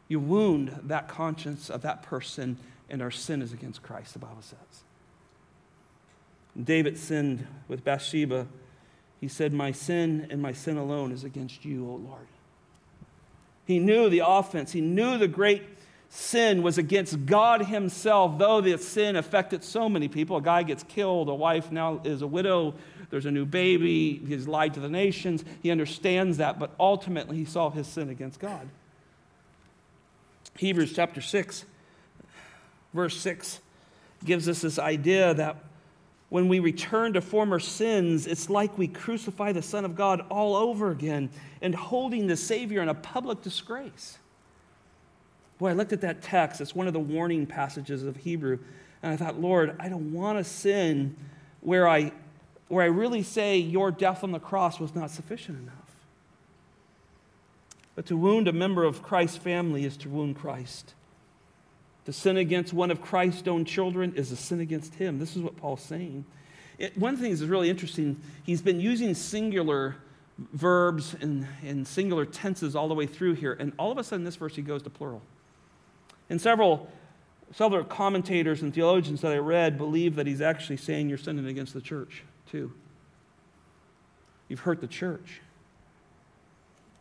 you 0.08 0.20
wound 0.20 0.82
that 0.84 1.08
conscience 1.08 1.72
of 1.72 1.82
that 1.82 2.04
person, 2.04 2.60
and 2.90 3.02
our 3.02 3.12
sin 3.12 3.42
is 3.42 3.54
against 3.54 3.82
Christ, 3.82 4.14
the 4.14 4.20
Bible 4.20 4.42
says. 4.42 4.84
David 6.62 6.98
sinned 6.98 7.46
with 7.68 7.84
Bathsheba. 7.84 8.48
He 9.20 9.28
said, 9.28 9.54
My 9.54 9.72
sin 9.72 10.28
and 10.30 10.42
my 10.42 10.54
sin 10.54 10.78
alone 10.78 11.12
is 11.12 11.24
against 11.24 11.66
you, 11.66 11.88
O 11.90 11.96
Lord. 11.96 12.28
He 13.66 13.80
knew 13.80 14.10
the 14.10 14.24
offense, 14.26 14.72
he 14.72 14.82
knew 14.82 15.18
the 15.18 15.28
great 15.28 15.64
sin 16.10 16.64
was 16.64 16.78
against 16.78 17.26
God 17.26 17.66
Himself, 17.66 18.38
though 18.38 18.62
the 18.62 18.78
sin 18.78 19.16
affected 19.16 19.64
so 19.64 19.90
many 19.90 20.08
people. 20.08 20.38
A 20.38 20.42
guy 20.42 20.64
gets 20.64 20.84
killed, 20.84 21.28
a 21.30 21.36
wife 21.36 21.72
now 21.72 22.02
is 22.04 22.22
a 22.22 22.28
widow, 22.28 22.76
there's 23.10 23.26
a 23.26 23.32
new 23.32 23.46
baby, 23.46 24.22
he's 24.26 24.48
lied 24.48 24.74
to 24.76 24.80
the 24.80 24.90
nations. 24.90 25.44
He 25.62 25.72
understands 25.72 26.38
that, 26.38 26.60
but 26.60 26.72
ultimately 26.80 27.38
he 27.38 27.46
saw 27.46 27.70
his 27.70 27.88
sin 27.88 28.10
against 28.10 28.40
God. 28.40 28.68
Hebrews 30.58 30.94
chapter 30.94 31.22
6, 31.22 31.66
verse 32.98 33.16
6 33.22 33.62
gives 34.26 34.50
us 34.50 34.62
this 34.62 34.78
idea 34.78 35.34
that 35.36 35.56
when 36.30 36.50
we 36.50 36.60
return 36.60 37.14
to 37.14 37.22
former 37.22 37.60
sins, 37.60 38.28
it's 38.28 38.50
like 38.50 38.78
we 38.78 38.88
crucify 38.88 39.54
the 39.54 39.62
Son 39.62 39.86
of 39.86 39.96
God 39.96 40.26
all 40.30 40.56
over 40.56 40.92
again 40.92 41.30
and 41.62 41.74
holding 41.74 42.28
the 42.28 42.36
Savior 42.36 42.82
in 42.82 42.90
a 42.90 42.94
public 42.94 43.42
disgrace. 43.42 44.18
Boy, 45.58 45.70
I 45.70 45.74
looked 45.74 45.94
at 45.94 46.02
that 46.02 46.22
text. 46.22 46.60
It's 46.60 46.76
one 46.76 46.88
of 46.88 46.94
the 46.94 47.00
warning 47.00 47.46
passages 47.46 48.04
of 48.04 48.18
Hebrew. 48.18 48.60
And 49.02 49.14
I 49.14 49.16
thought, 49.16 49.40
Lord, 49.40 49.76
I 49.80 49.88
don't 49.88 50.12
want 50.12 50.38
to 50.38 50.44
sin 50.44 51.16
where 51.62 51.88
I 51.88 52.12
where 52.68 52.84
I 52.84 52.88
really 52.88 53.24
say 53.24 53.58
your 53.58 53.92
death 53.92 54.26
on 54.26 54.34
the 54.34 54.40
cross 54.40 54.78
was 54.78 54.94
not 54.94 55.10
sufficient 55.10 55.58
enough. 55.62 55.74
But 57.96 58.06
to 58.08 58.18
wound 58.18 58.50
a 58.50 58.54
member 58.54 58.84
of 58.84 59.02
Christ's 59.02 59.38
family 59.38 59.86
is 59.86 59.96
to 59.98 60.10
wound 60.10 60.38
Christ. 60.38 60.94
To 62.08 62.14
sin 62.14 62.38
against 62.38 62.72
one 62.72 62.90
of 62.90 63.02
Christ's 63.02 63.50
own 63.50 63.66
children 63.66 64.14
is 64.16 64.32
a 64.32 64.38
sin 64.38 64.62
against 64.62 64.96
him. 64.96 65.20
This 65.20 65.36
is 65.36 65.42
what 65.42 65.58
Paul's 65.58 65.82
saying. 65.82 66.24
It, 66.78 66.98
one 66.98 67.18
thing 67.18 67.32
that's 67.32 67.42
really 67.42 67.70
interesting, 67.70 68.22
he's 68.46 68.62
been 68.62 68.80
using 68.80 69.14
singular 69.14 69.98
verbs 70.54 71.18
and, 71.20 71.46
and 71.66 71.86
singular 71.86 72.26
tenses 72.26 72.78
all 72.78 72.88
the 72.88 72.94
way 72.94 73.08
through 73.08 73.34
here, 73.34 73.58
and 73.60 73.74
all 73.78 73.92
of 73.92 73.98
a 73.98 74.06
sudden, 74.06 74.24
this 74.24 74.38
verse 74.38 74.56
he 74.56 74.62
goes 74.62 74.84
to 74.84 74.90
plural. 74.90 75.22
And 76.30 76.40
several, 76.40 76.90
several 77.54 77.84
commentators 77.84 78.62
and 78.62 78.74
theologians 78.74 79.20
that 79.20 79.34
I 79.34 79.38
read 79.40 79.78
believe 79.78 80.16
that 80.16 80.28
he's 80.28 80.40
actually 80.40 80.78
saying 80.78 81.10
you're 81.10 81.18
sinning 81.18 81.46
against 81.46 81.74
the 81.74 81.82
church, 81.82 82.24
too. 82.50 82.72
You've 84.48 84.62
hurt 84.62 84.80
the 84.80 84.88
church. 84.88 85.42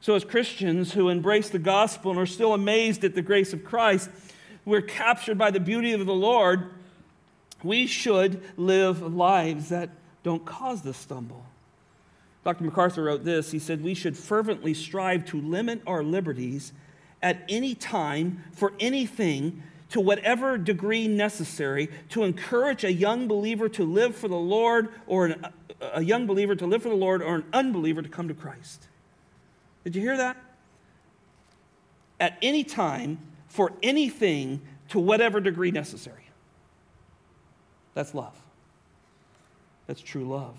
So, 0.01 0.17
as 0.17 0.25
Christians 0.25 0.95
who 0.95 1.11
embrace 1.11 1.49
the 1.49 1.61
gospel 1.61 2.11
and 2.11 2.19
are 2.19 2.27
still 2.27 2.55
amazed 2.55 3.05
at 3.05 3.15
the 3.15 3.23
grace 3.23 3.53
of 3.53 3.65
Christ, 3.65 4.11
we're 4.67 4.83
captured 4.83 5.39
by 5.39 5.51
the 5.51 5.61
beauty 5.61 5.93
of 5.93 6.05
the 6.05 6.12
Lord 6.12 6.71
we 7.62 7.87
should 7.87 8.43
live 8.57 9.03
lives 9.14 9.71
that 9.71 9.91
don't 10.23 10.45
cause 10.45 10.83
the 10.83 10.95
stumble. 10.95 11.47
Dr. 12.45 12.64
MacArthur 12.64 13.05
wrote 13.05 13.25
this. 13.25 13.51
He 13.51 13.59
said, 13.59 13.83
We 13.83 13.95
should 13.95 14.17
fervently 14.17 14.75
strive 14.75 15.25
to 15.27 15.41
limit 15.41 15.83
our 15.87 16.03
liberties 16.03 16.73
at 17.23 17.43
any 17.49 17.75
time 17.75 18.45
for 18.53 18.73
anything 18.79 19.62
to 19.91 20.01
whatever 20.01 20.59
degree 20.59 21.09
necessary 21.09 21.89
to 22.11 22.25
encourage 22.25 22.85
a 22.85 22.93
young 22.93 23.27
believer 23.27 23.69
to 23.71 23.85
live 23.85 24.14
for 24.14 24.29
the 24.29 24.37
Lord 24.37 24.89
or 25.07 25.27
an, 25.27 25.47
a 25.81 26.03
young 26.03 26.27
believer 26.27 26.55
to 26.55 26.67
live 26.67 26.83
for 26.83 26.89
the 26.89 26.95
Lord 26.95 27.23
or 27.23 27.37
an 27.37 27.45
unbeliever 27.53 28.03
to 28.03 28.09
come 28.09 28.29
to 28.29 28.35
Christ. 28.35 28.89
Did 29.85 29.97
you 29.97 30.03
hear 30.03 30.17
that? 30.17 30.37
At 32.21 32.39
any 32.43 32.64
time 32.64 33.19
for 33.49 33.73
anything 33.83 34.61
to 34.89 34.99
whatever 34.99 35.41
degree 35.41 35.71
necessary. 35.71 36.25
That's 37.95 38.15
love. 38.15 38.35
That's 39.87 40.01
true 40.01 40.25
love. 40.25 40.55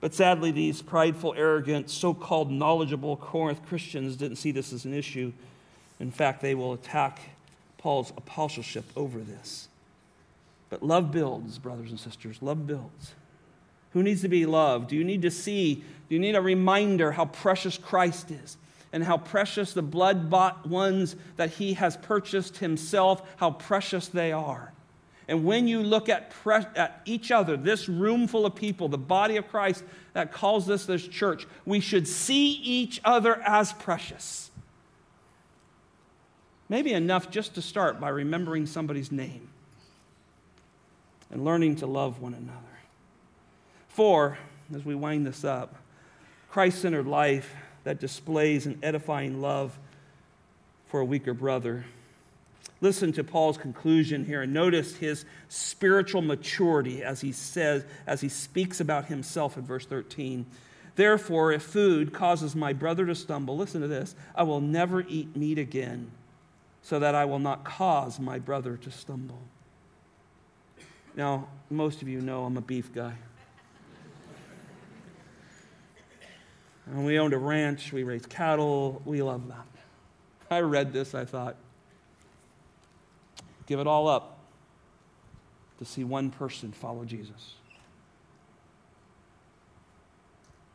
But 0.00 0.14
sadly, 0.14 0.50
these 0.50 0.82
prideful, 0.82 1.34
arrogant, 1.36 1.90
so 1.90 2.14
called 2.14 2.50
knowledgeable 2.50 3.16
Corinth 3.16 3.66
Christians 3.66 4.16
didn't 4.16 4.36
see 4.36 4.52
this 4.52 4.72
as 4.72 4.84
an 4.84 4.94
issue. 4.94 5.32
In 5.98 6.10
fact, 6.10 6.40
they 6.40 6.54
will 6.54 6.72
attack 6.72 7.18
Paul's 7.78 8.12
apostleship 8.16 8.84
over 8.96 9.18
this. 9.18 9.68
But 10.70 10.82
love 10.82 11.10
builds, 11.10 11.58
brothers 11.58 11.90
and 11.90 11.98
sisters. 11.98 12.40
Love 12.42 12.66
builds. 12.66 13.12
Who 13.92 14.02
needs 14.02 14.20
to 14.22 14.28
be 14.28 14.46
loved? 14.46 14.88
Do 14.88 14.96
you 14.96 15.04
need 15.04 15.22
to 15.22 15.30
see? 15.30 15.76
Do 16.08 16.14
you 16.14 16.18
need 16.18 16.36
a 16.36 16.42
reminder 16.42 17.12
how 17.12 17.24
precious 17.24 17.78
Christ 17.78 18.30
is 18.30 18.56
and 18.92 19.04
how 19.04 19.18
precious 19.18 19.72
the 19.72 19.82
blood 19.82 20.30
bought 20.30 20.66
ones 20.66 21.16
that 21.36 21.50
he 21.50 21.74
has 21.74 21.96
purchased 21.96 22.58
himself, 22.58 23.22
how 23.36 23.50
precious 23.50 24.08
they 24.08 24.32
are? 24.32 24.72
And 25.28 25.44
when 25.44 25.68
you 25.68 25.82
look 25.82 26.08
at, 26.08 26.30
pre- 26.30 26.64
at 26.74 27.02
each 27.04 27.30
other, 27.30 27.56
this 27.56 27.86
room 27.86 28.26
full 28.26 28.46
of 28.46 28.54
people, 28.54 28.88
the 28.88 28.96
body 28.96 29.36
of 29.36 29.46
Christ 29.48 29.84
that 30.14 30.32
calls 30.32 30.66
this 30.66 30.86
this 30.86 31.06
church, 31.06 31.46
we 31.66 31.80
should 31.80 32.08
see 32.08 32.52
each 32.52 32.98
other 33.04 33.40
as 33.42 33.74
precious. 33.74 34.50
Maybe 36.70 36.92
enough 36.92 37.30
just 37.30 37.54
to 37.56 37.62
start 37.62 38.00
by 38.00 38.08
remembering 38.08 38.66
somebody's 38.66 39.12
name 39.12 39.48
and 41.30 41.44
learning 41.44 41.76
to 41.76 41.86
love 41.86 42.20
one 42.20 42.32
another. 42.32 42.58
Four, 43.88 44.38
as 44.74 44.84
we 44.84 44.94
wind 44.94 45.26
this 45.26 45.44
up, 45.44 45.74
Christ 46.50 46.80
centered 46.80 47.06
life 47.06 47.54
that 47.84 48.00
displays 48.00 48.66
an 48.66 48.78
edifying 48.82 49.40
love 49.40 49.78
for 50.86 51.00
a 51.00 51.04
weaker 51.04 51.34
brother. 51.34 51.84
Listen 52.80 53.12
to 53.12 53.24
Paul's 53.24 53.58
conclusion 53.58 54.24
here 54.24 54.42
and 54.42 54.52
notice 54.52 54.96
his 54.96 55.24
spiritual 55.48 56.22
maturity 56.22 57.02
as 57.02 57.20
he 57.20 57.32
says, 57.32 57.84
as 58.06 58.20
he 58.20 58.28
speaks 58.28 58.80
about 58.80 59.06
himself 59.06 59.56
in 59.56 59.64
verse 59.64 59.84
13. 59.84 60.46
Therefore, 60.94 61.52
if 61.52 61.62
food 61.62 62.12
causes 62.12 62.54
my 62.54 62.72
brother 62.72 63.06
to 63.06 63.14
stumble, 63.14 63.56
listen 63.56 63.80
to 63.80 63.88
this, 63.88 64.14
I 64.34 64.42
will 64.44 64.60
never 64.60 65.02
eat 65.02 65.36
meat 65.36 65.58
again, 65.58 66.10
so 66.82 66.98
that 66.98 67.14
I 67.14 67.24
will 67.24 67.38
not 67.38 67.64
cause 67.64 68.18
my 68.18 68.38
brother 68.38 68.76
to 68.76 68.90
stumble. 68.90 69.42
Now, 71.16 71.48
most 71.70 72.02
of 72.02 72.08
you 72.08 72.20
know 72.20 72.44
I'm 72.44 72.56
a 72.56 72.60
beef 72.60 72.92
guy. 72.92 73.14
And 76.90 77.04
we 77.04 77.18
owned 77.18 77.34
a 77.34 77.38
ranch, 77.38 77.92
we 77.92 78.02
raised 78.02 78.28
cattle, 78.28 79.02
we 79.04 79.22
loved 79.22 79.50
that. 79.50 79.66
I 80.50 80.60
read 80.60 80.92
this, 80.92 81.14
I 81.14 81.24
thought, 81.24 81.56
give 83.66 83.78
it 83.78 83.86
all 83.86 84.08
up 84.08 84.38
to 85.78 85.84
see 85.84 86.04
one 86.04 86.30
person 86.30 86.72
follow 86.72 87.04
Jesus. 87.04 87.54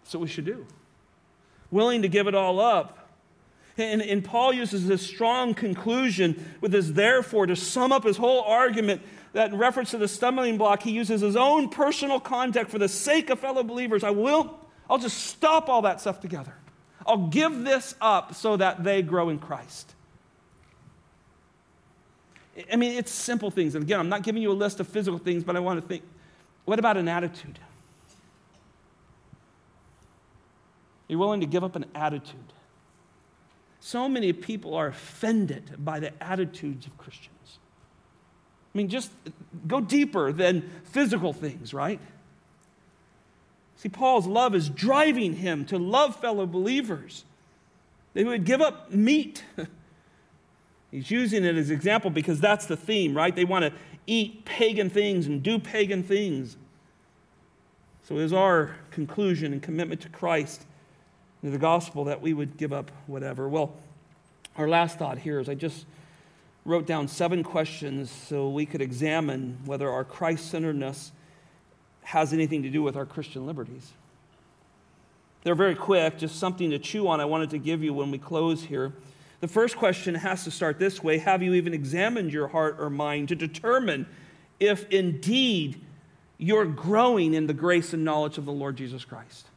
That's 0.03 0.13
what 0.15 0.21
we 0.21 0.27
should 0.27 0.45
do. 0.45 0.65
Willing 1.71 2.03
to 2.03 2.07
give 2.07 2.27
it 2.27 2.35
all 2.35 2.59
up. 2.59 2.99
And, 3.77 4.01
and 4.03 4.23
Paul 4.23 4.53
uses 4.53 4.85
this 4.85 5.01
strong 5.01 5.55
conclusion 5.55 6.57
with 6.61 6.71
his 6.71 6.93
therefore 6.93 7.47
to 7.47 7.55
sum 7.55 7.91
up 7.91 8.03
his 8.03 8.17
whole 8.17 8.41
argument 8.41 9.01
that 9.33 9.51
in 9.51 9.57
reference 9.57 9.89
to 9.91 9.97
the 9.97 10.07
stumbling 10.07 10.59
block, 10.59 10.83
he 10.83 10.91
uses 10.91 11.21
his 11.21 11.35
own 11.35 11.69
personal 11.69 12.19
context 12.19 12.71
for 12.71 12.77
the 12.77 12.87
sake 12.87 13.31
of 13.31 13.39
fellow 13.39 13.63
believers. 13.63 14.03
I 14.03 14.11
will, 14.11 14.59
I'll 14.89 14.97
just 14.97 15.17
stop 15.27 15.69
all 15.69 15.81
that 15.83 16.01
stuff 16.01 16.19
together. 16.19 16.53
I'll 17.05 17.27
give 17.27 17.63
this 17.63 17.95
up 18.01 18.35
so 18.35 18.57
that 18.57 18.83
they 18.83 19.01
grow 19.01 19.29
in 19.29 19.39
Christ. 19.39 19.93
I 22.71 22.75
mean, 22.75 22.97
it's 22.97 23.11
simple 23.11 23.49
things. 23.49 23.75
And 23.75 23.83
again, 23.83 23.99
I'm 23.99 24.09
not 24.09 24.23
giving 24.23 24.41
you 24.41 24.51
a 24.51 24.53
list 24.53 24.79
of 24.79 24.87
physical 24.87 25.17
things, 25.17 25.43
but 25.43 25.55
I 25.55 25.59
want 25.59 25.81
to 25.81 25.87
think 25.87 26.03
what 26.65 26.79
about 26.79 26.97
an 26.97 27.07
attitude? 27.07 27.59
You're 31.07 31.19
willing 31.19 31.41
to 31.41 31.45
give 31.45 31.63
up 31.63 31.75
an 31.75 31.85
attitude. 31.93 32.53
So 33.79 34.07
many 34.07 34.31
people 34.31 34.75
are 34.75 34.87
offended 34.87 35.75
by 35.77 35.99
the 35.99 36.23
attitudes 36.23 36.87
of 36.87 36.97
Christians. 36.97 37.59
I 38.73 38.77
mean, 38.77 38.87
just 38.87 39.11
go 39.67 39.81
deeper 39.81 40.31
than 40.31 40.69
physical 40.85 41.33
things, 41.33 41.73
right? 41.73 41.99
See, 43.83 43.89
Paul's 43.89 44.27
love 44.27 44.55
is 44.55 44.69
driving 44.69 45.33
him 45.33 45.65
to 45.65 45.77
love 45.77 46.15
fellow 46.15 46.45
believers. 46.45 47.25
They 48.13 48.23
would 48.23 48.45
give 48.45 48.61
up 48.61 48.93
meat. 48.93 49.43
He's 50.91 51.11
using 51.11 51.43
it 51.43 51.57
as 51.57 51.69
an 51.69 51.75
example 51.75 52.09
because 52.09 52.39
that's 52.39 52.65
the 52.65 52.77
theme, 52.77 53.13
right? 53.13 53.35
They 53.35 53.43
want 53.43 53.65
to 53.65 53.73
eat 54.07 54.45
pagan 54.45 54.89
things 54.89 55.27
and 55.27 55.43
do 55.43 55.59
pagan 55.59 56.01
things. 56.01 56.55
So 58.07 58.19
it 58.19 58.23
is 58.23 58.31
our 58.31 58.77
conclusion 58.89 59.51
and 59.51 59.61
commitment 59.61 59.99
to 60.03 60.09
Christ 60.09 60.65
and 61.41 61.51
the 61.51 61.57
gospel 61.57 62.05
that 62.05 62.21
we 62.21 62.33
would 62.33 62.55
give 62.55 62.71
up 62.71 62.89
whatever. 63.05 63.49
Well, 63.49 63.73
our 64.55 64.69
last 64.69 64.97
thought 64.97 65.17
here 65.17 65.41
is 65.41 65.49
I 65.49 65.55
just 65.55 65.85
wrote 66.63 66.87
down 66.87 67.09
seven 67.09 67.43
questions 67.43 68.09
so 68.09 68.47
we 68.47 68.65
could 68.65 68.81
examine 68.81 69.57
whether 69.65 69.89
our 69.89 70.05
Christ 70.05 70.49
centeredness 70.49 71.11
has 72.03 72.33
anything 72.33 72.63
to 72.63 72.69
do 72.69 72.83
with 72.83 72.95
our 72.95 73.05
Christian 73.05 73.45
liberties. 73.45 73.91
They're 75.43 75.55
very 75.55 75.75
quick, 75.75 76.17
just 76.17 76.37
something 76.37 76.69
to 76.71 76.79
chew 76.79 77.07
on. 77.07 77.19
I 77.19 77.25
wanted 77.25 77.49
to 77.51 77.57
give 77.57 77.83
you 77.83 77.93
when 77.93 78.11
we 78.11 78.17
close 78.17 78.63
here. 78.63 78.93
The 79.41 79.47
first 79.47 79.75
question 79.75 80.15
has 80.15 80.45
to 80.45 80.51
start 80.51 80.79
this 80.79 81.03
way 81.03 81.17
Have 81.17 81.43
you 81.43 81.53
even 81.53 81.73
examined 81.73 82.31
your 82.31 82.47
heart 82.47 82.77
or 82.79 82.89
mind 82.89 83.27
to 83.29 83.35
determine 83.35 84.07
if 84.59 84.89
indeed 84.89 85.81
you're 86.37 86.65
growing 86.65 87.33
in 87.33 87.47
the 87.47 87.53
grace 87.53 87.93
and 87.93 88.05
knowledge 88.05 88.37
of 88.37 88.45
the 88.45 88.53
Lord 88.53 88.77
Jesus 88.77 89.03
Christ? 89.03 89.47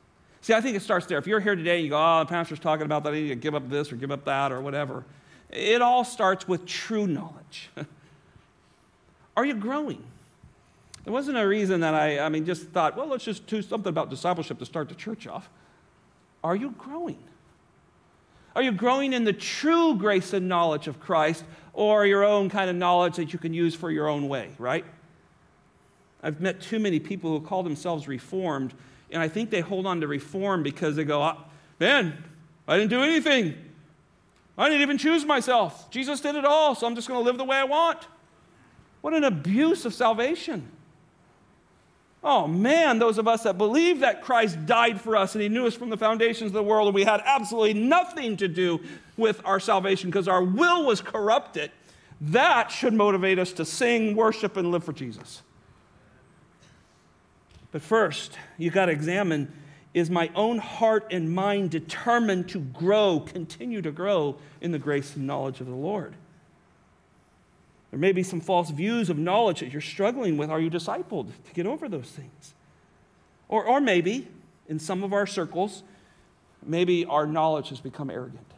See, 0.40 0.54
I 0.54 0.60
think 0.60 0.76
it 0.76 0.82
starts 0.82 1.06
there. 1.06 1.18
If 1.18 1.26
you're 1.26 1.40
here 1.40 1.56
today 1.56 1.76
and 1.76 1.84
you 1.84 1.90
go, 1.90 1.98
oh, 1.98 2.20
the 2.20 2.26
pastor's 2.26 2.60
talking 2.60 2.84
about 2.84 3.04
that 3.04 3.12
I 3.12 3.16
need 3.16 3.28
to 3.28 3.34
give 3.36 3.54
up 3.54 3.68
this 3.68 3.92
or 3.92 3.96
give 3.96 4.10
up 4.10 4.24
that 4.24 4.52
or 4.52 4.60
whatever, 4.60 5.04
it 5.50 5.82
all 5.82 6.04
starts 6.04 6.46
with 6.46 6.66
true 6.66 7.06
knowledge. 7.06 7.70
Are 9.36 9.44
you 9.44 9.54
growing? 9.54 10.04
There 11.06 11.12
wasn't 11.12 11.38
a 11.38 11.46
reason 11.46 11.82
that 11.82 11.94
I, 11.94 12.18
I 12.18 12.28
mean, 12.28 12.44
just 12.44 12.64
thought, 12.70 12.96
well, 12.96 13.06
let's 13.06 13.24
just 13.24 13.46
do 13.46 13.62
something 13.62 13.88
about 13.88 14.10
discipleship 14.10 14.58
to 14.58 14.66
start 14.66 14.88
the 14.88 14.96
church 14.96 15.28
off. 15.28 15.48
Are 16.42 16.56
you 16.56 16.72
growing? 16.76 17.22
Are 18.56 18.62
you 18.62 18.72
growing 18.72 19.12
in 19.12 19.22
the 19.22 19.32
true 19.32 19.94
grace 19.94 20.32
and 20.32 20.48
knowledge 20.48 20.88
of 20.88 20.98
Christ 20.98 21.44
or 21.74 22.06
your 22.06 22.24
own 22.24 22.50
kind 22.50 22.68
of 22.68 22.74
knowledge 22.74 23.14
that 23.16 23.32
you 23.32 23.38
can 23.38 23.54
use 23.54 23.72
for 23.72 23.88
your 23.88 24.08
own 24.08 24.28
way, 24.28 24.50
right? 24.58 24.84
I've 26.24 26.40
met 26.40 26.60
too 26.60 26.80
many 26.80 26.98
people 26.98 27.38
who 27.38 27.46
call 27.46 27.62
themselves 27.62 28.08
reformed, 28.08 28.74
and 29.12 29.22
I 29.22 29.28
think 29.28 29.50
they 29.50 29.60
hold 29.60 29.86
on 29.86 30.00
to 30.00 30.08
reform 30.08 30.64
because 30.64 30.96
they 30.96 31.04
go, 31.04 31.22
ah, 31.22 31.44
man, 31.78 32.24
I 32.66 32.78
didn't 32.78 32.90
do 32.90 33.02
anything. 33.04 33.54
I 34.58 34.68
didn't 34.68 34.82
even 34.82 34.98
choose 34.98 35.24
myself. 35.24 35.88
Jesus 35.88 36.20
did 36.20 36.34
it 36.34 36.44
all, 36.44 36.74
so 36.74 36.84
I'm 36.84 36.96
just 36.96 37.06
going 37.06 37.20
to 37.20 37.24
live 37.24 37.38
the 37.38 37.44
way 37.44 37.58
I 37.58 37.64
want. 37.64 38.08
What 39.02 39.14
an 39.14 39.22
abuse 39.22 39.84
of 39.84 39.94
salvation. 39.94 40.72
Oh 42.28 42.48
man, 42.48 42.98
those 42.98 43.18
of 43.18 43.28
us 43.28 43.44
that 43.44 43.56
believe 43.56 44.00
that 44.00 44.20
Christ 44.20 44.66
died 44.66 45.00
for 45.00 45.16
us 45.16 45.36
and 45.36 45.42
he 45.42 45.48
knew 45.48 45.64
us 45.64 45.76
from 45.76 45.90
the 45.90 45.96
foundations 45.96 46.48
of 46.48 46.54
the 46.54 46.62
world 46.64 46.88
and 46.88 46.94
we 46.96 47.04
had 47.04 47.22
absolutely 47.24 47.74
nothing 47.74 48.36
to 48.38 48.48
do 48.48 48.80
with 49.16 49.40
our 49.44 49.60
salvation 49.60 50.10
because 50.10 50.26
our 50.26 50.42
will 50.42 50.84
was 50.84 51.00
corrupted, 51.00 51.70
that 52.20 52.72
should 52.72 52.94
motivate 52.94 53.38
us 53.38 53.52
to 53.52 53.64
sing, 53.64 54.16
worship, 54.16 54.56
and 54.56 54.72
live 54.72 54.82
for 54.82 54.92
Jesus. 54.92 55.42
But 57.70 57.80
first, 57.80 58.36
you 58.58 58.72
got 58.72 58.86
to 58.86 58.92
examine 58.92 59.52
is 59.94 60.10
my 60.10 60.28
own 60.34 60.58
heart 60.58 61.06
and 61.12 61.32
mind 61.32 61.70
determined 61.70 62.48
to 62.48 62.58
grow, 62.58 63.20
continue 63.20 63.80
to 63.82 63.92
grow 63.92 64.36
in 64.60 64.72
the 64.72 64.80
grace 64.80 65.14
and 65.14 65.28
knowledge 65.28 65.60
of 65.60 65.68
the 65.68 65.74
Lord? 65.76 66.16
There 67.96 68.00
may 68.02 68.12
be 68.12 68.22
some 68.22 68.42
false 68.42 68.68
views 68.68 69.08
of 69.08 69.16
knowledge 69.16 69.60
that 69.60 69.72
you're 69.72 69.80
struggling 69.80 70.36
with. 70.36 70.50
Are 70.50 70.60
you 70.60 70.68
discipled 70.68 71.28
to 71.28 71.54
get 71.54 71.64
over 71.64 71.88
those 71.88 72.10
things? 72.10 72.52
Or, 73.48 73.64
or 73.64 73.80
maybe, 73.80 74.28
in 74.68 74.78
some 74.78 75.02
of 75.02 75.14
our 75.14 75.26
circles, 75.26 75.82
maybe 76.62 77.06
our 77.06 77.26
knowledge 77.26 77.70
has 77.70 77.80
become 77.80 78.10
arrogant. 78.10 78.52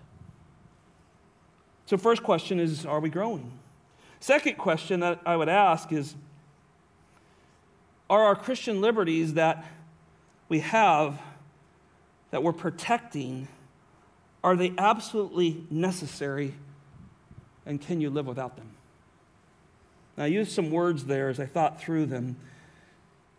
So, 1.86 1.97
first 1.97 2.24
question 2.24 2.59
is 2.59 2.84
Are 2.84 2.99
we 2.99 3.11
growing? 3.11 3.53
Second 4.18 4.59
question 4.59 4.99
that 5.01 5.20
I 5.24 5.36
would 5.36 5.49
ask 5.49 5.93
is 5.93 6.16
Are 8.11 8.24
our 8.24 8.34
Christian 8.34 8.80
liberties 8.80 9.34
that 9.34 9.64
we 10.49 10.59
have, 10.59 11.20
that 12.32 12.43
we're 12.43 12.53
protecting, 12.53 13.47
are 14.43 14.57
they 14.57 14.72
absolutely 14.76 15.64
necessary? 15.70 16.55
And 17.64 17.80
can 17.80 18.01
you 18.01 18.11
live 18.11 18.26
without 18.26 18.57
them? 18.57 18.70
Now, 20.18 20.24
I 20.24 20.26
used 20.26 20.50
some 20.50 20.72
words 20.72 21.04
there 21.04 21.28
as 21.28 21.38
I 21.38 21.46
thought 21.46 21.80
through 21.80 22.06
them 22.06 22.34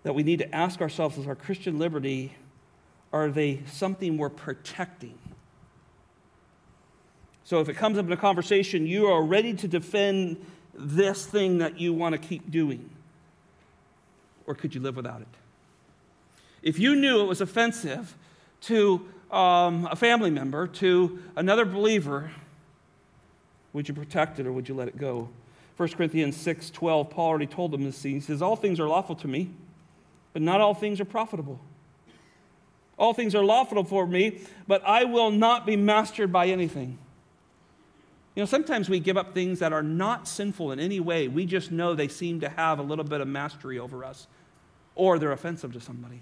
that 0.03 0.15
we 0.15 0.23
need 0.23 0.39
to 0.39 0.55
ask 0.55 0.79
ourselves 0.79 1.17
as 1.17 1.27
our 1.27 1.35
Christian 1.35 1.77
liberty 1.77 2.33
are 3.11 3.29
they 3.29 3.61
something 3.65 4.17
we're 4.17 4.29
protecting? 4.29 5.17
So 7.43 7.59
if 7.59 7.67
it 7.67 7.73
comes 7.73 7.97
up 7.97 8.05
in 8.05 8.11
a 8.11 8.17
conversation, 8.17 8.85
you 8.87 9.07
are 9.07 9.21
ready 9.21 9.53
to 9.55 9.67
defend 9.67 10.45
this 10.73 11.25
thing 11.25 11.57
that 11.57 11.79
you 11.79 11.91
want 11.91 12.13
to 12.13 12.19
keep 12.19 12.49
doing. 12.49 12.89
Or 14.45 14.53
could 14.53 14.73
you 14.73 14.79
live 14.79 14.95
without 14.95 15.21
it? 15.21 15.27
If 16.61 16.79
you 16.79 16.95
knew 16.95 17.21
it 17.21 17.25
was 17.25 17.41
offensive 17.41 18.15
to 18.61 19.05
um, 19.31 19.87
a 19.91 19.95
family 19.95 20.29
member, 20.29 20.67
to 20.67 21.19
another 21.35 21.65
believer, 21.65 22.31
would 23.73 23.89
you 23.89 23.95
protect 23.95 24.39
it 24.39 24.45
or 24.45 24.53
would 24.53 24.69
you 24.69 24.75
let 24.75 24.87
it 24.87 24.97
go? 24.97 25.29
1 25.79 25.87
Corinthians 25.91 26.35
6 26.35 26.71
12, 26.71 27.09
Paul 27.09 27.27
already 27.27 27.47
told 27.47 27.71
them 27.71 27.85
this. 27.85 28.03
He 28.03 28.19
says, 28.19 28.41
All 28.41 28.57
things 28.57 28.81
are 28.81 28.87
lawful 28.89 29.15
to 29.15 29.29
me, 29.29 29.49
but 30.33 30.41
not 30.41 30.59
all 30.59 30.73
things 30.73 30.99
are 30.99 31.05
profitable. 31.05 31.57
All 32.97 33.13
things 33.13 33.33
are 33.33 33.45
lawful 33.45 33.81
for 33.85 34.05
me, 34.05 34.41
but 34.67 34.83
I 34.85 35.05
will 35.05 35.31
not 35.31 35.65
be 35.65 35.77
mastered 35.77 36.33
by 36.33 36.47
anything. 36.47 36.97
You 38.35 38.41
know, 38.41 38.45
sometimes 38.45 38.89
we 38.89 38.99
give 38.99 39.15
up 39.15 39.33
things 39.33 39.59
that 39.59 39.71
are 39.71 39.81
not 39.81 40.27
sinful 40.27 40.73
in 40.73 40.81
any 40.81 40.99
way. 40.99 41.29
We 41.29 41.45
just 41.45 41.71
know 41.71 41.95
they 41.95 42.09
seem 42.09 42.41
to 42.41 42.49
have 42.49 42.79
a 42.79 42.83
little 42.83 43.05
bit 43.05 43.21
of 43.21 43.29
mastery 43.29 43.79
over 43.79 44.03
us, 44.03 44.27
or 44.95 45.17
they're 45.17 45.31
offensive 45.31 45.71
to 45.71 45.79
somebody. 45.79 46.21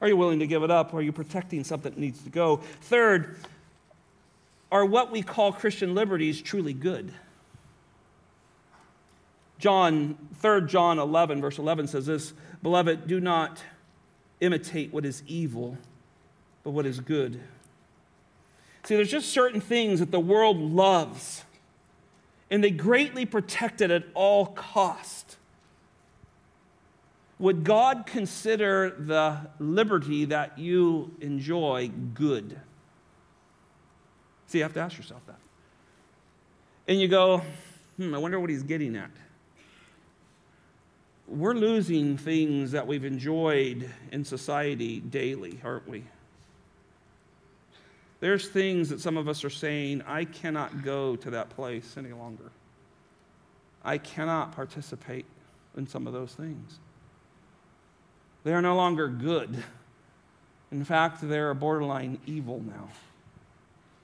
Are 0.00 0.08
you 0.08 0.16
willing 0.16 0.40
to 0.40 0.48
give 0.48 0.64
it 0.64 0.70
up? 0.72 0.92
Or 0.92 0.96
are 0.96 1.02
you 1.02 1.12
protecting 1.12 1.62
something 1.62 1.92
that 1.92 2.00
needs 2.00 2.20
to 2.24 2.30
go? 2.30 2.56
Third, 2.80 3.36
are 4.72 4.84
what 4.84 5.12
we 5.12 5.22
call 5.22 5.52
Christian 5.52 5.94
liberties 5.94 6.42
truly 6.42 6.72
good? 6.72 7.12
John, 9.62 10.18
3 10.40 10.66
John 10.66 10.98
11, 10.98 11.40
verse 11.40 11.56
11 11.56 11.86
says 11.86 12.06
this 12.06 12.34
Beloved, 12.64 13.06
do 13.06 13.20
not 13.20 13.62
imitate 14.40 14.92
what 14.92 15.06
is 15.06 15.22
evil, 15.28 15.78
but 16.64 16.72
what 16.72 16.84
is 16.84 16.98
good. 16.98 17.38
See, 18.82 18.96
there's 18.96 19.10
just 19.10 19.28
certain 19.28 19.60
things 19.60 20.00
that 20.00 20.10
the 20.10 20.18
world 20.18 20.58
loves, 20.58 21.44
and 22.50 22.64
they 22.64 22.72
greatly 22.72 23.24
protect 23.24 23.80
it 23.80 23.92
at 23.92 24.02
all 24.14 24.46
cost. 24.46 25.36
Would 27.38 27.62
God 27.62 28.04
consider 28.04 28.90
the 28.90 29.48
liberty 29.60 30.24
that 30.24 30.58
you 30.58 31.14
enjoy 31.20 31.92
good? 32.14 32.58
See, 34.48 34.58
you 34.58 34.64
have 34.64 34.74
to 34.74 34.80
ask 34.80 34.96
yourself 34.96 35.24
that. 35.28 35.38
And 36.88 37.00
you 37.00 37.06
go, 37.06 37.42
hmm, 37.96 38.12
I 38.12 38.18
wonder 38.18 38.40
what 38.40 38.50
he's 38.50 38.64
getting 38.64 38.96
at 38.96 39.10
we're 41.32 41.54
losing 41.54 42.18
things 42.18 42.72
that 42.72 42.86
we've 42.86 43.04
enjoyed 43.04 43.88
in 44.10 44.24
society 44.24 45.00
daily, 45.00 45.58
aren't 45.64 45.88
we? 45.88 46.04
There's 48.20 48.48
things 48.48 48.90
that 48.90 49.00
some 49.00 49.16
of 49.16 49.28
us 49.28 49.42
are 49.42 49.50
saying, 49.50 50.02
I 50.06 50.26
cannot 50.26 50.84
go 50.84 51.16
to 51.16 51.30
that 51.30 51.50
place 51.50 51.96
any 51.96 52.12
longer. 52.12 52.52
I 53.82 53.98
cannot 53.98 54.52
participate 54.54 55.24
in 55.76 55.86
some 55.88 56.06
of 56.06 56.12
those 56.12 56.32
things. 56.32 56.78
They 58.44 58.52
are 58.52 58.62
no 58.62 58.76
longer 58.76 59.08
good. 59.08 59.64
In 60.70 60.84
fact, 60.84 61.20
they're 61.22 61.52
borderline 61.54 62.18
evil 62.26 62.62
now. 62.64 62.88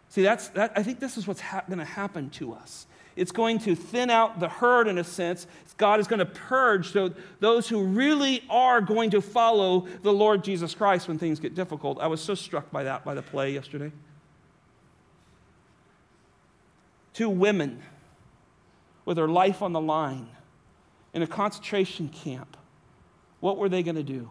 See, 0.09 0.23
that's, 0.23 0.49
that, 0.49 0.73
I 0.75 0.83
think 0.83 0.99
this 0.99 1.17
is 1.17 1.27
what's 1.27 1.41
ha- 1.41 1.65
going 1.67 1.79
to 1.79 1.85
happen 1.85 2.31
to 2.31 2.55
us. 2.55 2.87
It's 3.19 3.33
going 3.33 3.59
to 3.61 3.75
thin 3.75 4.11
out 4.11 4.39
the 4.39 4.49
herd 4.49 4.87
in 4.87 4.97
a 4.99 5.05
sense. 5.05 5.47
God 5.77 5.99
is 5.99 6.07
going 6.07 6.21
to 6.21 6.27
purge 6.27 6.93
so 6.93 7.13
those 7.41 7.69
who 7.69 7.83
really 7.83 8.45
are 8.49 8.81
going 8.81 9.11
to 9.11 9.21
follow 9.21 9.87
the 10.03 10.13
Lord 10.13 10.45
Jesus 10.45 10.75
Christ 10.75 11.09
when 11.09 11.19
things 11.19 11.41
get 11.41 11.55
difficult. 11.55 12.01
I 12.01 12.07
was 12.07 12.21
so 12.21 12.35
struck 12.35 12.71
by 12.71 12.85
that 12.85 13.05
by 13.05 13.15
the 13.15 13.23
play 13.23 13.53
yesterday. 13.53 13.93
Two 17.13 17.29
women 17.29 17.83
with 19.05 19.17
their 19.17 19.29
life 19.29 19.63
on 19.63 19.73
the 19.73 19.81
line 19.81 20.29
in 21.13 21.23
a 21.23 21.27
concentration 21.27 22.09
camp. 22.09 22.57
What 23.41 23.57
were 23.57 23.69
they 23.69 23.83
going 23.83 23.97
to 23.97 24.03
do? 24.03 24.29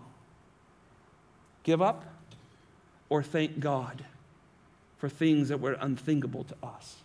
Give 1.63 1.81
up 1.81 2.05
or 3.09 3.21
thank 3.21 3.59
God 3.59 4.05
for 4.97 5.09
things 5.09 5.49
that 5.49 5.59
were 5.59 5.73
unthinkable 5.73 6.45
to 6.45 6.55
us? 6.63 6.97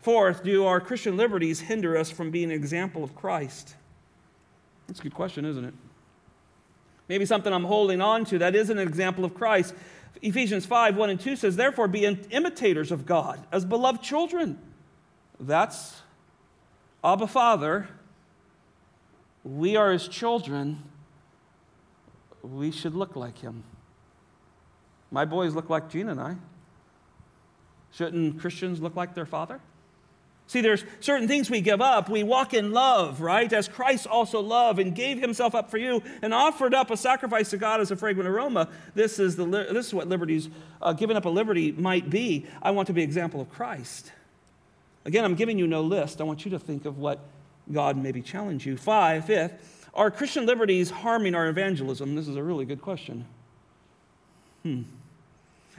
Fourth, 0.00 0.42
do 0.42 0.64
our 0.64 0.80
Christian 0.80 1.16
liberties 1.16 1.60
hinder 1.60 1.96
us 1.96 2.10
from 2.10 2.30
being 2.30 2.50
an 2.50 2.56
example 2.56 3.04
of 3.04 3.14
Christ? 3.14 3.74
That's 4.86 5.00
a 5.00 5.02
good 5.02 5.14
question, 5.14 5.44
isn't 5.44 5.64
it? 5.64 5.74
Maybe 7.08 7.26
something 7.26 7.52
I'm 7.52 7.64
holding 7.64 8.00
on 8.00 8.24
to 8.26 8.38
that 8.38 8.54
isn't 8.54 8.78
an 8.78 8.86
example 8.86 9.24
of 9.24 9.34
Christ. 9.34 9.74
Ephesians 10.22 10.64
5 10.64 10.96
1 10.96 11.10
and 11.10 11.20
2 11.20 11.36
says, 11.36 11.56
Therefore, 11.56 11.88
be 11.88 12.04
imitators 12.04 12.90
of 12.90 13.04
God 13.04 13.44
as 13.52 13.64
beloved 13.64 14.02
children. 14.02 14.58
That's 15.38 16.02
Abba 17.04 17.26
Father. 17.26 17.88
We 19.44 19.76
are 19.76 19.92
his 19.92 20.08
children. 20.08 20.82
We 22.42 22.70
should 22.70 22.94
look 22.94 23.16
like 23.16 23.38
him. 23.38 23.64
My 25.10 25.24
boys 25.24 25.54
look 25.54 25.68
like 25.68 25.90
Gina 25.90 26.12
and 26.12 26.20
I. 26.20 26.36
Shouldn't 27.92 28.40
Christians 28.40 28.80
look 28.80 28.94
like 28.96 29.14
their 29.14 29.26
father? 29.26 29.60
See, 30.50 30.62
there's 30.62 30.82
certain 30.98 31.28
things 31.28 31.48
we 31.48 31.60
give 31.60 31.80
up. 31.80 32.08
We 32.08 32.24
walk 32.24 32.54
in 32.54 32.72
love, 32.72 33.20
right? 33.20 33.52
As 33.52 33.68
Christ 33.68 34.08
also 34.08 34.40
loved 34.40 34.80
and 34.80 34.92
gave 34.96 35.20
himself 35.20 35.54
up 35.54 35.70
for 35.70 35.78
you 35.78 36.02
and 36.22 36.34
offered 36.34 36.74
up 36.74 36.90
a 36.90 36.96
sacrifice 36.96 37.50
to 37.50 37.56
God 37.56 37.80
as 37.80 37.92
a 37.92 37.96
fragrant 37.96 38.28
aroma. 38.28 38.68
This 38.96 39.20
is, 39.20 39.36
the, 39.36 39.44
this 39.46 39.86
is 39.86 39.94
what 39.94 40.08
liberties, 40.08 40.48
uh, 40.82 40.92
giving 40.92 41.16
up 41.16 41.24
a 41.24 41.28
liberty 41.28 41.70
might 41.70 42.10
be. 42.10 42.48
I 42.60 42.72
want 42.72 42.88
to 42.88 42.92
be 42.92 43.00
example 43.00 43.40
of 43.40 43.48
Christ. 43.48 44.10
Again, 45.04 45.24
I'm 45.24 45.36
giving 45.36 45.56
you 45.56 45.68
no 45.68 45.82
list. 45.82 46.20
I 46.20 46.24
want 46.24 46.44
you 46.44 46.50
to 46.50 46.58
think 46.58 46.84
of 46.84 46.98
what 46.98 47.20
God 47.70 47.96
maybe 47.96 48.20
challenge 48.20 48.66
you. 48.66 48.76
Five, 48.76 49.26
fifth, 49.26 49.88
are 49.94 50.10
Christian 50.10 50.46
liberties 50.46 50.90
harming 50.90 51.36
our 51.36 51.46
evangelism? 51.46 52.16
This 52.16 52.26
is 52.26 52.34
a 52.34 52.42
really 52.42 52.64
good 52.64 52.82
question. 52.82 53.24
Hmm. 54.64 54.82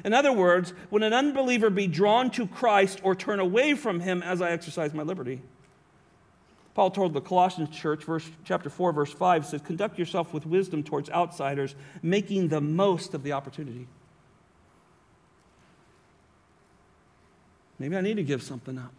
In 0.04 0.14
other 0.14 0.34
words, 0.34 0.74
would 0.90 1.04
an 1.04 1.14
unbeliever 1.14 1.70
be 1.70 1.88
drawn 1.88 2.32
to 2.32 2.48
Christ 2.48 3.00
or 3.04 3.16
turn 3.16 3.40
away 3.40 3.76
from 3.76 4.00
him 4.00 4.24
as 4.24 4.42
I 4.42 4.52
exercise 4.52 4.94
my 4.94 5.04
liberty? 5.04 5.42
Paul 6.74 6.92
told 6.92 7.14
the 7.14 7.22
Colossians 7.22 7.70
church, 7.76 8.04
verse, 8.06 8.30
chapter 8.46 8.70
4, 8.70 8.94
verse 8.94 9.12
5, 9.12 9.46
says, 9.46 9.62
Conduct 9.62 10.00
yourself 10.00 10.34
with 10.34 10.46
wisdom 10.46 10.84
towards 10.84 11.10
outsiders, 11.10 11.76
making 12.02 12.48
the 12.48 12.62
most 12.62 13.14
of 13.14 13.24
the 13.24 13.34
opportunity. 13.34 13.88
Maybe 17.78 17.98
I 17.98 18.02
need 18.02 18.18
to 18.18 18.24
give 18.24 18.42
something 18.42 18.78
up. 18.78 18.94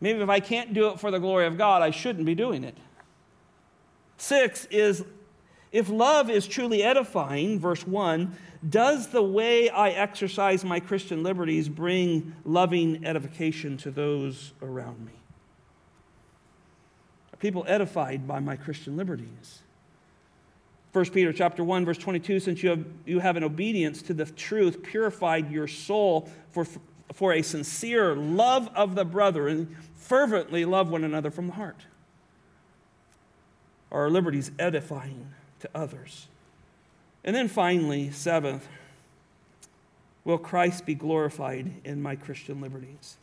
Maybe 0.00 0.20
if 0.20 0.28
I 0.28 0.40
can't 0.40 0.72
do 0.72 0.88
it 0.88 1.00
for 1.00 1.10
the 1.10 1.18
glory 1.18 1.46
of 1.46 1.58
God, 1.58 1.82
I 1.82 1.90
shouldn't 1.90 2.24
be 2.24 2.34
doing 2.34 2.64
it. 2.64 2.76
Six 4.16 4.64
is 4.66 5.04
if 5.72 5.88
love 5.88 6.30
is 6.30 6.46
truly 6.46 6.82
edifying, 6.82 7.58
verse 7.58 7.86
1, 7.86 8.36
does 8.68 9.08
the 9.08 9.22
way 9.22 9.70
I 9.70 9.90
exercise 9.90 10.64
my 10.64 10.80
Christian 10.80 11.22
liberties 11.22 11.68
bring 11.68 12.34
loving 12.44 13.04
edification 13.04 13.76
to 13.78 13.90
those 13.90 14.52
around 14.62 15.04
me? 15.04 15.12
people 17.40 17.64
edified 17.66 18.28
by 18.28 18.38
my 18.38 18.54
Christian 18.54 18.96
liberties? 18.96 19.62
1 20.92 21.04
Peter 21.06 21.32
chapter 21.32 21.64
1 21.64 21.84
verse 21.84 21.98
22 21.98 22.40
since 22.40 22.62
you 22.62 22.70
have 22.70 22.84
you 23.06 23.20
have 23.20 23.36
in 23.36 23.44
obedience 23.44 24.02
to 24.02 24.12
the 24.12 24.24
truth 24.26 24.82
purified 24.82 25.50
your 25.50 25.66
soul 25.66 26.28
for 26.50 26.66
for 27.12 27.32
a 27.32 27.42
sincere 27.42 28.14
love 28.14 28.68
of 28.74 28.94
the 28.94 29.04
brethren 29.04 29.76
fervently 29.96 30.64
love 30.64 30.90
one 30.90 31.04
another 31.04 31.30
from 31.30 31.46
the 31.46 31.52
heart. 31.54 31.86
Are 33.90 34.02
our 34.02 34.10
liberties 34.10 34.50
edifying 34.58 35.26
to 35.60 35.70
others? 35.74 36.28
And 37.24 37.34
then 37.36 37.48
finally, 37.48 38.10
seventh, 38.10 38.66
will 40.24 40.38
Christ 40.38 40.86
be 40.86 40.94
glorified 40.94 41.70
in 41.84 42.00
my 42.00 42.16
Christian 42.16 42.60
liberties? 42.60 43.16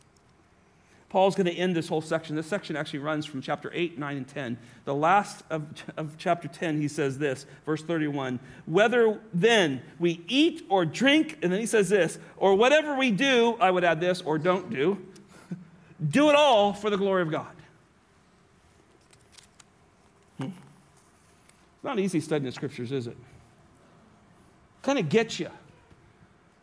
Paul's 1.08 1.34
going 1.34 1.46
to 1.46 1.52
end 1.52 1.74
this 1.74 1.88
whole 1.88 2.02
section. 2.02 2.36
This 2.36 2.46
section 2.46 2.76
actually 2.76 2.98
runs 2.98 3.24
from 3.24 3.40
chapter 3.40 3.70
8, 3.72 3.98
9, 3.98 4.16
and 4.18 4.28
10. 4.28 4.58
The 4.84 4.94
last 4.94 5.42
of, 5.48 5.64
of 5.96 6.16
chapter 6.18 6.48
10, 6.48 6.80
he 6.80 6.88
says 6.88 7.18
this, 7.18 7.46
verse 7.64 7.82
31 7.82 8.38
Whether 8.66 9.18
then 9.32 9.80
we 9.98 10.22
eat 10.28 10.66
or 10.68 10.84
drink, 10.84 11.38
and 11.42 11.50
then 11.50 11.60
he 11.60 11.66
says 11.66 11.88
this, 11.88 12.18
or 12.36 12.54
whatever 12.54 12.94
we 12.94 13.10
do, 13.10 13.56
I 13.58 13.70
would 13.70 13.84
add 13.84 14.00
this, 14.00 14.20
or 14.20 14.36
don't 14.36 14.68
do, 14.68 14.98
do 16.10 16.28
it 16.28 16.34
all 16.34 16.74
for 16.74 16.90
the 16.90 16.98
glory 16.98 17.22
of 17.22 17.30
God. 17.30 17.46
Hmm. 20.36 20.48
It's 21.78 21.84
not 21.84 22.00
easy 22.00 22.18
studying 22.18 22.46
the 22.46 22.50
scriptures, 22.50 22.90
is 22.90 23.06
it? 23.06 23.16
Kind 24.82 24.98
of 24.98 25.08
gets 25.08 25.38
you. 25.38 25.48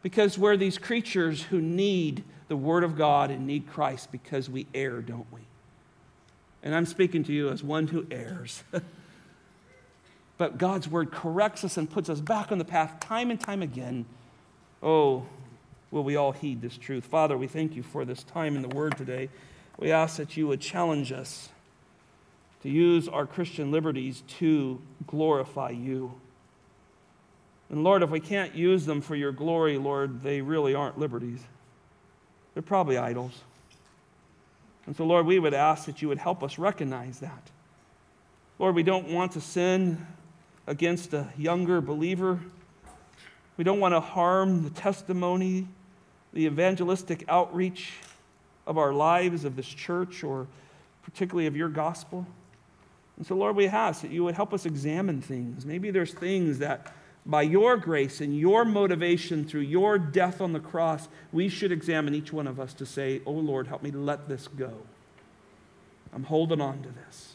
Because 0.01 0.37
we're 0.37 0.57
these 0.57 0.77
creatures 0.77 1.43
who 1.43 1.61
need 1.61 2.25
the 2.49 2.57
Word 2.57 2.83
of 2.83 2.97
God 2.97 3.31
and 3.31 3.47
need 3.47 3.65
Christ 3.65 4.11
because 4.11 4.49
we 4.49 4.67
err, 4.73 5.01
don't 5.01 5.31
we? 5.31 5.39
And 6.63 6.75
I'm 6.75 6.85
speaking 6.85 7.23
to 7.23 7.33
you 7.33 7.47
as 7.49 7.63
one 7.63 7.87
who 7.87 8.05
errs. 8.11 8.61
but 10.37 10.57
God's 10.57 10.89
Word 10.89 11.13
corrects 11.13 11.63
us 11.63 11.77
and 11.77 11.89
puts 11.89 12.09
us 12.09 12.19
back 12.19 12.51
on 12.51 12.57
the 12.57 12.65
path 12.65 12.99
time 12.99 13.31
and 13.31 13.39
time 13.39 13.61
again. 13.61 14.05
Oh, 14.83 15.25
will 15.91 16.03
we 16.03 16.17
all 16.17 16.33
heed 16.33 16.61
this 16.61 16.77
truth? 16.77 17.05
Father, 17.05 17.37
we 17.37 17.47
thank 17.47 17.73
you 17.73 17.83
for 17.83 18.03
this 18.03 18.21
time 18.21 18.57
in 18.57 18.61
the 18.61 18.75
Word 18.75 18.97
today. 18.97 19.29
We 19.79 19.93
ask 19.93 20.17
that 20.17 20.35
you 20.35 20.45
would 20.49 20.59
challenge 20.59 21.13
us 21.13 21.47
to 22.65 22.71
use 22.71 23.07
our 23.07 23.27
Christian 23.27 23.69
liberties 23.69 24.23
to 24.39 24.81
glorify 25.05 25.69
you. 25.69 26.11
And 27.69 27.83
Lord, 27.83 28.01
if 28.01 28.09
we 28.09 28.19
can't 28.19 28.55
use 28.55 28.87
them 28.87 29.01
for 29.01 29.15
your 29.15 29.31
glory, 29.31 29.77
Lord, 29.77 30.23
they 30.23 30.41
really 30.41 30.73
aren't 30.73 30.97
liberties. 30.97 31.41
They're 32.55 32.63
probably 32.63 32.97
idols. 32.97 33.39
And 34.87 34.95
so, 34.95 35.05
Lord, 35.05 35.27
we 35.27 35.37
would 35.37 35.53
ask 35.53 35.85
that 35.85 36.01
you 36.01 36.07
would 36.07 36.17
help 36.17 36.41
us 36.41 36.57
recognize 36.57 37.19
that. 37.19 37.51
Lord, 38.57 38.73
we 38.73 38.81
don't 38.81 39.09
want 39.09 39.33
to 39.33 39.41
sin 39.41 40.03
against 40.65 41.13
a 41.13 41.27
younger 41.37 41.81
believer. 41.81 42.39
We 43.57 43.63
don't 43.63 43.79
want 43.79 43.93
to 43.93 43.99
harm 43.99 44.63
the 44.63 44.71
testimony, 44.71 45.67
the 46.33 46.47
evangelistic 46.47 47.25
outreach 47.27 47.93
of 48.65 48.79
our 48.79 48.91
lives, 48.91 49.45
of 49.45 49.55
this 49.55 49.67
church, 49.67 50.23
or 50.23 50.47
particularly 51.03 51.45
of 51.45 51.55
your 51.55 51.69
gospel. 51.69 52.25
And 53.17 53.25
so, 53.25 53.35
Lord, 53.35 53.55
we 53.55 53.67
ask 53.67 54.01
that 54.01 54.11
you 54.11 54.23
would 54.23 54.35
help 54.35 54.53
us 54.53 54.65
examine 54.65 55.21
things. 55.21 55.65
Maybe 55.65 55.89
there's 55.91 56.13
things 56.13 56.59
that 56.59 56.93
by 57.25 57.41
your 57.41 57.77
grace 57.77 58.21
and 58.21 58.37
your 58.37 58.65
motivation 58.65 59.45
through 59.45 59.61
your 59.61 59.97
death 59.97 60.41
on 60.41 60.53
the 60.53 60.59
cross, 60.59 61.07
we 61.31 61.49
should 61.49 61.71
examine 61.71 62.13
each 62.13 62.31
one 62.31 62.45
of 62.45 62.59
us 62.59 62.73
to 62.75 62.85
say, 62.85 63.21
Oh 63.25 63.31
Lord, 63.31 63.67
help 63.67 63.81
me 63.81 63.91
let 63.91 64.27
this 64.27 64.47
go. 64.47 64.73
I'm 66.13 66.23
holding 66.23 66.61
on 66.61 66.81
to 66.83 66.89
this. 66.89 67.33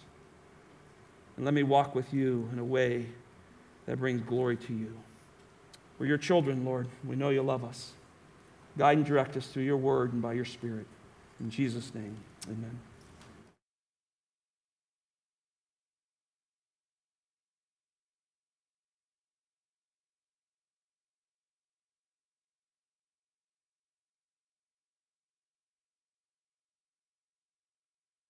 And 1.37 1.45
let 1.45 1.55
me 1.55 1.63
walk 1.63 1.95
with 1.95 2.13
you 2.13 2.49
in 2.53 2.59
a 2.59 2.65
way 2.65 3.07
that 3.87 3.99
brings 3.99 4.23
glory 4.23 4.57
to 4.57 4.73
you. 4.73 4.95
We're 5.99 6.07
your 6.07 6.19
children, 6.19 6.65
Lord. 6.65 6.87
We 7.05 7.17
know 7.17 7.31
you 7.31 7.43
love 7.43 7.65
us. 7.65 7.93
Guide 8.79 8.99
and 8.99 9.07
direct 9.07 9.37
us 9.37 9.47
through 9.49 9.65
your 9.65 9.77
word 9.77 10.13
and 10.13 10.23
by 10.23 10.35
your 10.35 10.45
spirit. 10.45 10.87
In 11.41 11.51
Jesus' 11.51 11.95
name, 11.95 12.17
amen. 12.47 12.79